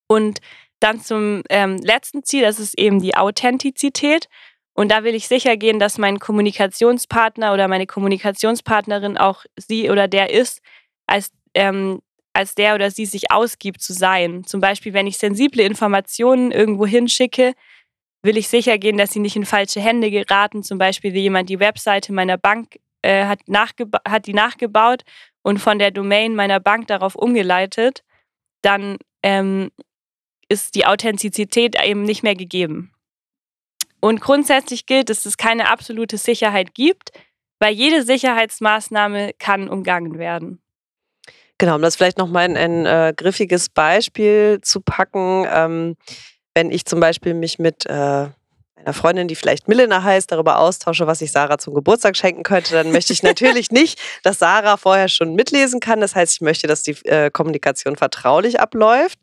Und 0.09 0.41
dann 0.81 1.01
zum 1.01 1.43
ähm, 1.49 1.79
letzten 1.79 2.23
Ziel, 2.23 2.43
das 2.43 2.59
ist 2.59 2.79
eben 2.79 3.01
die 3.01 3.17
Authentizität. 3.17 4.29
Und 4.75 4.91
da 4.91 5.05
will 5.05 5.15
ich 5.15 5.27
sicher 5.27 5.57
gehen, 5.57 5.79
dass 5.79 5.97
mein 5.97 6.19
Kommunikationspartner 6.19 7.55
oder 7.55 7.67
meine 7.67 7.87
Kommunikationspartnerin 7.87 9.17
auch 9.17 9.45
sie 9.57 9.91
oder 9.91 10.07
der 10.07 10.31
ist, 10.31 10.61
als, 11.07 11.31
ähm, 11.55 12.03
als 12.35 12.55
der 12.55 12.75
oder 12.75 12.91
sie 12.91 13.07
sich 13.07 13.31
ausgibt 13.31 13.81
zu 13.81 13.95
sein. 13.95 14.45
Zum 14.45 14.61
Beispiel, 14.61 14.93
wenn 14.93 15.07
ich 15.07 15.17
sensible 15.17 15.63
Informationen 15.63 16.53
irgendwo 16.53 16.87
hinschicke, 16.87 17.55
will 18.23 18.37
ich 18.37 18.49
sicher 18.49 18.77
gehen, 18.77 18.99
dass 18.99 19.13
sie 19.13 19.21
nicht 19.21 19.37
in 19.37 19.47
falsche 19.47 19.81
Hände 19.81 20.11
geraten. 20.11 20.63
Zum 20.63 20.77
Beispiel, 20.77 21.15
wie 21.15 21.23
jemand 21.23 21.49
die 21.49 21.61
Webseite 21.61 22.13
meiner 22.13 22.37
Bank 22.37 22.79
äh, 23.01 23.25
hat, 23.25 23.41
hat 24.07 24.27
die 24.27 24.35
nachgebaut 24.35 25.05
und 25.43 25.59
von 25.59 25.79
der 25.79 25.91
Domain 25.91 26.35
meiner 26.35 26.61
Bank 26.61 26.89
darauf 26.89 27.15
umgeleitet. 27.15 28.03
Dann 28.61 28.99
ähm, 29.23 29.71
ist 30.49 30.75
die 30.75 30.87
Authentizität 30.87 31.77
eben 31.83 32.03
nicht 32.03 32.23
mehr 32.23 32.37
gegeben. 32.37 32.93
Und 34.01 34.21
grundsätzlich 34.21 34.87
gilt, 34.87 35.11
dass 35.11 35.27
es 35.27 35.37
keine 35.37 35.71
absolute 35.71 36.19
Sicherheit 36.19 36.75
gibt, 36.75 37.11
weil 37.59 37.75
jede 37.75 38.03
Sicherheitsmaßnahme 38.03 39.33
kann 39.39 39.69
umgangen 39.69 40.19
werden. 40.19 40.61
Genau, 41.59 41.77
um 41.77 41.83
das 41.83 41.97
vielleicht 41.97 42.19
nochmal 42.19 42.47
in 42.51 42.57
ein 42.57 42.87
äh, 42.87 43.15
griffiges 43.17 43.71
Beispiel 43.71 44.61
zu 44.63 44.81
packen. 44.81 45.47
Ähm, 45.51 45.97
wenn 46.55 46.71
ich 46.71 46.85
zum 46.85 47.01
Beispiel 47.01 47.33
mich 47.33 47.59
mit 47.59 47.87
äh, 47.87 47.91
einer 47.91 48.93
Freundin, 48.93 49.27
die 49.27 49.35
vielleicht 49.35 49.67
Milena 49.67 50.03
heißt, 50.03 50.31
darüber 50.31 50.59
austausche, 50.59 51.07
was 51.07 51.23
ich 51.23 51.33
Sarah 51.33 51.57
zum 51.59 51.75
Geburtstag 51.75 52.17
schenken 52.17 52.43
könnte, 52.43 52.75
dann 52.75 52.93
möchte 52.93 53.15
ich 53.15 53.23
natürlich 53.25 53.71
nicht, 53.71 53.99
dass 54.23 54.39
Sarah 54.39 54.77
vorher 54.77 55.09
schon 55.09 55.35
mitlesen 55.35 55.81
kann. 55.81 56.01
Das 56.01 56.15
heißt, 56.15 56.35
ich 56.35 56.41
möchte, 56.43 56.67
dass 56.67 56.83
die 56.83 56.93
äh, 57.07 57.31
Kommunikation 57.31 57.97
vertraulich 57.97 58.61
abläuft. 58.61 59.19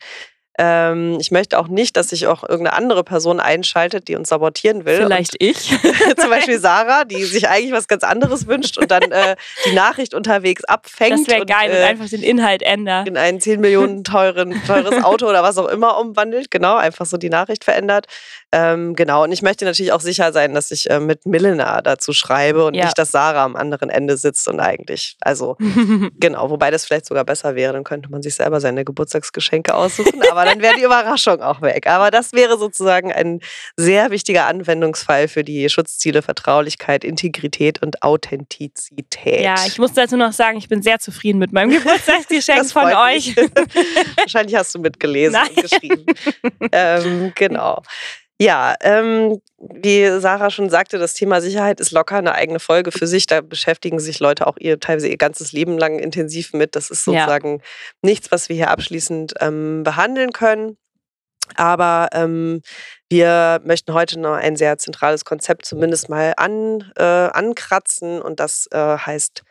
Ähm, 0.60 1.18
ich 1.20 1.32
möchte 1.32 1.58
auch 1.58 1.68
nicht, 1.68 1.98
dass 1.98 2.10
sich 2.10 2.28
auch 2.28 2.44
irgendeine 2.44 2.78
andere 2.78 3.04
Person 3.04 3.39
einschaltet, 3.39 4.08
die 4.08 4.16
uns 4.16 4.30
sabotieren 4.30 4.86
will. 4.86 4.97
Vielleicht 4.97 5.34
und 5.34 5.49
ich. 5.49 5.70
zum 6.18 6.30
Beispiel 6.30 6.60
Sarah, 6.62 7.06
die 7.06 7.24
sich 7.24 7.49
eigentlich 7.49 7.72
was 7.72 7.88
ganz 7.88 8.04
anderes 8.04 8.47
wünscht 8.47 8.78
und 8.78 8.91
dann 8.91 9.12
äh, 9.12 9.36
die 9.66 9.74
Nachricht 9.74 10.14
unterwegs 10.14 10.64
abfängt. 10.66 11.28
Das 11.28 11.28
wäre 11.28 11.45
geil 11.45 11.72
und, 11.72 11.76
äh, 11.76 11.80
und, 11.80 11.86
einfach 11.86 12.10
den 12.10 12.22
Inhalt 12.22 12.62
ändert. 12.62 13.08
In 13.08 13.18
ein 13.18 13.41
10 13.41 13.62
Millionen 13.62 14.04
teuren, 14.04 14.62
teures 14.68 15.04
Auto 15.04 15.28
oder 15.28 15.41
was 15.41 15.58
auch 15.58 15.68
immer 15.68 15.97
umwandelt. 15.99 16.51
Genau, 16.51 16.76
einfach 16.76 17.08
so 17.08 17.18
die 17.18 17.30
Nachricht 17.30 17.64
verändert. 17.64 18.06
Ähm, 18.56 18.95
genau, 18.95 19.24
und 19.24 19.32
ich 19.32 19.41
möchte 19.41 19.66
natürlich 19.66 19.91
auch 19.91 19.99
sicher 19.99 20.32
sein, 20.32 20.54
dass 20.54 20.70
ich 20.70 20.88
äh, 20.88 20.99
mit 20.99 21.26
Milena 21.26 21.82
dazu 21.82 22.14
schreibe 22.14 22.66
und 22.66 22.76
ja. 22.76 22.86
nicht, 22.86 22.99
dass 22.99 23.10
Sarah 23.10 23.43
am 23.43 23.56
anderen 23.56 23.89
Ende 23.89 24.16
sitzt 24.16 24.47
und 24.47 24.60
eigentlich, 24.60 25.18
also 25.22 25.58
genau, 26.20 26.51
wobei 26.51 26.70
das 26.70 26.86
vielleicht 26.86 27.08
sogar 27.08 27.26
besser 27.26 27.56
wäre, 27.56 27.74
dann 27.74 27.84
könnte 27.84 28.12
man 28.12 28.22
sich 28.22 28.36
selber 28.36 28.62
seine 28.62 28.86
Geburtstagsgeschenke 28.86 29.74
aussuchen, 29.74 30.22
aber 30.30 30.45
dann 30.45 30.62
wäre 30.62 30.76
die 30.76 30.84
Überraschung 30.86 31.41
auch 31.41 31.64
weg. 31.64 31.88
Aber 31.88 32.12
das 32.12 32.34
wäre 32.34 32.60
sozusagen 32.60 33.12
ein 33.12 33.39
sehr 33.76 34.12
wichtiger 34.12 34.45
Anwendungsfall 34.45 35.28
für 35.28 35.43
die 35.43 35.68
Schutzziele 35.68 36.22
Vertraulichkeit, 36.22 37.04
Integrität 37.04 37.82
und 37.82 38.04
Authentizität. 38.04 39.41
Ja, 39.41 39.56
ich 39.66 39.80
muss 39.80 39.93
dazu 39.93 40.16
noch 40.16 40.32
sagen, 40.32 40.60
ich 40.60 40.70
bin 40.70 40.84
sehr 40.84 40.99
zufrieden 40.99 41.39
mit 41.39 41.54
meinem 41.54 41.72
Geburtstagsgeschenk 41.76 42.70
von 42.70 42.86
euch. 42.86 43.36
Wahrscheinlich 44.16 44.56
hast 44.56 44.76
du 44.76 44.80
mitgelesen 44.80 45.34
Nein. 45.34 45.47
und 45.49 45.62
geschrieben. 45.64 46.06
Ähm, 46.72 47.32
genau. 47.34 47.82
Ja, 48.40 48.76
ähm, 48.82 49.40
wie 49.58 50.20
Sarah 50.20 50.50
schon 50.50 50.70
sagte, 50.70 50.98
das 50.98 51.14
Thema 51.14 51.40
Sicherheit 51.40 51.80
ist 51.80 51.92
locker 51.92 52.18
eine 52.18 52.34
eigene 52.34 52.60
Folge 52.60 52.92
für 52.92 53.08
sich. 53.08 53.28
Da 53.28 53.42
beschäftigen 53.42 54.00
sich 54.00 54.20
Leute 54.20 54.48
auch 54.48 54.58
ihr 54.58 54.80
teilweise 54.80 55.08
ihr 55.08 55.18
ganzes 55.18 55.52
Leben 55.52 55.78
lang 55.78 56.00
intensiv 56.00 56.54
mit. 56.54 56.76
Das 56.76 56.90
ist 56.90 57.06
sozusagen 57.06 57.60
ja. 57.60 57.64
nichts, 58.02 58.32
was 58.32 58.50
wir 58.50 58.56
hier 58.56 58.72
abschließend 58.72 59.36
ähm, 59.40 59.84
behandeln 59.84 60.32
können. 60.34 60.78
Aber 61.56 62.10
ähm, 62.14 62.62
wir 63.10 63.62
möchten 63.64 63.94
heute 63.94 64.20
noch 64.20 64.34
ein 64.34 64.56
sehr 64.56 64.78
zentrales 64.78 65.26
Konzept 65.26 65.66
zumindest 65.66 66.10
mal 66.10 66.34
an, 66.38 66.92
äh, 66.96 67.04
ankratzen 67.04 68.22
und 68.22 68.40
das 68.40 68.68
äh, 68.72 68.98
heißt 68.98 69.44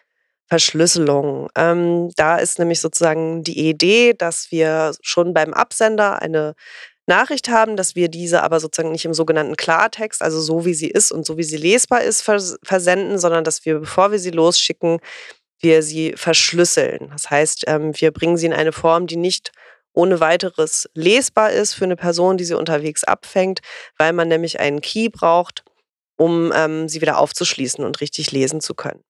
Verschlüsselung. 0.49 1.49
Ähm, 1.57 2.11
da 2.17 2.37
ist 2.37 2.59
nämlich 2.59 2.81
sozusagen 2.81 3.43
die 3.43 3.69
Idee, 3.69 4.13
dass 4.13 4.51
wir 4.51 4.93
schon 5.01 5.33
beim 5.33 5.55
Absender 5.55 6.21
eine 6.21 6.55
Nachricht 7.07 7.49
haben, 7.49 7.77
dass 7.77 7.97
wir 7.97 8.09
diese 8.09 8.43
aber 8.43 8.61
sozusagen 8.61 8.93
nicht 8.93 9.05
im 9.05 9.15
sogenannten 9.15 9.57
Klartext, 9.57 10.23
also 10.23 10.41
so 10.41 10.65
wie 10.65 10.75
sie 10.75 10.89
ist 10.89 11.11
und 11.13 11.27
so 11.27 11.37
wie 11.37 11.43
sie 11.43 11.57
lesbar 11.57 12.03
ist, 12.03 12.23
vers 12.23 12.59
versenden, 12.63 13.19
sondern 13.19 13.45
dass 13.45 13.65
wir, 13.65 13.81
bevor 13.81 14.13
wir 14.13 14.19
sie 14.19 14.31
losschicken, 14.31 15.01
wir 15.61 15.83
sie 15.83 16.15
verschlüsseln. 16.17 17.11
Das 17.11 17.31
heißt, 17.31 17.65
ähm, 17.67 17.93
wir 17.95 18.11
bringen 18.13 18.37
sie 18.37 18.47
in 18.47 18.53
eine 18.53 18.73
Form, 18.73 19.07
die 19.07 19.17
nicht 19.17 19.53
ohne 19.95 20.21
weiteres 20.21 20.89
lesbar 20.95 21.53
ist 21.53 21.75
für 21.75 21.85
eine 21.85 21.97
Person, 21.97 22.37
die 22.37 22.45
sie 22.45 22.55
unterwegs 22.57 23.05
abfängt, 23.05 23.61
weil 23.99 24.13
man 24.13 24.29
nämlich 24.29 24.59
einen 24.61 24.81
Key 24.81 25.09
braucht, 25.09 25.65
um 26.17 26.53
ähm, 26.55 26.89
sie 26.89 27.01
wieder 27.01 27.19
aufzuschließen 27.19 27.85
und 27.85 28.01
richtig 28.01 28.33
lesen 28.33 28.61
zu 28.61 28.75
können. 28.75 29.03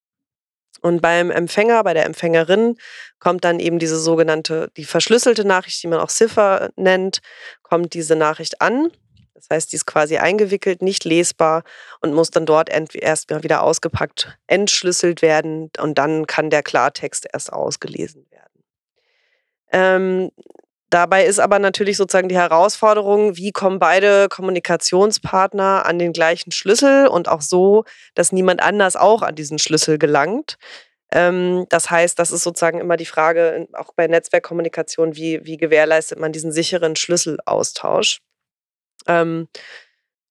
Und 0.82 1.00
beim 1.00 1.30
Empfänger, 1.30 1.82
bei 1.84 1.94
der 1.94 2.04
Empfängerin 2.04 2.76
kommt 3.20 3.44
dann 3.44 3.60
eben 3.60 3.78
diese 3.78 3.98
sogenannte, 3.98 4.70
die 4.76 4.84
verschlüsselte 4.84 5.44
Nachricht, 5.44 5.82
die 5.82 5.86
man 5.86 6.00
auch 6.00 6.08
Ziffer 6.08 6.70
nennt, 6.76 7.20
kommt 7.62 7.94
diese 7.94 8.16
Nachricht 8.16 8.60
an. 8.60 8.90
Das 9.34 9.48
heißt, 9.48 9.72
die 9.72 9.76
ist 9.76 9.86
quasi 9.86 10.18
eingewickelt, 10.18 10.82
nicht 10.82 11.04
lesbar 11.04 11.62
und 12.00 12.12
muss 12.12 12.30
dann 12.30 12.46
dort 12.46 12.68
erst 12.68 13.30
wieder 13.30 13.62
ausgepackt, 13.62 14.36
entschlüsselt 14.46 15.22
werden 15.22 15.70
und 15.78 15.98
dann 15.98 16.26
kann 16.26 16.50
der 16.50 16.62
Klartext 16.62 17.26
erst 17.32 17.52
ausgelesen 17.52 18.26
werden. 18.30 18.64
Ähm, 19.72 20.30
Dabei 20.92 21.24
ist 21.24 21.38
aber 21.38 21.58
natürlich 21.58 21.96
sozusagen 21.96 22.28
die 22.28 22.36
Herausforderung, 22.36 23.34
wie 23.38 23.50
kommen 23.50 23.78
beide 23.78 24.28
Kommunikationspartner 24.28 25.86
an 25.86 25.98
den 25.98 26.12
gleichen 26.12 26.52
Schlüssel 26.52 27.06
und 27.06 27.28
auch 27.28 27.40
so, 27.40 27.84
dass 28.14 28.30
niemand 28.30 28.62
anders 28.62 28.96
auch 28.96 29.22
an 29.22 29.34
diesen 29.34 29.58
Schlüssel 29.58 29.96
gelangt. 29.96 30.58
Ähm, 31.10 31.64
das 31.70 31.88
heißt, 31.90 32.18
das 32.18 32.30
ist 32.30 32.42
sozusagen 32.42 32.78
immer 32.78 32.98
die 32.98 33.06
Frage, 33.06 33.68
auch 33.72 33.94
bei 33.94 34.06
Netzwerkkommunikation, 34.06 35.16
wie, 35.16 35.40
wie 35.46 35.56
gewährleistet 35.56 36.18
man 36.18 36.30
diesen 36.30 36.52
sicheren 36.52 36.94
Schlüsselaustausch. 36.94 38.18
Ähm, 39.06 39.48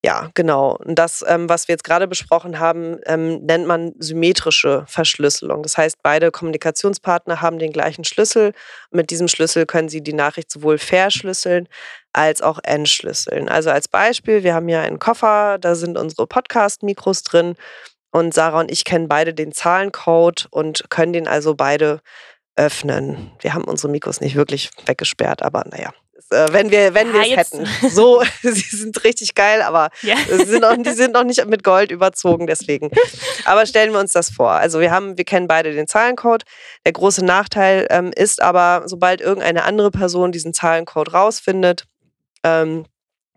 ja, 0.03 0.31
genau. 0.33 0.77
Und 0.77 0.95
das, 0.95 1.23
ähm, 1.27 1.47
was 1.47 1.67
wir 1.67 1.73
jetzt 1.73 1.83
gerade 1.83 2.07
besprochen 2.07 2.59
haben, 2.59 2.97
ähm, 3.05 3.45
nennt 3.45 3.67
man 3.67 3.93
symmetrische 3.99 4.83
Verschlüsselung. 4.87 5.61
Das 5.61 5.77
heißt, 5.77 5.97
beide 6.01 6.31
Kommunikationspartner 6.31 7.39
haben 7.41 7.59
den 7.59 7.71
gleichen 7.71 8.03
Schlüssel. 8.03 8.53
Mit 8.89 9.11
diesem 9.11 9.27
Schlüssel 9.27 9.67
können 9.67 9.89
sie 9.89 10.01
die 10.01 10.13
Nachricht 10.13 10.51
sowohl 10.51 10.79
verschlüsseln 10.79 11.67
als 12.13 12.41
auch 12.41 12.59
entschlüsseln. 12.63 13.47
Also 13.47 13.69
als 13.69 13.87
Beispiel, 13.87 14.43
wir 14.43 14.55
haben 14.55 14.67
hier 14.67 14.81
einen 14.81 14.97
Koffer, 14.97 15.59
da 15.59 15.75
sind 15.75 15.99
unsere 15.99 16.25
Podcast-Mikros 16.25 17.21
drin 17.21 17.55
und 18.11 18.33
Sarah 18.33 18.61
und 18.61 18.71
ich 18.71 18.85
kennen 18.85 19.07
beide 19.07 19.35
den 19.35 19.51
Zahlencode 19.51 20.47
und 20.49 20.89
können 20.89 21.13
den 21.13 21.27
also 21.27 21.53
beide 21.53 22.01
öffnen. 22.55 23.31
Wir 23.39 23.53
haben 23.53 23.63
unsere 23.63 23.91
Mikros 23.91 24.19
nicht 24.19 24.35
wirklich 24.35 24.71
weggesperrt, 24.85 25.43
aber 25.43 25.63
naja, 25.69 25.91
wenn 26.29 26.71
wir, 26.71 26.93
wenn 26.93 27.07
ja, 27.07 27.13
wir 27.13 27.37
es 27.37 27.51
hätten. 27.51 27.67
So, 27.89 28.23
sie 28.41 28.75
sind 28.75 29.03
richtig 29.03 29.35
geil, 29.35 29.61
aber 29.61 29.89
ja. 30.01 30.15
sie 30.29 30.45
sind 30.45 30.63
auch, 30.63 30.75
die 30.77 30.91
sind 30.91 31.13
noch 31.13 31.23
nicht 31.23 31.45
mit 31.45 31.63
Gold 31.63 31.91
überzogen, 31.91 32.47
deswegen. 32.47 32.89
Aber 33.45 33.65
stellen 33.65 33.91
wir 33.91 33.99
uns 33.99 34.13
das 34.13 34.29
vor. 34.29 34.51
Also 34.51 34.79
wir 34.79 34.91
haben, 34.91 35.17
wir 35.17 35.25
kennen 35.25 35.47
beide 35.47 35.73
den 35.73 35.87
Zahlencode. 35.87 36.43
Der 36.85 36.93
große 36.93 37.25
Nachteil 37.25 37.87
ähm, 37.89 38.11
ist 38.15 38.41
aber, 38.41 38.83
sobald 38.85 39.21
irgendeine 39.21 39.63
andere 39.63 39.91
Person 39.91 40.31
diesen 40.31 40.53
Zahlencode 40.53 41.13
rausfindet, 41.13 41.85
ähm, 42.43 42.85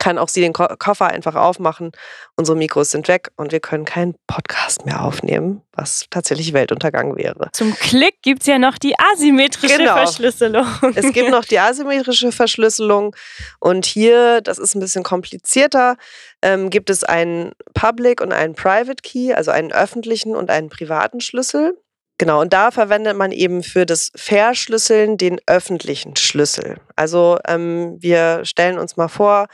kann 0.04 0.18
auch 0.18 0.28
sie 0.28 0.42
den 0.42 0.52
Ko 0.52 0.66
Koffer 0.78 1.06
einfach 1.06 1.34
aufmachen. 1.34 1.90
Unsere 2.36 2.58
Mikros 2.58 2.90
sind 2.90 3.08
weg 3.08 3.30
und 3.36 3.52
wir 3.52 3.60
können 3.60 3.86
keinen 3.86 4.14
Podcast 4.26 4.84
mehr 4.84 5.02
aufnehmen, 5.02 5.62
was 5.72 6.04
tatsächlich 6.10 6.52
Weltuntergang 6.52 7.16
wäre. 7.16 7.48
Zum 7.54 7.74
Klick 7.74 8.20
gibt 8.20 8.42
es 8.42 8.46
ja 8.46 8.58
noch 8.58 8.76
die 8.76 8.94
asymmetrische 8.98 9.78
genau. 9.78 9.94
Verschlüsselung. 9.94 10.66
Es 10.94 11.10
gibt 11.14 11.30
noch 11.30 11.46
die 11.46 11.58
asymmetrische 11.58 12.32
Verschlüsselung 12.32 13.16
und 13.60 13.86
hier, 13.86 14.42
das 14.42 14.58
ist 14.58 14.74
ein 14.74 14.80
bisschen 14.80 15.04
komplizierter, 15.04 15.96
ähm, 16.42 16.68
gibt 16.68 16.90
es 16.90 17.02
einen 17.02 17.52
Public 17.72 18.20
und 18.20 18.34
einen 18.34 18.54
Private 18.54 19.02
Key, 19.02 19.32
also 19.32 19.52
einen 19.52 19.72
öffentlichen 19.72 20.36
und 20.36 20.50
einen 20.50 20.68
privaten 20.68 21.22
Schlüssel. 21.22 21.78
Genau, 22.18 22.42
und 22.42 22.52
da 22.52 22.70
verwendet 22.70 23.16
man 23.16 23.32
eben 23.32 23.62
für 23.62 23.86
das 23.86 24.12
Verschlüsseln 24.14 25.16
den 25.16 25.40
öffentlichen 25.46 26.14
Schlüssel. 26.16 26.76
Also 26.94 27.38
ähm, 27.48 27.96
wir 28.00 28.44
stellen 28.44 28.78
uns 28.78 28.98
mal 28.98 29.08
vor, 29.08 29.46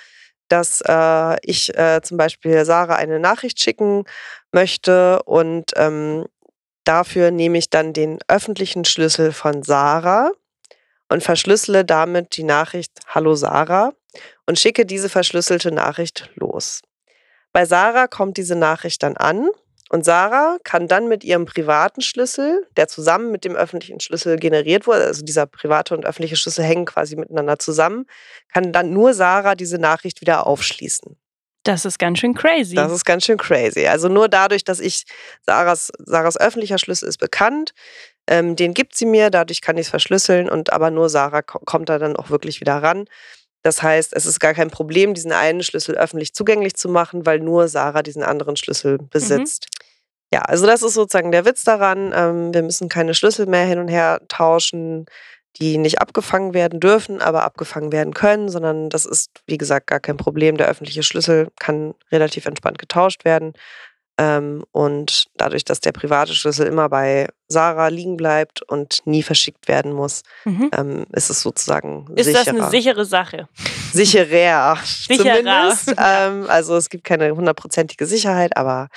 dass 0.51 0.83
äh, 0.87 1.37
ich 1.43 1.77
äh, 1.79 2.01
zum 2.03 2.17
Beispiel 2.17 2.65
Sarah 2.65 2.97
eine 2.97 3.19
Nachricht 3.19 3.61
schicken 3.61 4.05
möchte 4.53 5.23
und 5.25 5.73
ähm, 5.77 6.27
dafür 6.85 7.31
nehme 7.31 7.59
ich 7.59 7.71
dann 7.71 7.93
den 7.93 8.19
öffentlichen 8.29 8.85
Schlüssel 8.85 9.33
von 9.33 9.63
Sarah 9.63 10.31
und 11.09 11.23
verschlüssele 11.23 11.85
damit 11.85 12.37
die 12.37 12.45
Nachricht 12.45 12.93
Hallo 13.07 13.35
Sarah 13.35 13.93
und 14.47 14.59
schicke 14.59 14.85
diese 14.85 15.09
verschlüsselte 15.09 15.73
Nachricht 15.73 16.31
los. 16.35 16.83
Bei 17.53 17.65
Sarah 17.65 18.07
kommt 18.07 18.37
diese 18.37 18.57
Nachricht 18.57 19.03
dann 19.03 19.17
an 19.17 19.49
und 19.93 20.05
Sarah 20.05 20.59
kann 20.63 20.87
dann 20.87 21.09
mit 21.09 21.25
ihrem 21.25 21.47
privaten 21.47 22.01
Schlüssel, 22.01 22.65
der 22.77 22.87
zusammen 22.87 23.33
mit 23.33 23.45
dem 23.45 23.57
öffentlichen 23.57 23.99
Schlüssel 23.99 24.37
generiert 24.37 24.87
wurde, 24.87 25.05
also 25.05 25.25
dieser 25.25 25.47
private 25.47 25.97
und 25.97 26.07
öffentliche 26.07 26.37
Schlüssel 26.37 26.65
hängen 26.65 26.85
quasi 26.85 27.17
miteinander 27.17 27.59
zusammen, 27.59 28.07
kann 28.53 28.73
dann 28.73 28.93
nur 28.93 29.15
Sarah 29.15 29.57
diese 29.57 29.79
Nachricht 29.79 30.21
wieder 30.21 30.47
aufschließen. 30.47 31.17
Das 31.65 31.85
ist 31.85 31.99
ganz 31.99 32.21
schön 32.21 32.35
crazy. 32.35 32.77
Das 32.77 32.93
ist 32.93 33.05
ganz 33.05 33.25
schön 33.25 33.37
crazy. 33.37 33.89
Also 33.89 34.09
nur 34.09 34.29
dadurch, 34.29 34.63
dass 34.63 34.79
ich 34.79 35.05
Sarahs, 35.45 35.91
Sarahs 35.99 36.39
öffentlicher 36.39 36.79
Schlüssel 36.79 37.09
ist 37.09 37.19
bekannt, 37.19 37.75
ähm, 38.29 38.55
den 38.55 38.75
gibt 38.75 38.97
sie 38.97 39.07
mir, 39.07 39.29
dadurch 39.29 39.61
kann 39.61 39.77
ich 39.77 39.87
es 39.87 39.91
verschlüsseln 39.91 40.49
und 40.49 40.73
aber 40.73 40.93
nur 40.93 41.09
Sarah 41.09 41.43
kommt 41.43 41.89
da 41.89 41.99
dann 41.99 42.15
auch 42.15 42.31
wirklich 42.31 42.61
wieder 42.61 42.81
ran. 42.81 43.07
Das 43.63 43.83
heißt, 43.83 44.15
es 44.15 44.27
ist 44.27 44.41
gar 44.41 44.55
kein 44.55 44.71
Problem, 44.71 45.15
diesen 45.15 45.33
einen 45.33 45.63
Schlüssel 45.63 45.97
öffentlich 45.97 46.35
zugänglich 46.35 46.75
zu 46.75 46.89
machen, 46.89 47.27
weil 47.27 47.41
nur 47.41 47.69
Sarah 47.69 48.03
diesen 48.03 48.23
anderen 48.23 48.57
Schlüssel 48.57 48.99
mhm. 48.99 49.09
besitzt. 49.09 49.67
Mhm. 49.69 49.87
Ja, 50.33 50.43
also 50.43 50.67
das 50.67 50.83
ist 50.83 50.95
sozusagen 50.95 51.33
der 51.33 51.45
Witz 51.45 51.65
daran. 51.65 52.13
Ähm, 52.15 52.55
wir 52.55 52.63
müssen 52.63 52.89
keine 52.89 53.15
Schlüssel 53.15 53.47
mehr 53.47 53.67
hin 53.67 53.79
und 53.79 53.89
her 53.89 54.21
tauschen, 54.29 55.07
die 55.57 55.79
nicht 55.79 56.01
abgefangen 56.01 56.55
werden 56.55 56.79
dürfen, 56.79 57.21
aber 57.21 57.43
abgefangen 57.43 57.91
werden 57.91 58.15
können, 58.15 58.49
sondern 58.49 58.89
das 58.89 59.05
ist, 59.05 59.43
wie 59.47 59.59
gesagt, 59.59 59.89
gar 59.89 59.99
kein 59.99 60.17
Problem. 60.17 60.57
Der 60.57 60.69
öffentliche 60.69 61.03
Schlüssel 61.03 61.49
kann 61.59 61.95
relativ 62.13 62.47
entspannt 62.47 62.79
getauscht 62.79 63.25
werden. 63.25 63.55
Ähm, 64.21 64.65
und 64.71 65.29
dadurch, 65.37 65.65
dass 65.65 65.81
der 65.81 65.93
private 65.93 66.35
Schlüssel 66.35 66.67
immer 66.67 66.91
bei 66.91 67.29
Sarah 67.49 67.89
liegen 67.89 68.19
bleibt 68.19 68.61
und 68.61 69.01
nie 69.07 69.23
verschickt 69.23 69.67
werden 69.67 69.95
muss, 69.95 70.25
mhm. 70.45 70.71
ähm, 70.77 71.07
ist 71.13 71.31
es 71.31 71.41
sozusagen 71.41 72.07
ist 72.17 72.27
sicherer. 72.27 72.41
Ist 72.41 72.49
das 72.49 72.55
eine 72.55 72.71
sichere 72.71 73.05
Sache? 73.07 73.49
Sicherer, 73.95 74.77
Sicherer. 74.85 75.37
zumindest. 75.37 75.95
Ähm, 75.97 76.45
also 76.51 76.77
es 76.77 76.91
gibt 76.91 77.05
keine 77.05 77.35
hundertprozentige 77.35 78.05
Sicherheit, 78.05 78.59
aber 78.59 78.89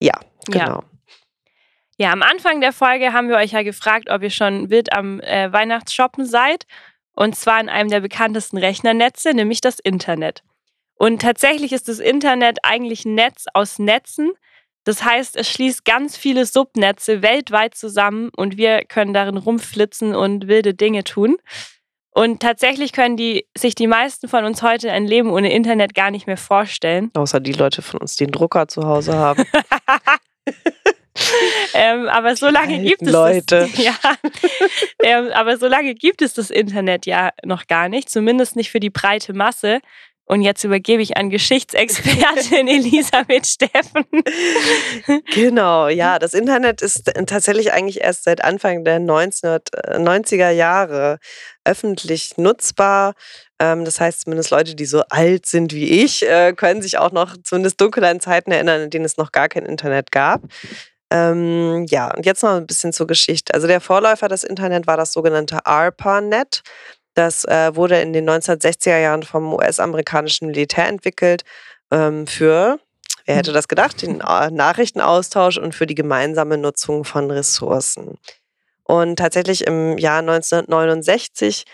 ja, 0.00 0.18
genau. 0.46 0.66
Ja. 0.66 0.84
Ja, 1.98 2.12
am 2.12 2.22
Anfang 2.22 2.60
der 2.60 2.72
Folge 2.72 3.12
haben 3.12 3.28
wir 3.28 3.36
euch 3.36 3.52
ja 3.52 3.62
gefragt, 3.62 4.10
ob 4.10 4.22
ihr 4.22 4.30
schon 4.30 4.68
wild 4.68 4.92
am 4.92 5.20
äh, 5.20 5.50
Weihnachtsshoppen 5.52 6.26
seid. 6.26 6.64
Und 7.14 7.36
zwar 7.36 7.60
in 7.60 7.68
einem 7.68 7.88
der 7.88 8.00
bekanntesten 8.00 8.58
Rechnernetze, 8.58 9.32
nämlich 9.32 9.60
das 9.60 9.78
Internet. 9.78 10.42
Und 10.96 11.22
tatsächlich 11.22 11.72
ist 11.72 11.88
das 11.88 12.00
Internet 12.00 12.58
eigentlich 12.64 13.04
ein 13.04 13.14
Netz 13.14 13.44
aus 13.54 13.78
Netzen. 13.78 14.32
Das 14.86 15.04
heißt, 15.04 15.36
es 15.36 15.50
schließt 15.50 15.84
ganz 15.84 16.16
viele 16.16 16.46
Subnetze 16.46 17.20
weltweit 17.20 17.74
zusammen 17.74 18.30
und 18.36 18.56
wir 18.56 18.84
können 18.84 19.12
darin 19.12 19.36
rumflitzen 19.36 20.14
und 20.14 20.46
wilde 20.46 20.74
Dinge 20.74 21.02
tun. 21.02 21.36
Und 22.10 22.40
tatsächlich 22.40 22.92
können 22.92 23.16
die, 23.16 23.46
sich 23.58 23.74
die 23.74 23.88
meisten 23.88 24.28
von 24.28 24.44
uns 24.44 24.62
heute 24.62 24.92
ein 24.92 25.04
Leben 25.04 25.30
ohne 25.30 25.52
Internet 25.52 25.94
gar 25.94 26.12
nicht 26.12 26.28
mehr 26.28 26.36
vorstellen. 26.36 27.10
Außer 27.14 27.40
die 27.40 27.52
Leute 27.52 27.82
von 27.82 28.00
uns, 28.00 28.14
die 28.14 28.24
einen 28.24 28.32
Drucker 28.32 28.68
zu 28.68 28.84
Hause 28.84 29.16
haben. 29.16 29.44
ähm, 31.74 32.08
aber 32.08 32.36
so 32.36 32.48
lange 32.48 32.80
gibt 32.80 33.02
es 33.02 33.10
Leute. 33.10 33.68
Das, 33.72 33.78
ja, 33.84 33.94
ähm, 35.02 35.30
aber 35.34 35.58
so 35.58 35.66
lange 35.66 35.94
gibt 35.94 36.22
es 36.22 36.34
das 36.34 36.50
Internet 36.50 37.06
ja 37.06 37.30
noch 37.44 37.66
gar 37.66 37.88
nicht, 37.88 38.08
zumindest 38.08 38.54
nicht 38.54 38.70
für 38.70 38.80
die 38.80 38.90
breite 38.90 39.32
Masse. 39.32 39.80
Und 40.28 40.42
jetzt 40.42 40.64
übergebe 40.64 41.02
ich 41.02 41.16
an 41.16 41.30
Geschichtsexpertin 41.30 42.66
Elisabeth 42.68 43.46
Steffen. 43.46 44.04
Genau, 45.32 45.86
ja, 45.86 46.18
das 46.18 46.34
Internet 46.34 46.82
ist 46.82 47.12
tatsächlich 47.26 47.72
eigentlich 47.72 48.00
erst 48.00 48.24
seit 48.24 48.42
Anfang 48.42 48.84
der 48.84 48.98
1990er 48.98 50.50
Jahre 50.50 51.18
öffentlich 51.64 52.36
nutzbar. 52.38 53.14
Ähm, 53.60 53.84
das 53.84 54.00
heißt, 54.00 54.22
zumindest 54.22 54.50
Leute, 54.50 54.74
die 54.74 54.84
so 54.84 55.02
alt 55.08 55.46
sind 55.46 55.72
wie 55.72 56.02
ich, 56.02 56.28
äh, 56.28 56.52
können 56.54 56.82
sich 56.82 56.98
auch 56.98 57.12
noch 57.12 57.36
zumindest 57.44 57.80
dunkel 57.80 58.04
an 58.04 58.20
Zeiten 58.20 58.50
erinnern, 58.50 58.82
in 58.82 58.90
denen 58.90 59.04
es 59.04 59.16
noch 59.16 59.30
gar 59.30 59.48
kein 59.48 59.64
Internet 59.64 60.10
gab. 60.10 60.42
Ähm, 61.10 61.86
ja, 61.88 62.12
und 62.12 62.26
jetzt 62.26 62.42
noch 62.42 62.56
ein 62.56 62.66
bisschen 62.66 62.92
zur 62.92 63.06
Geschichte. 63.06 63.54
Also 63.54 63.68
der 63.68 63.80
Vorläufer 63.80 64.26
des 64.26 64.42
Internet 64.42 64.88
war 64.88 64.96
das 64.96 65.12
sogenannte 65.12 65.64
ARPANET. 65.64 66.62
Das 67.16 67.46
äh, 67.46 67.74
wurde 67.74 67.98
in 68.02 68.12
den 68.12 68.28
1960er 68.28 68.98
Jahren 68.98 69.22
vom 69.22 69.54
US-amerikanischen 69.54 70.48
Militär 70.48 70.86
entwickelt 70.86 71.44
ähm, 71.90 72.26
für, 72.26 72.78
wer 73.24 73.36
hätte 73.36 73.54
das 73.54 73.68
gedacht, 73.68 74.02
den 74.02 74.20
äh, 74.20 74.50
Nachrichtenaustausch 74.50 75.56
und 75.56 75.74
für 75.74 75.86
die 75.86 75.94
gemeinsame 75.94 76.58
Nutzung 76.58 77.04
von 77.04 77.30
Ressourcen. 77.30 78.18
Und 78.84 79.16
tatsächlich 79.16 79.66
im 79.66 79.96
Jahr 79.96 80.18
1969 80.18 81.64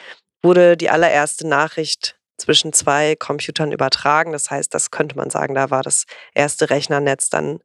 wurde 0.45 0.77
die 0.77 0.91
allererste 0.91 1.47
Nachricht 1.49 2.15
zwischen 2.37 2.73
zwei 2.73 3.17
Computern 3.17 3.73
übertragen. 3.73 4.31
Das 4.31 4.49
heißt, 4.49 4.73
das 4.73 4.93
könnte 4.93 5.17
man 5.17 5.31
sagen, 5.31 5.57
da 5.57 5.71
war 5.71 5.83
das 5.83 6.05
erste 6.35 6.71
Rechnernetz 6.71 7.31
dann 7.31 7.59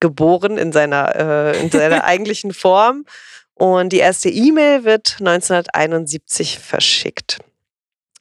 geboren 0.00 0.58
in 0.58 0.72
seiner, 0.72 1.14
äh, 1.14 1.60
in 1.60 1.70
seiner 1.70 2.02
eigentlichen 2.04 2.52
Form. 2.52 3.06
Und 3.54 3.92
die 3.92 3.98
erste 3.98 4.28
E-Mail 4.28 4.84
wird 4.84 5.16
1971 5.20 6.58
verschickt. 6.58 7.38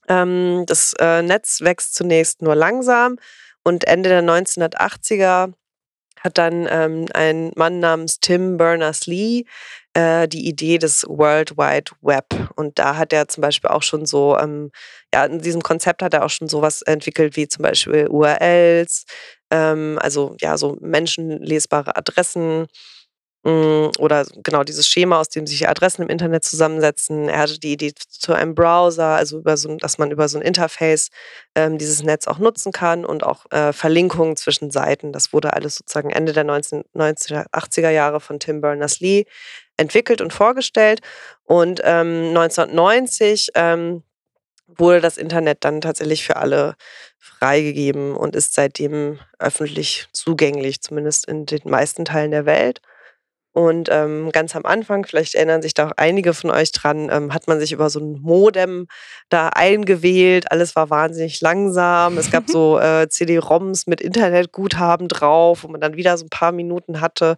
Ähm, 0.07 0.65
das 0.67 0.93
äh, 0.99 1.21
Netz 1.21 1.61
wächst 1.61 1.95
zunächst 1.95 2.41
nur 2.41 2.55
langsam 2.55 3.17
und 3.63 3.85
Ende 3.85 4.09
der 4.09 4.21
1980er 4.21 5.53
hat 6.19 6.37
dann 6.37 6.67
ähm, 6.69 7.05
ein 7.13 7.51
Mann 7.55 7.79
namens 7.79 8.19
Tim 8.19 8.57
Berners-Lee 8.57 9.43
äh, 9.93 10.27
die 10.27 10.47
Idee 10.47 10.77
des 10.77 11.03
World 11.07 11.57
Wide 11.57 11.91
Web. 12.01 12.25
Und 12.55 12.79
da 12.79 12.95
hat 12.95 13.11
er 13.11 13.27
zum 13.27 13.41
Beispiel 13.41 13.69
auch 13.69 13.83
schon 13.83 14.05
so, 14.05 14.37
ähm, 14.37 14.71
ja, 15.13 15.25
in 15.25 15.39
diesem 15.39 15.61
Konzept 15.61 16.01
hat 16.01 16.13
er 16.13 16.23
auch 16.23 16.29
schon 16.29 16.47
sowas 16.47 16.81
entwickelt 16.81 17.35
wie 17.35 17.47
zum 17.47 17.63
Beispiel 17.63 18.07
URLs, 18.07 19.05
ähm, 19.51 19.99
also 20.01 20.35
ja, 20.39 20.57
so 20.57 20.77
menschenlesbare 20.79 21.95
Adressen 21.97 22.67
oder 23.45 24.25
genau 24.41 24.63
dieses 24.63 24.87
Schema, 24.87 25.19
aus 25.19 25.27
dem 25.27 25.45
sich 25.45 25.67
Adressen 25.67 26.03
im 26.03 26.07
Internet 26.07 26.45
zusammensetzen. 26.45 27.27
Er 27.27 27.39
hatte 27.39 27.59
die 27.59 27.73
Idee 27.73 27.93
zu 27.93 28.31
einem 28.31 28.55
Browser, 28.55 29.07
also 29.07 29.39
über 29.39 29.57
so, 29.57 29.75
dass 29.75 29.97
man 29.97 30.11
über 30.11 30.29
so 30.29 30.37
ein 30.37 30.41
Interface 30.41 31.09
ähm, 31.53 31.77
dieses 31.77 32.03
Netz 32.03 32.27
auch 32.27 32.39
nutzen 32.39 32.71
kann 32.71 33.03
und 33.03 33.23
auch 33.23 33.51
äh, 33.51 33.73
Verlinkungen 33.73 34.37
zwischen 34.37 34.71
Seiten. 34.71 35.11
Das 35.11 35.33
wurde 35.33 35.53
alles 35.53 35.75
sozusagen 35.75 36.09
Ende 36.09 36.31
der 36.31 36.45
19, 36.45 36.85
1980er 36.95 37.89
Jahre 37.89 38.21
von 38.21 38.39
Tim 38.39 38.61
Berners-Lee 38.61 39.25
entwickelt 39.75 40.21
und 40.21 40.31
vorgestellt. 40.31 41.01
Und 41.43 41.81
ähm, 41.83 42.29
1990 42.29 43.49
ähm, 43.55 44.03
wurde 44.67 45.01
das 45.01 45.17
Internet 45.17 45.65
dann 45.65 45.81
tatsächlich 45.81 46.23
für 46.23 46.37
alle 46.37 46.75
freigegeben 47.19 48.15
und 48.15 48.37
ist 48.37 48.53
seitdem 48.53 49.19
öffentlich 49.37 50.07
zugänglich, 50.13 50.81
zumindest 50.81 51.27
in 51.27 51.45
den 51.45 51.61
meisten 51.65 52.05
Teilen 52.05 52.31
der 52.31 52.45
Welt. 52.45 52.81
Und 53.53 53.87
ähm, 53.91 54.31
ganz 54.31 54.55
am 54.55 54.65
Anfang, 54.65 55.05
vielleicht 55.05 55.35
erinnern 55.35 55.61
sich 55.61 55.75
da 55.75 55.87
auch 55.87 55.91
einige 55.95 56.33
von 56.33 56.49
euch 56.49 56.71
dran, 56.71 57.09
ähm, 57.11 57.31
hat 57.35 57.47
man 57.47 57.59
sich 57.59 57.71
über 57.71 57.91
so 57.91 57.99
ein 57.99 58.19
Modem 58.19 58.87
da 59.29 59.49
eingewählt. 59.49 60.51
Alles 60.51 60.75
war 60.75 60.89
wahnsinnig 60.89 61.39
langsam. 61.39 62.17
Es 62.17 62.31
gab 62.31 62.45
so 62.49 62.79
äh, 62.79 63.07
CD-ROMs 63.07 63.85
mit 63.85 64.01
Internetguthaben 64.01 65.07
drauf, 65.07 65.63
wo 65.63 65.67
man 65.67 65.81
dann 65.81 65.95
wieder 65.95 66.17
so 66.17 66.25
ein 66.25 66.29
paar 66.29 66.51
Minuten 66.51 66.99
hatte. 66.99 67.35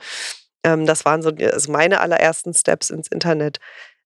Ähm, 0.63 0.85
das 0.85 1.03
waren 1.03 1.21
so 1.21 1.31
also 1.31 1.71
meine 1.71 1.99
allerersten 1.99 2.53
Steps 2.53 2.91
ins 2.91 3.09
Internet. 3.09 3.59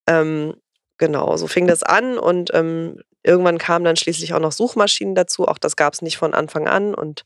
Ähm, 0.07 0.55
genau, 0.97 1.37
so 1.37 1.45
fing 1.45 1.67
das 1.67 1.83
an 1.83 2.17
und 2.17 2.49
ähm, 2.55 3.01
irgendwann 3.23 3.59
kamen 3.59 3.85
dann 3.85 3.95
schließlich 3.97 4.33
auch 4.33 4.39
noch 4.39 4.51
Suchmaschinen 4.51 5.13
dazu. 5.13 5.47
Auch 5.47 5.59
das 5.59 5.75
gab 5.75 5.93
es 5.93 6.01
nicht 6.01 6.17
von 6.17 6.33
Anfang 6.33 6.67
an 6.67 6.95
und 6.95 7.25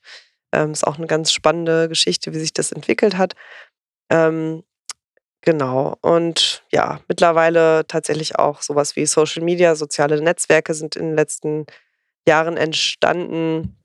ähm, 0.51 0.71
ist 0.71 0.85
auch 0.85 0.97
eine 0.97 1.07
ganz 1.07 1.31
spannende 1.31 1.87
Geschichte, 1.87 2.33
wie 2.33 2.39
sich 2.39 2.53
das 2.53 2.73
entwickelt 2.73 3.17
hat. 3.17 3.35
Ähm, 4.09 4.63
genau. 5.43 5.95
Und 6.01 6.63
ja, 6.71 6.99
mittlerweile 7.07 7.85
tatsächlich 7.87 8.37
auch 8.39 8.61
sowas 8.61 8.95
wie 8.95 9.05
Social 9.05 9.43
Media, 9.43 9.75
soziale 9.75 10.21
Netzwerke 10.21 10.73
sind 10.73 10.95
in 10.95 11.07
den 11.07 11.15
letzten 11.15 11.65
Jahren 12.27 12.57
entstanden, 12.57 13.77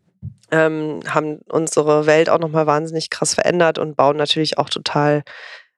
ähm, 0.51 1.01
haben 1.07 1.41
unsere 1.49 2.07
Welt 2.07 2.31
auch 2.31 2.39
nochmal 2.39 2.67
wahnsinnig 2.67 3.11
krass 3.11 3.35
verändert 3.35 3.79
und 3.79 3.97
bauen 3.97 4.17
natürlich 4.17 4.59
auch 4.59 4.71
total 4.71 5.23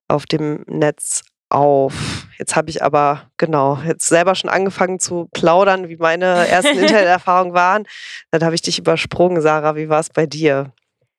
auf 0.09 0.27
dem 0.27 0.65
Netz 0.69 1.23
auf. 1.49 2.27
Jetzt 2.39 2.57
habe 2.57 2.71
ich 2.71 2.83
aber, 2.83 3.31
genau, 3.37 3.79
jetzt 3.87 4.07
selber 4.07 4.35
schon 4.35 4.51
angefangen 4.51 5.01
zu 5.01 5.29
plaudern, 5.33 5.89
wie 5.89 5.97
meine 5.97 6.49
ersten 6.49 6.79
Interneterfahrungen 6.79 7.55
waren. 7.55 7.85
Dann 8.31 8.45
habe 8.45 8.55
ich 8.55 8.63
dich 8.63 8.79
übersprungen, 8.79 9.43
Sarah. 9.43 9.77
Wie 9.77 9.89
war 9.89 10.01
es 10.01 10.11
bei 10.11 10.27
dir? 10.27 10.73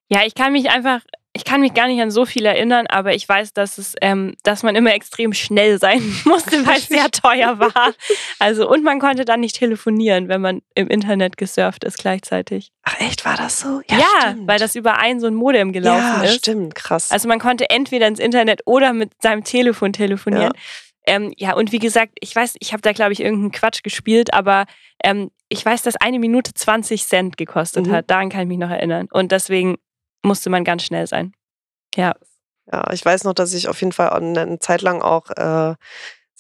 Ja, 0.09 0.21
ich 0.25 0.35
kann 0.35 0.53
mich 0.53 0.69
einfach 0.69 1.01
ich 1.33 1.45
kann 1.45 1.61
mich 1.61 1.73
gar 1.73 1.87
nicht 1.87 2.01
an 2.01 2.11
so 2.11 2.25
viel 2.25 2.45
erinnern, 2.45 2.87
aber 2.87 3.13
ich 3.13 3.27
weiß, 3.27 3.53
dass 3.53 3.77
es, 3.77 3.95
ähm, 4.01 4.35
dass 4.43 4.63
man 4.63 4.75
immer 4.75 4.93
extrem 4.93 5.31
schnell 5.33 5.79
sein 5.79 6.01
musste, 6.25 6.65
weil 6.65 6.77
es 6.77 6.87
sehr 6.87 7.09
teuer 7.09 7.57
war. 7.59 7.93
Also 8.39 8.69
und 8.69 8.83
man 8.83 8.99
konnte 8.99 9.23
dann 9.23 9.39
nicht 9.39 9.55
telefonieren, 9.55 10.27
wenn 10.27 10.41
man 10.41 10.61
im 10.75 10.87
Internet 10.87 11.37
gesurft 11.37 11.85
ist 11.85 11.97
gleichzeitig. 11.97 12.71
Ach 12.83 12.99
echt, 12.99 13.23
war 13.23 13.37
das 13.37 13.61
so? 13.61 13.81
Ja, 13.89 13.97
ja 13.97 14.35
weil 14.41 14.59
das 14.59 14.75
über 14.75 14.97
ein 14.97 15.21
so 15.21 15.27
ein 15.27 15.35
Modem 15.35 15.71
gelaufen 15.71 16.21
ja, 16.21 16.23
ist. 16.23 16.39
Stimmt, 16.39 16.75
krass. 16.75 17.11
Also 17.11 17.29
man 17.29 17.39
konnte 17.39 17.69
entweder 17.69 18.07
ins 18.07 18.19
Internet 18.19 18.61
oder 18.65 18.91
mit 18.91 19.11
seinem 19.21 19.45
Telefon 19.45 19.93
telefonieren. 19.93 20.51
Ja. 20.53 20.61
Ähm, 21.07 21.33
ja, 21.37 21.55
und 21.55 21.71
wie 21.71 21.79
gesagt, 21.79 22.13
ich 22.19 22.35
weiß, 22.35 22.55
ich 22.59 22.73
habe 22.73 22.81
da, 22.81 22.91
glaube 22.91 23.13
ich, 23.13 23.21
irgendeinen 23.21 23.51
Quatsch 23.51 23.83
gespielt, 23.83 24.33
aber 24.33 24.65
ähm, 25.03 25.31
ich 25.49 25.65
weiß, 25.65 25.81
dass 25.81 25.95
eine 25.95 26.19
Minute 26.19 26.53
20 26.53 27.05
Cent 27.05 27.37
gekostet 27.37 27.87
mhm. 27.87 27.91
hat. 27.91 28.11
Daran 28.11 28.29
kann 28.29 28.41
ich 28.41 28.47
mich 28.47 28.59
noch 28.59 28.69
erinnern. 28.69 29.07
Und 29.11 29.31
deswegen 29.31 29.77
musste 30.23 30.49
man 30.49 30.63
ganz 30.63 30.83
schnell 30.83 31.07
sein. 31.07 31.33
Ja. 31.95 32.13
Ja, 32.71 32.91
ich 32.93 33.03
weiß 33.03 33.23
noch, 33.23 33.33
dass 33.33 33.53
ich 33.53 33.67
auf 33.67 33.79
jeden 33.81 33.91
Fall 33.91 34.09
eine 34.09 34.59
Zeit 34.59 34.81
lang 34.81 35.01
auch 35.01 35.29
äh, 35.31 35.75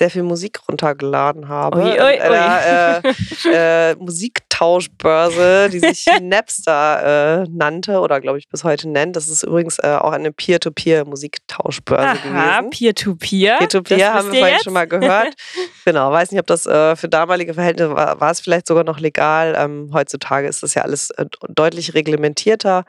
sehr 0.01 0.09
viel 0.09 0.23
Musik 0.23 0.59
runtergeladen 0.67 1.47
habe. 1.47 1.77
Ui, 1.77 1.91
ui, 1.91 1.99
ui. 1.99 2.19
Einer, 2.19 3.03
äh, 3.05 3.91
äh, 3.91 3.95
Musiktauschbörse, 3.99 5.69
die 5.69 5.77
sich 5.77 6.07
Napster 6.21 7.43
äh, 7.43 7.47
nannte 7.51 7.99
oder 7.99 8.19
glaube 8.19 8.39
ich 8.39 8.49
bis 8.49 8.63
heute 8.63 8.89
nennt. 8.89 9.15
Das 9.15 9.27
ist 9.27 9.43
übrigens 9.43 9.77
äh, 9.77 9.95
auch 9.99 10.11
eine 10.11 10.31
Peer-to-Peer-Musiktauschbörse 10.31 12.19
gewesen. 12.19 12.69
Peer-to-Peer. 12.71 13.57
Peer-to-Peer 13.59 14.13
haben 14.15 14.31
wir 14.31 14.39
vorhin 14.39 14.55
jetzt? 14.55 14.63
schon 14.63 14.73
mal 14.73 14.87
gehört. 14.87 15.35
genau, 15.85 16.11
weiß 16.11 16.31
nicht, 16.31 16.39
ob 16.39 16.47
das 16.47 16.65
äh, 16.65 16.95
für 16.95 17.07
damalige 17.07 17.53
Verhältnisse 17.53 17.93
war, 17.93 18.19
war 18.19 18.31
es 18.31 18.39
vielleicht 18.39 18.65
sogar 18.65 18.83
noch 18.83 18.99
legal. 18.99 19.53
Ähm, 19.55 19.91
heutzutage 19.93 20.47
ist 20.47 20.63
das 20.63 20.73
ja 20.73 20.81
alles 20.81 21.11
äh, 21.11 21.27
deutlich 21.47 21.93
reglementierter. 21.93 22.85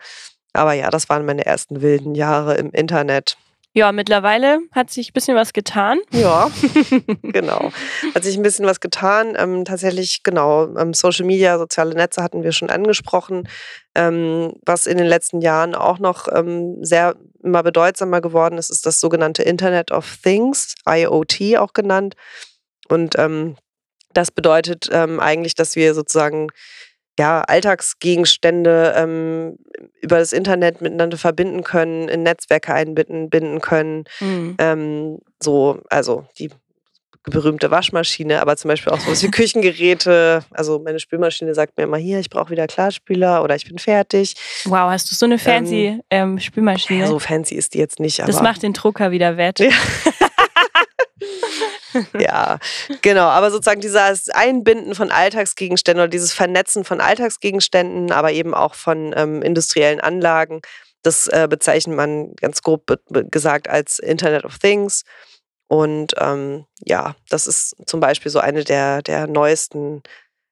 Aber 0.53 0.73
ja, 0.73 0.91
das 0.91 1.09
waren 1.09 1.25
meine 1.25 1.47
ersten 1.47 1.83
wilden 1.83 2.15
Jahre 2.15 2.55
im 2.55 2.71
Internet. 2.71 3.37
Ja, 3.75 3.91
mittlerweile 3.91 4.61
hat 4.73 4.91
sich 4.91 5.11
ein 5.11 5.13
bisschen 5.15 5.35
was 5.35 5.55
getan. 5.55 5.99
Ja, 6.11 6.51
genau. 7.23 7.73
Hat 8.15 8.23
sich 8.23 8.37
ein 8.37 8.43
bisschen 8.43 8.67
was 8.67 8.81
getan. 8.81 9.35
Ähm, 9.39 9.65
tatsächlich, 9.65 10.23
genau, 10.23 10.77
ähm, 10.77 10.93
Social 10.93 11.25
Media, 11.25 11.57
soziale 11.57 11.95
Netze 11.95 12.23
hatten 12.23 12.43
wir 12.43 12.53
schon 12.53 12.69
angesprochen. 12.69 13.49
Ähm, 13.95 14.53
was 14.67 14.87
in 14.87 14.99
den 14.99 15.07
letzten 15.07 15.41
Jahren 15.41 15.75
auch 15.75 15.99
noch 15.99 16.29
ähm, 16.31 16.85
sehr 16.85 17.17
immer 17.43 17.63
bedeutsamer 17.63 18.21
geworden 18.21 18.59
ist, 18.59 18.71
ist 18.71 18.85
das 18.85 19.01
sogenannte 19.01 19.43
Internet 19.43 19.91
of 19.91 20.19
Things, 20.23 20.75
IoT 20.87 21.57
auch 21.57 21.73
genannt. 21.73 22.15
Und 22.89 23.19
ähm, 23.19 23.57
das 24.13 24.31
bedeutet 24.31 24.91
ähm, 24.93 25.19
eigentlich, 25.19 25.55
dass 25.55 25.77
wir 25.77 25.95
sozusagen 25.95 26.49
ja, 27.19 27.43
Alltagsgegenstände 27.43 28.95
ähm, 28.97 29.59
über 30.01 30.19
das 30.19 30.33
Internet 30.33 30.81
miteinander 30.81 31.17
verbinden 31.17 31.63
können, 31.63 32.09
in 32.09 32.23
Netzwerke 32.23 32.73
einbinden 32.73 33.61
können. 33.61 34.05
Mhm. 34.21 34.57
Ähm, 34.59 35.19
so, 35.41 35.81
also 35.91 36.27
die 36.39 36.51
berühmte 37.25 37.71
Waschmaschine, 37.71 38.41
aber 38.41 38.57
zum 38.57 38.69
Beispiel 38.69 38.93
auch 38.93 38.99
so 38.99 39.23
wie 39.23 39.31
Küchengeräte. 39.31 40.45
Also 40.51 40.81
meine 40.81 40.99
Spülmaschine 40.99 41.55
sagt 41.55 41.77
mir 41.77 41.85
immer 41.85 41.97
hier, 41.97 42.19
ich 42.19 42.31
brauche 42.31 42.51
wieder 42.51 42.67
Klarspüler 42.67 43.45
oder 43.45 43.55
ich 43.55 43.67
bin 43.67 43.79
fertig. 43.79 44.35
Wow, 44.65 44.91
hast 44.91 45.11
du 45.11 45.15
so 45.15 45.27
eine 45.27 45.39
fancy 45.39 46.01
ähm, 46.11 46.33
ähm, 46.33 46.41
Spülmaschine? 46.41 47.01
Ja, 47.01 47.07
so 47.07 47.19
fancy 47.19 47.55
ist 47.55 47.75
die 47.75 47.79
jetzt 47.79 48.01
nicht. 48.01 48.19
das 48.19 48.43
macht 48.43 48.63
den 48.63 48.73
Drucker 48.73 49.13
wieder 49.13 49.37
wett. 49.37 49.61
Ja. 49.61 49.71
ja, 52.19 52.59
genau. 53.03 53.27
Aber 53.27 53.51
sozusagen 53.51 53.81
dieses 53.81 54.29
Einbinden 54.31 54.95
von 54.95 55.11
Alltagsgegenständen 55.11 56.03
oder 56.03 56.11
dieses 56.11 56.33
Vernetzen 56.33 56.85
von 56.85 57.01
Alltagsgegenständen, 57.01 58.13
aber 58.13 58.33
eben 58.33 58.55
auch 58.55 58.75
von 58.75 59.15
ähm, 59.17 59.43
industriellen 59.43 60.01
Anlagen, 60.01 60.61
das 61.03 61.29
äh, 61.29 61.47
bezeichnet 61.49 61.97
man 61.97 62.35
ganz 62.37 62.63
grob 62.63 62.87
gesagt 63.31 63.69
als 63.69 63.99
Internet 63.99 64.45
of 64.45 64.59
Things. 64.59 65.03
Und 65.69 66.13
ähm, 66.19 66.67
ja, 66.85 67.17
das 67.29 67.47
ist 67.47 67.77
zum 67.87 68.01
Beispiel 68.01 68.31
so 68.31 68.39
eine 68.39 68.63
der, 68.63 69.03
der 69.03 69.27
neuesten 69.27 70.03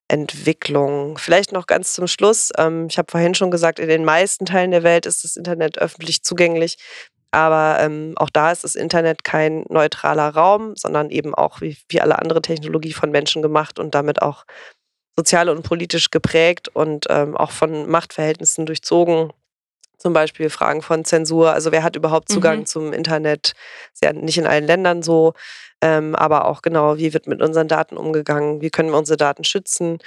Entwicklungen. 0.08 1.16
Vielleicht 1.18 1.52
noch 1.52 1.66
ganz 1.66 1.92
zum 1.92 2.08
Schluss. 2.08 2.50
Ähm, 2.58 2.88
ich 2.90 2.98
habe 2.98 3.10
vorhin 3.10 3.34
schon 3.34 3.50
gesagt, 3.50 3.78
in 3.78 3.88
den 3.88 4.04
meisten 4.04 4.44
Teilen 4.44 4.72
der 4.72 4.82
Welt 4.82 5.06
ist 5.06 5.22
das 5.22 5.36
Internet 5.36 5.78
öffentlich 5.78 6.22
zugänglich. 6.24 6.78
Aber 7.32 7.78
ähm, 7.80 8.14
auch 8.16 8.30
da 8.30 8.50
ist 8.50 8.64
das 8.64 8.74
Internet 8.74 9.22
kein 9.22 9.64
neutraler 9.68 10.30
Raum, 10.30 10.74
sondern 10.76 11.10
eben 11.10 11.34
auch 11.34 11.60
wie, 11.60 11.76
wie 11.88 12.00
alle 12.00 12.18
andere 12.18 12.42
Technologie 12.42 12.92
von 12.92 13.10
Menschen 13.10 13.40
gemacht 13.40 13.78
und 13.78 13.94
damit 13.94 14.20
auch 14.20 14.44
sozial 15.16 15.48
und 15.48 15.62
politisch 15.62 16.10
geprägt 16.10 16.68
und 16.68 17.06
ähm, 17.08 17.36
auch 17.36 17.50
von 17.50 17.88
Machtverhältnissen 17.88 18.66
durchzogen. 18.66 19.32
Zum 19.98 20.14
Beispiel 20.14 20.48
Fragen 20.48 20.80
von 20.80 21.04
Zensur. 21.04 21.52
Also 21.52 21.72
wer 21.72 21.82
hat 21.82 21.94
überhaupt 21.94 22.30
Zugang 22.30 22.60
mhm. 22.60 22.66
zum 22.66 22.92
Internet? 22.92 23.52
Ist 23.92 24.02
ja 24.02 24.12
nicht 24.14 24.38
in 24.38 24.46
allen 24.46 24.64
Ländern 24.64 25.02
so. 25.02 25.34
Ähm, 25.82 26.14
aber 26.14 26.46
auch 26.46 26.62
genau, 26.62 26.96
wie 26.96 27.12
wird 27.12 27.26
mit 27.26 27.42
unseren 27.42 27.68
Daten 27.68 27.96
umgegangen? 27.96 28.60
Wie 28.62 28.70
können 28.70 28.90
wir 28.90 28.98
unsere 28.98 29.18
Daten 29.18 29.44
schützen? 29.44 29.98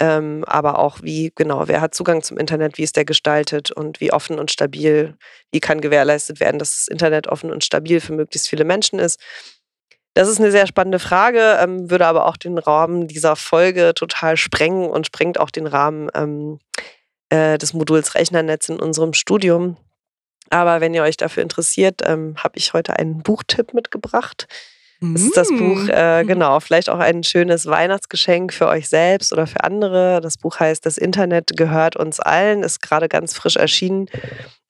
Ähm, 0.00 0.44
aber 0.46 0.78
auch 0.78 1.02
wie, 1.02 1.32
genau, 1.34 1.68
wer 1.68 1.80
hat 1.80 1.94
Zugang 1.94 2.22
zum 2.22 2.38
Internet, 2.38 2.78
wie 2.78 2.82
ist 2.82 2.96
der 2.96 3.04
gestaltet 3.04 3.70
und 3.70 4.00
wie 4.00 4.12
offen 4.12 4.38
und 4.38 4.50
stabil, 4.50 5.16
wie 5.52 5.60
kann 5.60 5.80
gewährleistet 5.80 6.40
werden, 6.40 6.58
dass 6.58 6.76
das 6.76 6.88
Internet 6.88 7.28
offen 7.28 7.50
und 7.50 7.64
stabil 7.64 8.00
für 8.00 8.12
möglichst 8.12 8.48
viele 8.48 8.64
Menschen 8.64 8.98
ist. 8.98 9.20
Das 10.14 10.28
ist 10.28 10.40
eine 10.40 10.50
sehr 10.50 10.66
spannende 10.66 10.98
Frage, 10.98 11.58
ähm, 11.60 11.90
würde 11.90 12.06
aber 12.06 12.26
auch 12.26 12.36
den 12.36 12.58
Rahmen 12.58 13.08
dieser 13.08 13.36
Folge 13.36 13.94
total 13.94 14.36
sprengen 14.36 14.88
und 14.88 15.06
sprengt 15.06 15.38
auch 15.38 15.50
den 15.50 15.66
Rahmen 15.66 16.08
ähm, 16.14 16.58
äh, 17.30 17.58
des 17.58 17.72
Moduls 17.72 18.14
Rechnernetz 18.14 18.68
in 18.68 18.80
unserem 18.80 19.12
Studium. 19.12 19.76
Aber 20.50 20.80
wenn 20.80 20.94
ihr 20.94 21.02
euch 21.02 21.16
dafür 21.16 21.42
interessiert, 21.42 22.02
ähm, 22.04 22.36
habe 22.36 22.58
ich 22.58 22.72
heute 22.74 22.96
einen 22.96 23.22
Buchtipp 23.22 23.74
mitgebracht. 23.74 24.46
Das 25.12 25.22
ist 25.22 25.36
das 25.36 25.48
Buch, 25.48 25.84
mm. 25.84 25.90
äh, 25.90 26.24
genau, 26.24 26.60
vielleicht 26.60 26.88
auch 26.88 26.98
ein 26.98 27.22
schönes 27.22 27.66
Weihnachtsgeschenk 27.66 28.52
für 28.52 28.68
euch 28.68 28.88
selbst 28.88 29.32
oder 29.32 29.46
für 29.46 29.62
andere. 29.62 30.20
Das 30.20 30.38
Buch 30.38 30.60
heißt 30.60 30.86
Das 30.86 30.96
Internet 30.96 31.56
gehört 31.56 31.96
uns 31.96 32.20
allen, 32.20 32.62
ist 32.62 32.80
gerade 32.80 33.08
ganz 33.08 33.34
frisch 33.34 33.56
erschienen. 33.56 34.06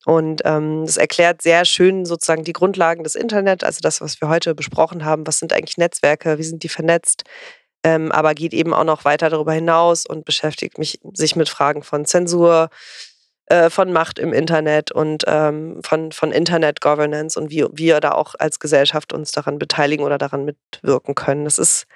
Und 0.06 0.42
ähm, 0.44 0.84
das 0.84 0.96
erklärt 0.96 1.42
sehr 1.42 1.64
schön 1.64 2.04
sozusagen 2.04 2.44
die 2.44 2.52
Grundlagen 2.52 3.04
des 3.04 3.14
Internet, 3.14 3.64
also 3.64 3.78
das, 3.80 4.00
was 4.00 4.20
wir 4.20 4.28
heute 4.28 4.54
besprochen 4.54 5.04
haben. 5.04 5.26
Was 5.26 5.38
sind 5.38 5.52
eigentlich 5.52 5.78
Netzwerke? 5.78 6.38
Wie 6.38 6.42
sind 6.42 6.62
die 6.62 6.68
vernetzt? 6.68 7.24
Ähm, 7.84 8.12
aber 8.12 8.34
geht 8.34 8.54
eben 8.54 8.74
auch 8.74 8.84
noch 8.84 9.04
weiter 9.04 9.30
darüber 9.30 9.52
hinaus 9.52 10.06
und 10.06 10.24
beschäftigt 10.24 10.78
mich, 10.78 11.00
sich 11.12 11.36
mit 11.36 11.48
Fragen 11.48 11.82
von 11.82 12.04
Zensur, 12.06 12.70
äh, 13.46 13.70
von 13.70 13.92
Macht 13.92 14.18
im 14.18 14.32
Internet 14.32 14.90
und 14.92 15.24
ähm, 15.26 15.80
von, 15.84 16.12
von 16.12 16.32
Internet 16.32 16.80
Governance 16.80 17.38
und 17.38 17.50
wie 17.50 17.66
wir 17.72 18.00
da 18.00 18.12
auch 18.12 18.34
als 18.38 18.58
Gesellschaft 18.58 19.12
uns 19.12 19.32
daran 19.32 19.58
beteiligen 19.58 20.04
oder 20.04 20.18
daran 20.18 20.44
mitwirken 20.44 21.14
können. 21.14 21.44
Das 21.44 21.58
ist 21.58 21.86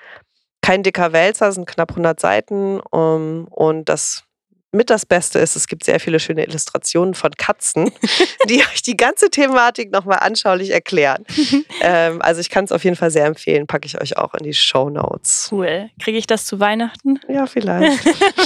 kein 0.62 0.82
dicker 0.82 1.12
Wälzer, 1.12 1.49
es 1.49 1.55
sind 1.55 1.66
knapp 1.66 1.92
100 1.92 2.20
Seiten 2.20 2.80
um, 2.80 3.46
und 3.49 3.88
das 3.88 4.24
mit 4.71 4.91
das 4.91 5.07
Beste 5.07 5.39
ist, 5.39 5.57
es 5.57 5.66
gibt 5.66 5.85
sehr 5.85 5.99
viele 5.99 6.21
schöne 6.21 6.45
Illustrationen 6.45 7.14
von 7.14 7.31
Katzen, 7.33 7.91
die 8.49 8.61
euch 8.61 8.83
die 8.83 8.97
ganze 8.97 9.31
Thematik 9.31 9.91
nochmal 9.93 10.19
anschaulich 10.21 10.71
erklären. 10.71 11.25
ähm, 11.81 12.21
also 12.21 12.41
ich 12.41 12.51
kann 12.51 12.64
es 12.64 12.73
auf 12.73 12.85
jeden 12.85 12.97
Fall 12.97 13.11
sehr 13.11 13.25
empfehlen, 13.25 13.66
packe 13.66 13.87
ich 13.87 14.01
euch 14.01 14.16
auch 14.19 14.35
in 14.35 14.45
die 14.45 14.53
Show 14.53 14.91
Notes. 14.91 15.49
Cool. 15.51 15.91
Kriege 15.99 16.19
ich 16.19 16.27
das 16.27 16.45
zu 16.45 16.61
Weihnachten? 16.61 17.19
Ja, 17.29 17.47
vielleicht. 17.59 18.05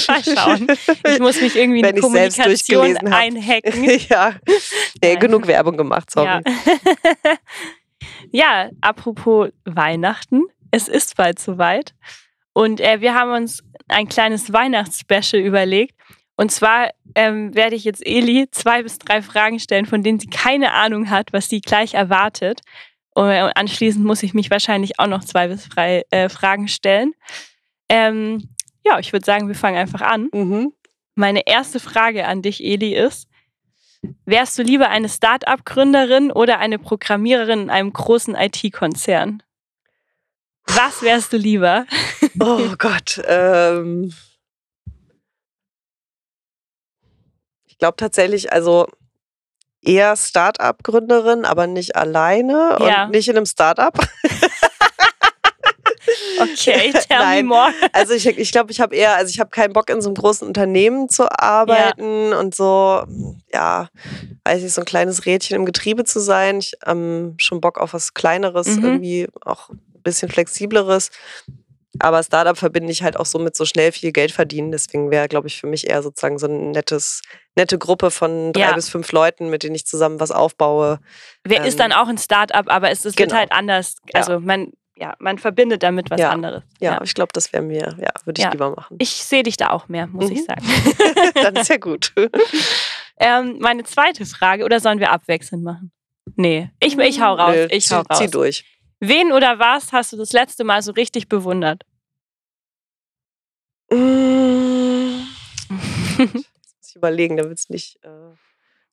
Mal 0.08 0.22
schauen. 0.22 0.66
Ich 1.08 1.18
muss 1.18 1.40
mich 1.40 1.56
irgendwie 1.56 1.80
in 1.80 1.94
die 1.94 2.00
Kommunikation 2.00 2.96
einhacken. 2.98 3.84
ja, 4.08 4.34
nee, 5.02 5.16
genug 5.16 5.46
Werbung 5.46 5.76
gemacht, 5.76 6.10
sorry. 6.10 6.28
Ja. 6.28 6.40
ja, 8.30 8.70
apropos 8.80 9.50
Weihnachten. 9.64 10.42
Es 10.70 10.88
ist 10.88 11.16
bald 11.16 11.38
soweit. 11.38 11.94
Und 12.52 12.80
äh, 12.80 13.00
wir 13.00 13.14
haben 13.14 13.32
uns 13.32 13.62
ein 13.88 14.08
kleines 14.08 14.52
Weihnachtsspecial 14.52 15.42
überlegt. 15.42 15.94
Und 16.36 16.50
zwar 16.50 16.90
ähm, 17.14 17.54
werde 17.54 17.76
ich 17.76 17.84
jetzt 17.84 18.04
Eli 18.06 18.48
zwei 18.50 18.82
bis 18.82 18.98
drei 18.98 19.22
Fragen 19.22 19.58
stellen, 19.58 19.86
von 19.86 20.02
denen 20.02 20.18
sie 20.18 20.28
keine 20.28 20.72
Ahnung 20.72 21.10
hat, 21.10 21.32
was 21.32 21.48
sie 21.48 21.60
gleich 21.60 21.94
erwartet. 21.94 22.60
Und 23.14 23.26
anschließend 23.30 24.04
muss 24.04 24.22
ich 24.22 24.32
mich 24.32 24.50
wahrscheinlich 24.50 24.98
auch 24.98 25.06
noch 25.06 25.24
zwei 25.24 25.48
bis 25.48 25.68
drei 25.68 26.04
äh, 26.10 26.28
Fragen 26.28 26.68
stellen. 26.68 27.12
Ähm, 27.88 28.48
ja, 28.84 28.98
ich 28.98 29.12
würde 29.12 29.24
sagen, 29.24 29.48
wir 29.48 29.54
fangen 29.54 29.76
einfach 29.76 30.00
an. 30.00 30.28
Mhm. 30.32 30.72
Meine 31.14 31.46
erste 31.46 31.78
Frage 31.78 32.26
an 32.26 32.40
dich, 32.40 32.64
Eli, 32.64 32.94
ist: 32.94 33.28
Wärst 34.24 34.58
du 34.58 34.62
lieber 34.62 34.88
eine 34.88 35.10
Start-up-Gründerin 35.10 36.32
oder 36.32 36.58
eine 36.58 36.78
Programmiererin 36.78 37.60
in 37.60 37.70
einem 37.70 37.92
großen 37.92 38.34
IT-Konzern? 38.34 39.42
Was 40.66 41.02
wärst 41.02 41.32
du 41.32 41.36
lieber? 41.36 41.86
Oh 42.40 42.74
Gott. 42.78 43.20
Ähm 43.26 44.12
ich 47.66 47.78
glaube 47.78 47.96
tatsächlich, 47.96 48.52
also 48.52 48.86
eher 49.80 50.16
Start-up-Gründerin, 50.16 51.44
aber 51.44 51.66
nicht 51.66 51.96
alleine 51.96 52.76
ja. 52.80 53.04
und 53.04 53.10
nicht 53.10 53.28
in 53.28 53.36
einem 53.36 53.46
Start-up. 53.46 53.98
Okay, 56.40 56.92
tell 57.08 57.18
Nein. 57.18 57.46
me 57.46 57.54
more. 57.54 57.72
Also 57.92 58.14
ich, 58.14 58.26
ich 58.26 58.52
glaube, 58.52 58.72
ich 58.72 58.80
habe 58.80 58.94
eher, 58.94 59.16
also 59.16 59.30
ich 59.30 59.40
habe 59.40 59.50
keinen 59.50 59.72
Bock 59.72 59.90
in 59.90 60.00
so 60.00 60.08
einem 60.08 60.16
großen 60.16 60.46
Unternehmen 60.46 61.08
zu 61.08 61.30
arbeiten 61.30 62.30
ja. 62.30 62.38
und 62.38 62.54
so, 62.54 63.04
ja, 63.52 63.88
weiß 64.44 64.62
ich, 64.62 64.72
so 64.72 64.82
ein 64.82 64.86
kleines 64.86 65.26
Rädchen 65.26 65.56
im 65.56 65.64
Getriebe 65.64 66.04
zu 66.04 66.20
sein. 66.20 66.58
Ich 66.58 66.74
ähm, 66.86 67.34
schon 67.38 67.60
Bock 67.60 67.78
auf 67.78 67.94
was 67.94 68.14
Kleineres, 68.14 68.66
mhm. 68.68 68.84
irgendwie 68.84 69.28
auch 69.42 69.70
bisschen 70.02 70.28
flexibleres. 70.28 71.10
Aber 71.98 72.22
Startup 72.22 72.56
verbinde 72.56 72.90
ich 72.90 73.02
halt 73.02 73.18
auch 73.18 73.26
so 73.26 73.38
mit 73.38 73.54
so 73.54 73.66
schnell 73.66 73.92
viel 73.92 74.12
Geld 74.12 74.32
verdienen. 74.32 74.72
Deswegen 74.72 75.10
wäre, 75.10 75.28
glaube 75.28 75.48
ich, 75.48 75.60
für 75.60 75.66
mich 75.66 75.88
eher 75.88 76.02
sozusagen 76.02 76.38
so 76.38 76.46
eine 76.46 76.56
nettes, 76.56 77.20
nette 77.54 77.78
Gruppe 77.78 78.10
von 78.10 78.52
drei 78.52 78.60
ja. 78.60 78.72
bis 78.72 78.88
fünf 78.88 79.12
Leuten, 79.12 79.50
mit 79.50 79.62
denen 79.62 79.74
ich 79.74 79.86
zusammen 79.86 80.18
was 80.18 80.30
aufbaue. 80.30 81.00
Wer 81.44 81.60
ähm, 81.60 81.66
ist 81.66 81.78
dann 81.78 81.92
auch 81.92 82.08
ein 82.08 82.18
Startup, 82.18 82.66
aber 82.68 82.90
es, 82.90 83.04
es 83.04 83.14
genau. 83.14 83.30
wird 83.30 83.38
halt 83.38 83.52
anders. 83.52 83.96
Also 84.14 84.32
ja. 84.32 84.40
man, 84.40 84.72
ja, 84.96 85.14
man 85.18 85.36
verbindet 85.38 85.82
damit 85.82 86.10
was 86.10 86.18
ja. 86.18 86.30
anderes. 86.30 86.62
Ja, 86.80 87.00
ich 87.02 87.12
glaube, 87.12 87.32
das 87.34 87.52
wäre 87.52 87.62
mir, 87.62 87.94
ja, 88.00 88.10
würde 88.24 88.40
ich 88.40 88.50
lieber 88.50 88.70
machen. 88.70 88.96
Ich 88.98 89.10
sehe 89.10 89.42
dich 89.42 89.58
da 89.58 89.70
auch 89.70 89.88
mehr, 89.88 90.06
muss 90.06 90.30
mhm. 90.30 90.36
ich 90.36 90.44
sagen. 90.44 90.64
dann 91.34 91.56
ist 91.56 91.68
ja 91.68 91.76
gut. 91.76 92.12
ähm, 93.18 93.58
meine 93.60 93.84
zweite 93.84 94.24
Frage, 94.24 94.64
oder 94.64 94.80
sollen 94.80 94.98
wir 94.98 95.10
abwechselnd 95.10 95.62
machen? 95.62 95.92
Nee, 96.36 96.70
ich, 96.80 96.96
ich 96.96 97.20
hau 97.20 97.34
raus. 97.34 97.54
Nö, 97.54 97.66
ich 97.70 97.90
hau 97.90 98.00
raus. 98.00 98.18
Zieh 98.18 98.30
durch. 98.30 98.64
Wen 99.04 99.32
oder 99.32 99.58
was 99.58 99.92
hast 99.92 100.12
du 100.12 100.16
das 100.16 100.32
letzte 100.32 100.62
Mal 100.62 100.80
so 100.80 100.92
richtig 100.92 101.28
bewundert? 101.28 101.82
Mm. 103.90 105.24
muss 106.18 106.88
ich 106.88 106.94
überlegen, 106.94 107.36
damit 107.36 107.58
es 107.58 107.68
nicht 107.68 107.98
äh, 108.04 108.30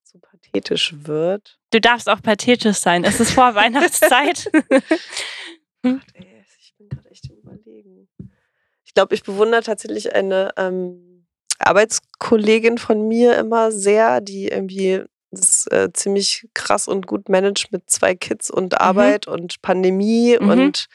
so 0.03 0.17
pathetisch 0.17 0.95
wird. 1.03 1.59
Du 1.69 1.79
darfst 1.79 2.09
auch 2.09 2.23
pathetisch 2.23 2.77
sein. 2.77 3.03
Es 3.03 3.19
ist 3.19 3.33
vor 3.33 3.53
Weihnachtszeit. 3.55 4.49
Gott, 5.83 6.01
ey, 6.15 6.43
ich 6.59 6.73
bin 6.75 6.89
gerade 6.89 7.11
echt 7.11 7.29
im 7.29 7.37
Überlegen. 7.37 8.09
Ich 8.85 8.95
glaube, 8.95 9.13
ich 9.13 9.21
bewundere 9.21 9.61
tatsächlich 9.61 10.15
eine 10.15 10.51
ähm, 10.57 11.27
Arbeitskollegin 11.59 12.79
von 12.79 13.07
mir 13.07 13.37
immer 13.37 13.71
sehr, 13.71 14.21
die 14.21 14.47
irgendwie 14.47 15.03
das 15.31 15.67
äh, 15.67 15.89
ziemlich 15.93 16.47
krass 16.53 16.87
und 16.87 17.07
gut 17.07 17.29
managt 17.29 17.71
mit 17.71 17.89
zwei 17.89 18.15
Kids 18.15 18.49
und 18.49 18.73
mhm. 18.73 18.79
Arbeit 18.79 19.27
mhm. 19.27 19.33
und 19.33 19.61
Pandemie 19.61 20.37
mhm. 20.39 20.49
und 20.49 20.85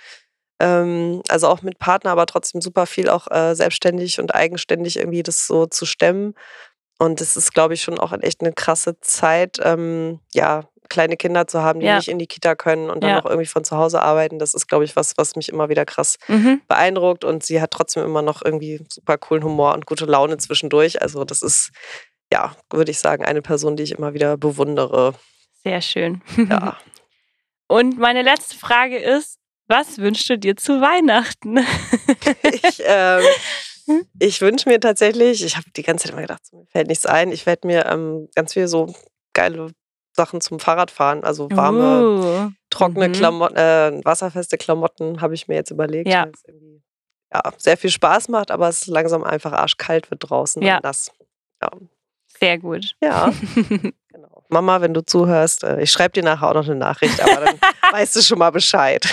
ähm, 0.60 1.22
also 1.28 1.48
auch 1.48 1.62
mit 1.62 1.78
Partner, 1.78 2.10
aber 2.10 2.26
trotzdem 2.26 2.60
super 2.60 2.86
viel 2.86 3.08
auch 3.08 3.30
äh, 3.30 3.54
selbstständig 3.54 4.20
und 4.20 4.34
eigenständig 4.34 4.98
irgendwie 4.98 5.22
das 5.22 5.46
so 5.46 5.66
zu 5.66 5.86
stemmen. 5.86 6.34
Und 6.98 7.20
das 7.20 7.36
ist, 7.36 7.52
glaube 7.52 7.74
ich, 7.74 7.82
schon 7.82 7.98
auch 7.98 8.12
echt 8.12 8.40
eine 8.40 8.52
krasse 8.52 9.00
Zeit, 9.00 9.58
ähm, 9.62 10.20
ja, 10.32 10.62
kleine 10.88 11.16
Kinder 11.16 11.46
zu 11.46 11.62
haben, 11.62 11.80
die 11.80 11.86
ja. 11.86 11.96
nicht 11.96 12.08
in 12.08 12.18
die 12.18 12.26
Kita 12.26 12.54
können 12.54 12.88
und 12.90 13.02
dann 13.02 13.10
ja. 13.10 13.20
auch 13.20 13.24
irgendwie 13.24 13.46
von 13.46 13.64
zu 13.64 13.76
Hause 13.76 14.00
arbeiten. 14.00 14.38
Das 14.38 14.54
ist, 14.54 14.68
glaube 14.68 14.84
ich, 14.84 14.94
was, 14.94 15.14
was 15.16 15.34
mich 15.34 15.48
immer 15.48 15.68
wieder 15.68 15.84
krass 15.84 16.18
mhm. 16.28 16.60
beeindruckt. 16.68 17.24
Und 17.24 17.42
sie 17.42 17.60
hat 17.60 17.72
trotzdem 17.72 18.04
immer 18.04 18.22
noch 18.22 18.42
irgendwie 18.44 18.84
super 18.88 19.18
coolen 19.18 19.42
Humor 19.42 19.74
und 19.74 19.86
gute 19.86 20.04
Laune 20.04 20.36
zwischendurch. 20.36 21.02
Also 21.02 21.24
das 21.24 21.42
ist 21.42 21.70
ja, 22.32 22.54
würde 22.70 22.90
ich 22.90 22.98
sagen, 22.98 23.24
eine 23.24 23.42
Person, 23.42 23.76
die 23.76 23.82
ich 23.82 23.92
immer 23.92 24.14
wieder 24.14 24.36
bewundere. 24.36 25.14
Sehr 25.62 25.80
schön. 25.80 26.22
Ja. 26.36 26.76
Und 27.66 27.98
meine 27.98 28.22
letzte 28.22 28.56
Frage 28.58 28.98
ist, 28.98 29.38
was 29.66 29.98
wünschst 29.98 30.28
du 30.28 30.38
dir 30.38 30.56
zu 30.56 30.80
Weihnachten? 30.80 31.58
ich 32.42 32.82
ähm, 32.84 33.24
ich 34.18 34.40
wünsche 34.40 34.68
mir 34.68 34.80
tatsächlich, 34.80 35.44
ich 35.44 35.56
habe 35.56 35.66
die 35.76 35.82
ganze 35.82 36.04
Zeit 36.04 36.12
immer 36.12 36.22
gedacht, 36.22 36.42
mir 36.52 36.66
fällt 36.66 36.88
nichts 36.88 37.06
ein, 37.06 37.32
ich 37.32 37.46
werde 37.46 37.66
mir 37.66 37.86
ähm, 37.86 38.28
ganz 38.34 38.54
viel 38.54 38.68
so 38.68 38.94
geile 39.34 39.70
Sachen 40.12 40.40
zum 40.40 40.60
Fahrradfahren, 40.60 41.24
also 41.24 41.50
warme, 41.50 42.46
Uh, 42.46 42.50
trockene 42.70 43.08
mhm. 43.08 43.12
Klamotten, 43.12 43.56
äh, 43.56 44.00
wasserfeste 44.04 44.56
Klamotten 44.58 45.20
habe 45.20 45.34
ich 45.34 45.48
mir 45.48 45.54
jetzt 45.56 45.70
überlegt. 45.70 46.08
Ja. 46.08 46.24
weil 46.24 46.32
es 46.34 46.44
irgendwie, 46.46 46.82
ja, 47.32 47.42
sehr 47.58 47.76
viel 47.76 47.90
Spaß 47.90 48.28
macht, 48.28 48.50
aber 48.50 48.68
es 48.68 48.86
langsam 48.86 49.24
einfach 49.24 49.52
arschkalt 49.52 50.10
wird 50.10 50.28
draußen 50.28 50.62
Ja. 50.62 50.76
und 50.76 50.84
nass. 50.84 51.10
Ja. 51.60 51.70
Sehr 52.44 52.58
gut. 52.58 52.94
ja, 53.02 53.32
genau. 54.12 54.44
Mama, 54.50 54.82
wenn 54.82 54.92
du 54.92 55.04
zuhörst, 55.04 55.64
äh, 55.64 55.80
ich 55.80 55.90
schreibe 55.90 56.12
dir 56.12 56.22
nachher 56.22 56.50
auch 56.50 56.54
noch 56.54 56.66
eine 56.66 56.76
Nachricht, 56.76 57.20
aber 57.22 57.46
dann 57.46 57.58
weißt 57.92 58.16
du 58.16 58.22
schon 58.22 58.38
mal 58.38 58.50
Bescheid. 58.50 59.06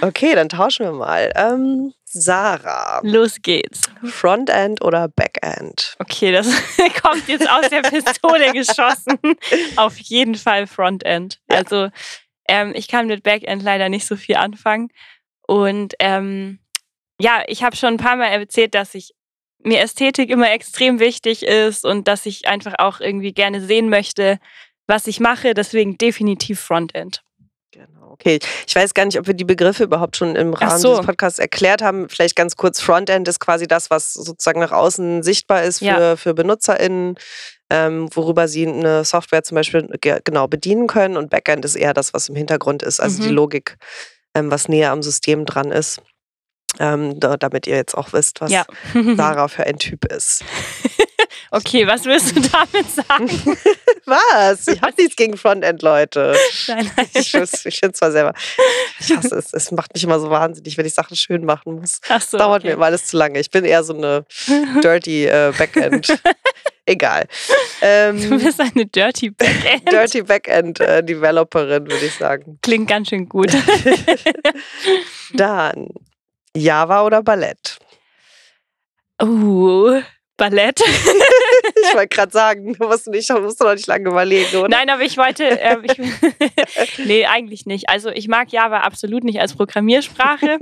okay, 0.00 0.34
dann 0.36 0.48
tauschen 0.48 0.86
wir 0.86 0.92
mal. 0.92 1.32
Ähm, 1.34 1.92
Sarah, 2.04 3.00
Los 3.02 3.36
geht's. 3.42 3.82
Frontend 4.04 4.82
oder 4.82 5.08
Backend? 5.08 5.96
Okay, 5.98 6.30
das 6.32 6.46
kommt 7.02 7.26
jetzt 7.28 7.48
aus 7.50 7.68
der 7.68 7.82
Pistole 7.82 8.52
geschossen. 8.52 9.18
Auf 9.76 9.98
jeden 9.98 10.36
Fall 10.36 10.66
Frontend. 10.66 11.40
Ja. 11.50 11.58
Also 11.58 11.88
ähm, 12.48 12.72
ich 12.74 12.88
kann 12.88 13.06
mit 13.06 13.22
Backend 13.24 13.62
leider 13.62 13.88
nicht 13.88 14.06
so 14.06 14.16
viel 14.16 14.36
anfangen. 14.36 14.88
Und 15.46 15.94
ähm, 15.98 16.60
ja, 17.20 17.42
ich 17.48 17.62
habe 17.62 17.76
schon 17.76 17.94
ein 17.94 17.96
paar 17.96 18.16
Mal 18.16 18.26
erzählt, 18.28 18.74
dass 18.74 18.94
ich 18.94 19.14
mir 19.62 19.80
Ästhetik 19.80 20.30
immer 20.30 20.50
extrem 20.52 21.00
wichtig 21.00 21.42
ist 21.44 21.84
und 21.84 22.08
dass 22.08 22.26
ich 22.26 22.48
einfach 22.48 22.74
auch 22.78 23.00
irgendwie 23.00 23.32
gerne 23.32 23.60
sehen 23.60 23.88
möchte, 23.88 24.38
was 24.86 25.06
ich 25.06 25.20
mache. 25.20 25.54
Deswegen 25.54 25.98
definitiv 25.98 26.60
Frontend. 26.60 27.22
Genau, 27.72 28.10
okay. 28.10 28.40
Ich 28.66 28.74
weiß 28.74 28.94
gar 28.94 29.04
nicht, 29.04 29.18
ob 29.18 29.26
wir 29.28 29.34
die 29.34 29.44
Begriffe 29.44 29.84
überhaupt 29.84 30.16
schon 30.16 30.34
im 30.34 30.54
Rahmen 30.54 30.78
so. 30.80 30.88
dieses 30.94 31.06
Podcasts 31.06 31.38
erklärt 31.38 31.82
haben. 31.82 32.08
Vielleicht 32.08 32.34
ganz 32.34 32.56
kurz, 32.56 32.80
Frontend 32.80 33.28
ist 33.28 33.38
quasi 33.38 33.68
das, 33.68 33.90
was 33.90 34.12
sozusagen 34.12 34.58
nach 34.60 34.72
außen 34.72 35.22
sichtbar 35.22 35.62
ist 35.62 35.78
für, 35.78 35.84
Ja. 35.84 36.16
für 36.16 36.34
BenutzerInnen, 36.34 37.14
ähm, 37.70 38.08
worüber 38.12 38.48
sie 38.48 38.66
eine 38.66 39.04
Software 39.04 39.44
zum 39.44 39.54
Beispiel 39.54 39.86
ge- 40.00 40.20
genau 40.24 40.48
bedienen 40.48 40.88
können. 40.88 41.16
Und 41.16 41.30
Backend 41.30 41.64
ist 41.64 41.76
eher 41.76 41.94
das, 41.94 42.12
was 42.12 42.28
im 42.28 42.34
Hintergrund 42.34 42.82
ist, 42.82 42.98
also 42.98 43.22
Mhm. 43.22 43.26
die 43.28 43.32
Logik, 43.34 43.76
ähm, 44.34 44.50
was 44.50 44.68
näher 44.68 44.90
am 44.90 45.02
System 45.02 45.44
dran 45.44 45.70
ist. 45.70 46.00
Ähm, 46.78 47.18
da, 47.18 47.36
damit 47.36 47.66
ihr 47.66 47.76
jetzt 47.76 47.94
auch 47.96 48.12
wisst, 48.12 48.40
was 48.40 48.50
Ja. 48.52 48.64
Sarah 49.16 49.48
für 49.48 49.64
ein 49.64 49.78
Typ 49.78 50.04
ist. 50.06 50.44
okay, 51.50 51.86
was 51.86 52.04
willst 52.04 52.36
du 52.36 52.40
damit 52.40 52.90
sagen? 52.90 53.28
Was? 54.06 54.66
Ich 54.66 54.80
habe 54.80 54.94
nichts 54.98 55.14
gegen 55.14 55.36
Frontend-Leute. 55.36 56.34
Nein, 56.68 56.90
nein. 56.96 57.06
Ich, 57.14 57.32
ich 57.34 57.78
finde 57.78 57.92
zwar 57.92 58.10
selber, 58.10 58.32
ich 58.98 59.14
hasse 59.14 59.36
es. 59.36 59.52
Es 59.52 59.70
macht 59.70 59.94
mich 59.94 60.02
immer 60.02 60.18
so 60.18 60.30
wahnsinnig, 60.30 60.76
wenn 60.78 60.86
ich 60.86 60.94
Sachen 60.94 61.16
schön 61.16 61.44
machen 61.44 61.74
muss. 61.76 62.00
Ach 62.08 62.20
so, 62.20 62.36
Dauert 62.38 62.60
okay. 62.62 62.68
mir 62.68 62.74
immer 62.74 62.86
alles 62.86 63.06
zu 63.06 63.16
lange. 63.16 63.38
Ich 63.38 63.50
bin 63.50 63.64
eher 63.64 63.84
so 63.84 63.94
eine 63.94 64.24
dirty 64.82 65.26
äh, 65.26 65.52
Backend. 65.56 66.18
Egal. 66.86 67.28
Du 67.80 67.86
Ähm, 67.86 68.38
bist 68.42 68.58
eine 68.60 68.86
Dirty 68.86 69.30
Backend. 69.30 69.92
dirty 69.92 70.22
Backend 70.22 70.80
äh, 70.80 71.04
Developerin, 71.04 71.88
würde 71.88 72.06
ich 72.06 72.14
sagen. 72.14 72.58
Klingt 72.62 72.88
ganz 72.88 73.10
schön 73.10 73.28
gut. 73.28 73.52
Dann 75.34 75.88
Java 76.56 77.04
oder 77.04 77.22
Ballett? 77.22 77.78
Uh, 79.22 80.00
Ballett. 80.36 80.80
Ich 81.82 81.94
wollte 81.94 82.08
gerade 82.08 82.32
sagen, 82.32 82.74
du 82.74 82.86
musst, 82.86 83.06
nicht, 83.08 83.28
du 83.30 83.40
musst 83.40 83.60
doch 83.60 83.66
noch 83.66 83.74
nicht 83.74 83.86
lange 83.86 84.08
überlegen, 84.08 84.56
oder? 84.56 84.68
Nein, 84.68 84.90
aber 84.90 85.02
ich 85.02 85.16
wollte. 85.16 85.44
Ähm, 85.44 85.82
ich, 85.84 86.98
nee, 87.06 87.26
eigentlich 87.26 87.66
nicht. 87.66 87.88
Also, 87.88 88.10
ich 88.10 88.28
mag 88.28 88.52
Java 88.52 88.80
absolut 88.80 89.24
nicht 89.24 89.40
als 89.40 89.54
Programmiersprache. 89.54 90.58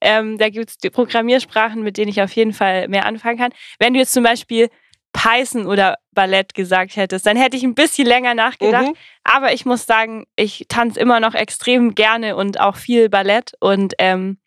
ähm, 0.00 0.38
da 0.38 0.48
gibt 0.48 0.70
es 0.70 0.90
Programmiersprachen, 0.90 1.82
mit 1.82 1.96
denen 1.96 2.10
ich 2.10 2.20
auf 2.22 2.32
jeden 2.32 2.52
Fall 2.52 2.88
mehr 2.88 3.06
anfangen 3.06 3.38
kann. 3.38 3.52
Wenn 3.78 3.94
du 3.94 4.00
jetzt 4.00 4.12
zum 4.12 4.24
Beispiel 4.24 4.70
Python 5.12 5.66
oder 5.66 5.96
Ballett 6.12 6.54
gesagt 6.54 6.96
hättest, 6.96 7.26
dann 7.26 7.36
hätte 7.36 7.56
ich 7.56 7.64
ein 7.64 7.74
bisschen 7.74 8.06
länger 8.06 8.34
nachgedacht. 8.34 8.88
Mhm. 8.88 8.96
Aber 9.24 9.52
ich 9.52 9.64
muss 9.64 9.86
sagen, 9.86 10.26
ich 10.36 10.66
tanze 10.68 11.00
immer 11.00 11.20
noch 11.20 11.34
extrem 11.34 11.94
gerne 11.94 12.36
und 12.36 12.60
auch 12.60 12.76
viel 12.76 13.08
Ballett. 13.08 13.52
Und 13.60 13.94
ähm, 13.98 14.38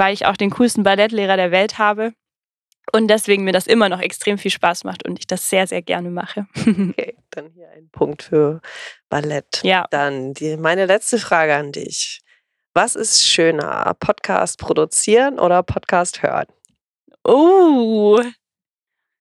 weil 0.00 0.14
ich 0.14 0.24
auch 0.24 0.38
den 0.38 0.48
coolsten 0.48 0.82
Ballettlehrer 0.82 1.36
der 1.36 1.50
Welt 1.50 1.76
habe. 1.76 2.14
Und 2.90 3.08
deswegen 3.08 3.44
mir 3.44 3.52
das 3.52 3.66
immer 3.66 3.90
noch 3.90 4.00
extrem 4.00 4.38
viel 4.38 4.50
Spaß 4.50 4.84
macht 4.84 5.04
und 5.04 5.18
ich 5.18 5.26
das 5.26 5.50
sehr, 5.50 5.66
sehr 5.66 5.82
gerne 5.82 6.10
mache. 6.10 6.46
Okay, 6.90 7.16
dann 7.28 7.50
hier 7.50 7.68
ein 7.68 7.90
Punkt 7.90 8.22
für 8.22 8.62
Ballett. 9.10 9.60
ja. 9.62 9.86
Dann 9.90 10.32
die, 10.32 10.56
meine 10.56 10.86
letzte 10.86 11.18
Frage 11.18 11.54
an 11.54 11.70
dich. 11.72 12.22
Was 12.72 12.96
ist 12.96 13.28
schöner, 13.28 13.94
Podcast 14.00 14.58
produzieren 14.58 15.38
oder 15.38 15.62
Podcast 15.62 16.22
hören? 16.22 16.46
Oh, 17.22 18.22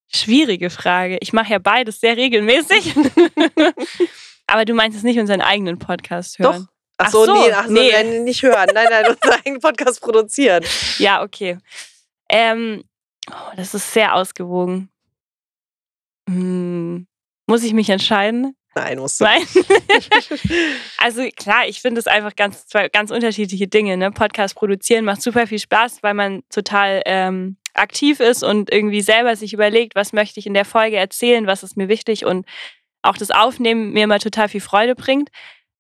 schwierige 0.08 0.70
Frage. 0.70 1.18
Ich 1.20 1.34
mache 1.34 1.52
ja 1.52 1.60
beides 1.60 2.00
sehr 2.00 2.16
regelmäßig. 2.16 2.96
Aber 4.48 4.64
du 4.64 4.74
meinst 4.74 4.98
es 4.98 5.04
nicht 5.04 5.20
unseren 5.20 5.42
eigenen 5.42 5.78
Podcast 5.78 6.40
hören? 6.40 6.68
Doch. 6.68 6.79
Ach 7.02 7.06
Ach 7.06 7.12
so, 7.12 7.34
nee, 7.34 7.52
ach 7.54 7.66
so, 7.66 7.72
nee. 7.72 7.92
nein, 7.94 8.26
nicht 8.26 8.44
hören. 8.44 8.68
Nein, 8.74 8.88
nein, 8.90 9.06
unseren 9.08 9.40
eigenen 9.40 9.62
Podcast 9.62 10.02
produzieren. 10.02 10.64
Ja, 10.98 11.24
okay. 11.24 11.58
Ähm, 12.28 12.84
oh, 13.32 13.54
das 13.56 13.74
ist 13.74 13.94
sehr 13.94 14.16
ausgewogen. 14.16 14.90
Hm, 16.28 17.08
muss 17.48 17.64
ich 17.64 17.74
mich 17.74 17.90
entscheiden? 17.90 18.54
Nein, 18.76 19.00
musst 19.00 19.22
du. 19.22 19.24
Nein. 19.24 19.42
also 20.98 21.26
klar, 21.38 21.68
ich 21.68 21.80
finde 21.82 22.00
es 22.00 22.08
einfach 22.08 22.36
ganz 22.36 22.68
zwei 22.68 22.90
ganz 22.90 23.12
unterschiedliche 23.12 23.68
Dinge. 23.70 23.96
Ne? 23.96 24.12
Podcast 24.12 24.56
produzieren 24.56 25.06
macht 25.06 25.22
super 25.22 25.48
viel 25.48 25.60
Spaß, 25.60 26.04
weil 26.04 26.14
man 26.14 26.44
total 26.50 27.02
ähm, 27.06 27.56
aktiv 27.74 28.20
ist 28.20 28.44
und 28.44 28.72
irgendwie 28.72 29.02
selber 29.02 29.38
sich 29.38 29.54
überlegt, 29.54 29.96
was 29.96 30.12
möchte 30.12 30.40
ich 30.40 30.48
in 30.48 30.54
der 30.54 30.66
Folge 30.66 30.98
erzählen, 30.98 31.48
was 31.48 31.64
ist 31.64 31.78
mir 31.78 31.88
wichtig 31.88 32.26
und 32.26 32.46
auch 33.02 33.16
das 33.16 33.32
Aufnehmen 33.32 33.94
mir 33.94 34.04
immer 34.04 34.20
total 34.20 34.50
viel 34.50 34.62
Freude 34.62 34.96
bringt. 34.96 35.30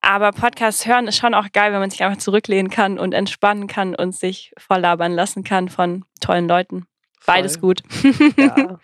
Aber 0.01 0.31
Podcast 0.31 0.85
hören 0.85 1.07
ist 1.07 1.17
schon 1.17 1.33
auch 1.33 1.51
geil, 1.51 1.71
wenn 1.73 1.79
man 1.79 1.89
sich 1.89 2.03
einfach 2.03 2.19
zurücklehnen 2.19 2.69
kann 2.69 2.97
und 2.97 3.13
entspannen 3.13 3.67
kann 3.67 3.95
und 3.95 4.15
sich 4.15 4.53
volllabern 4.57 5.13
lassen 5.13 5.43
kann 5.43 5.69
von 5.69 6.05
tollen 6.21 6.47
Leuten. 6.47 6.85
Beides 7.25 7.57
Voll. 7.57 7.61
gut. 7.61 7.83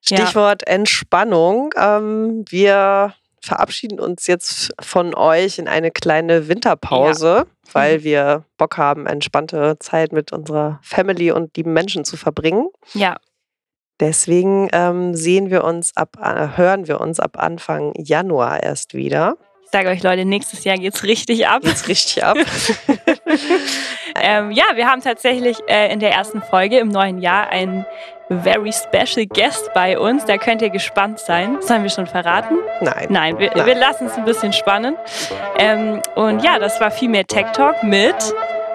Ja. 0.00 0.20
Stichwort 0.20 0.66
Entspannung. 0.66 1.74
Ähm, 1.76 2.44
wir 2.48 3.14
verabschieden 3.42 3.98
uns 3.98 4.28
jetzt 4.28 4.72
von 4.80 5.12
euch 5.12 5.58
in 5.58 5.66
eine 5.66 5.90
kleine 5.90 6.46
Winterpause, 6.46 7.46
weil 7.72 8.04
wir 8.04 8.44
Bock 8.58 8.78
haben, 8.78 9.06
entspannte 9.06 9.76
Zeit 9.80 10.12
mit 10.12 10.32
unserer 10.32 10.78
Family 10.82 11.32
und 11.32 11.56
lieben 11.56 11.72
Menschen 11.72 12.04
zu 12.04 12.16
verbringen. 12.16 12.68
Ja, 12.94 13.16
Deswegen 14.00 14.68
ähm, 14.72 15.14
sehen 15.14 15.50
wir 15.50 15.64
uns 15.64 15.96
ab, 15.96 16.16
äh, 16.22 16.56
hören 16.56 16.86
wir 16.86 17.00
uns 17.00 17.18
ab 17.18 17.36
Anfang 17.36 17.92
Januar 17.96 18.62
erst 18.62 18.94
wieder. 18.94 19.36
Ich 19.68 19.72
sage 19.72 19.90
euch 19.90 20.02
Leute, 20.02 20.24
nächstes 20.24 20.64
Jahr 20.64 20.78
geht's 20.78 21.02
richtig 21.02 21.46
ab. 21.46 21.60
Geht's 21.62 21.88
richtig 21.88 22.24
ab. 22.24 22.38
Ähm, 24.20 24.50
ja, 24.50 24.64
wir 24.74 24.88
haben 24.88 25.00
tatsächlich 25.00 25.58
äh, 25.68 25.92
in 25.92 26.00
der 26.00 26.10
ersten 26.10 26.42
Folge 26.42 26.78
im 26.78 26.88
neuen 26.88 27.18
Jahr 27.18 27.50
einen 27.50 27.86
very 28.28 28.72
special 28.72 29.26
Guest 29.26 29.70
bei 29.74 29.96
uns. 29.96 30.24
Da 30.24 30.38
könnt 30.38 30.60
ihr 30.60 30.70
gespannt 30.70 31.20
sein. 31.20 31.58
Sollen 31.60 31.84
wir 31.84 31.90
schon 31.90 32.06
verraten? 32.06 32.58
Nein. 32.80 33.06
Nein, 33.10 33.38
wir, 33.38 33.54
wir 33.54 33.74
lassen 33.76 34.06
es 34.06 34.14
ein 34.14 34.24
bisschen 34.24 34.52
spannend. 34.52 34.98
Ähm, 35.56 36.02
und 36.16 36.42
ja, 36.42 36.58
das 36.58 36.80
war 36.80 36.90
viel 36.90 37.10
mehr 37.10 37.26
Tech 37.26 37.46
Talk 37.52 37.82
mit 37.84 38.16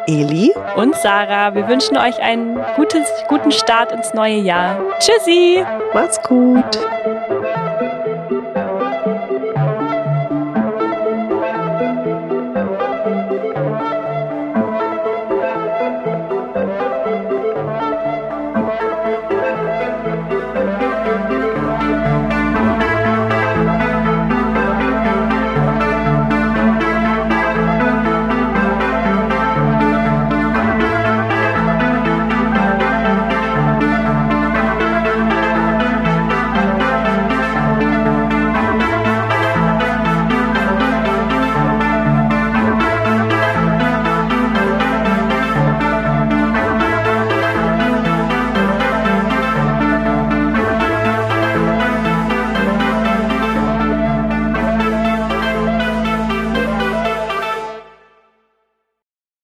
Eli. 0.07 0.53
und 0.77 0.95
Sarah. 0.95 1.53
Wir 1.55 1.67
wünschen 1.67 1.97
euch 1.97 2.19
einen 2.19 2.57
gutes, 2.77 3.07
guten 3.27 3.51
Start 3.51 3.91
ins 3.91 4.13
neue 4.13 4.37
Jahr. 4.37 4.79
Tschüssi! 4.99 5.65
Macht's 5.93 6.21
gut. 6.21 6.79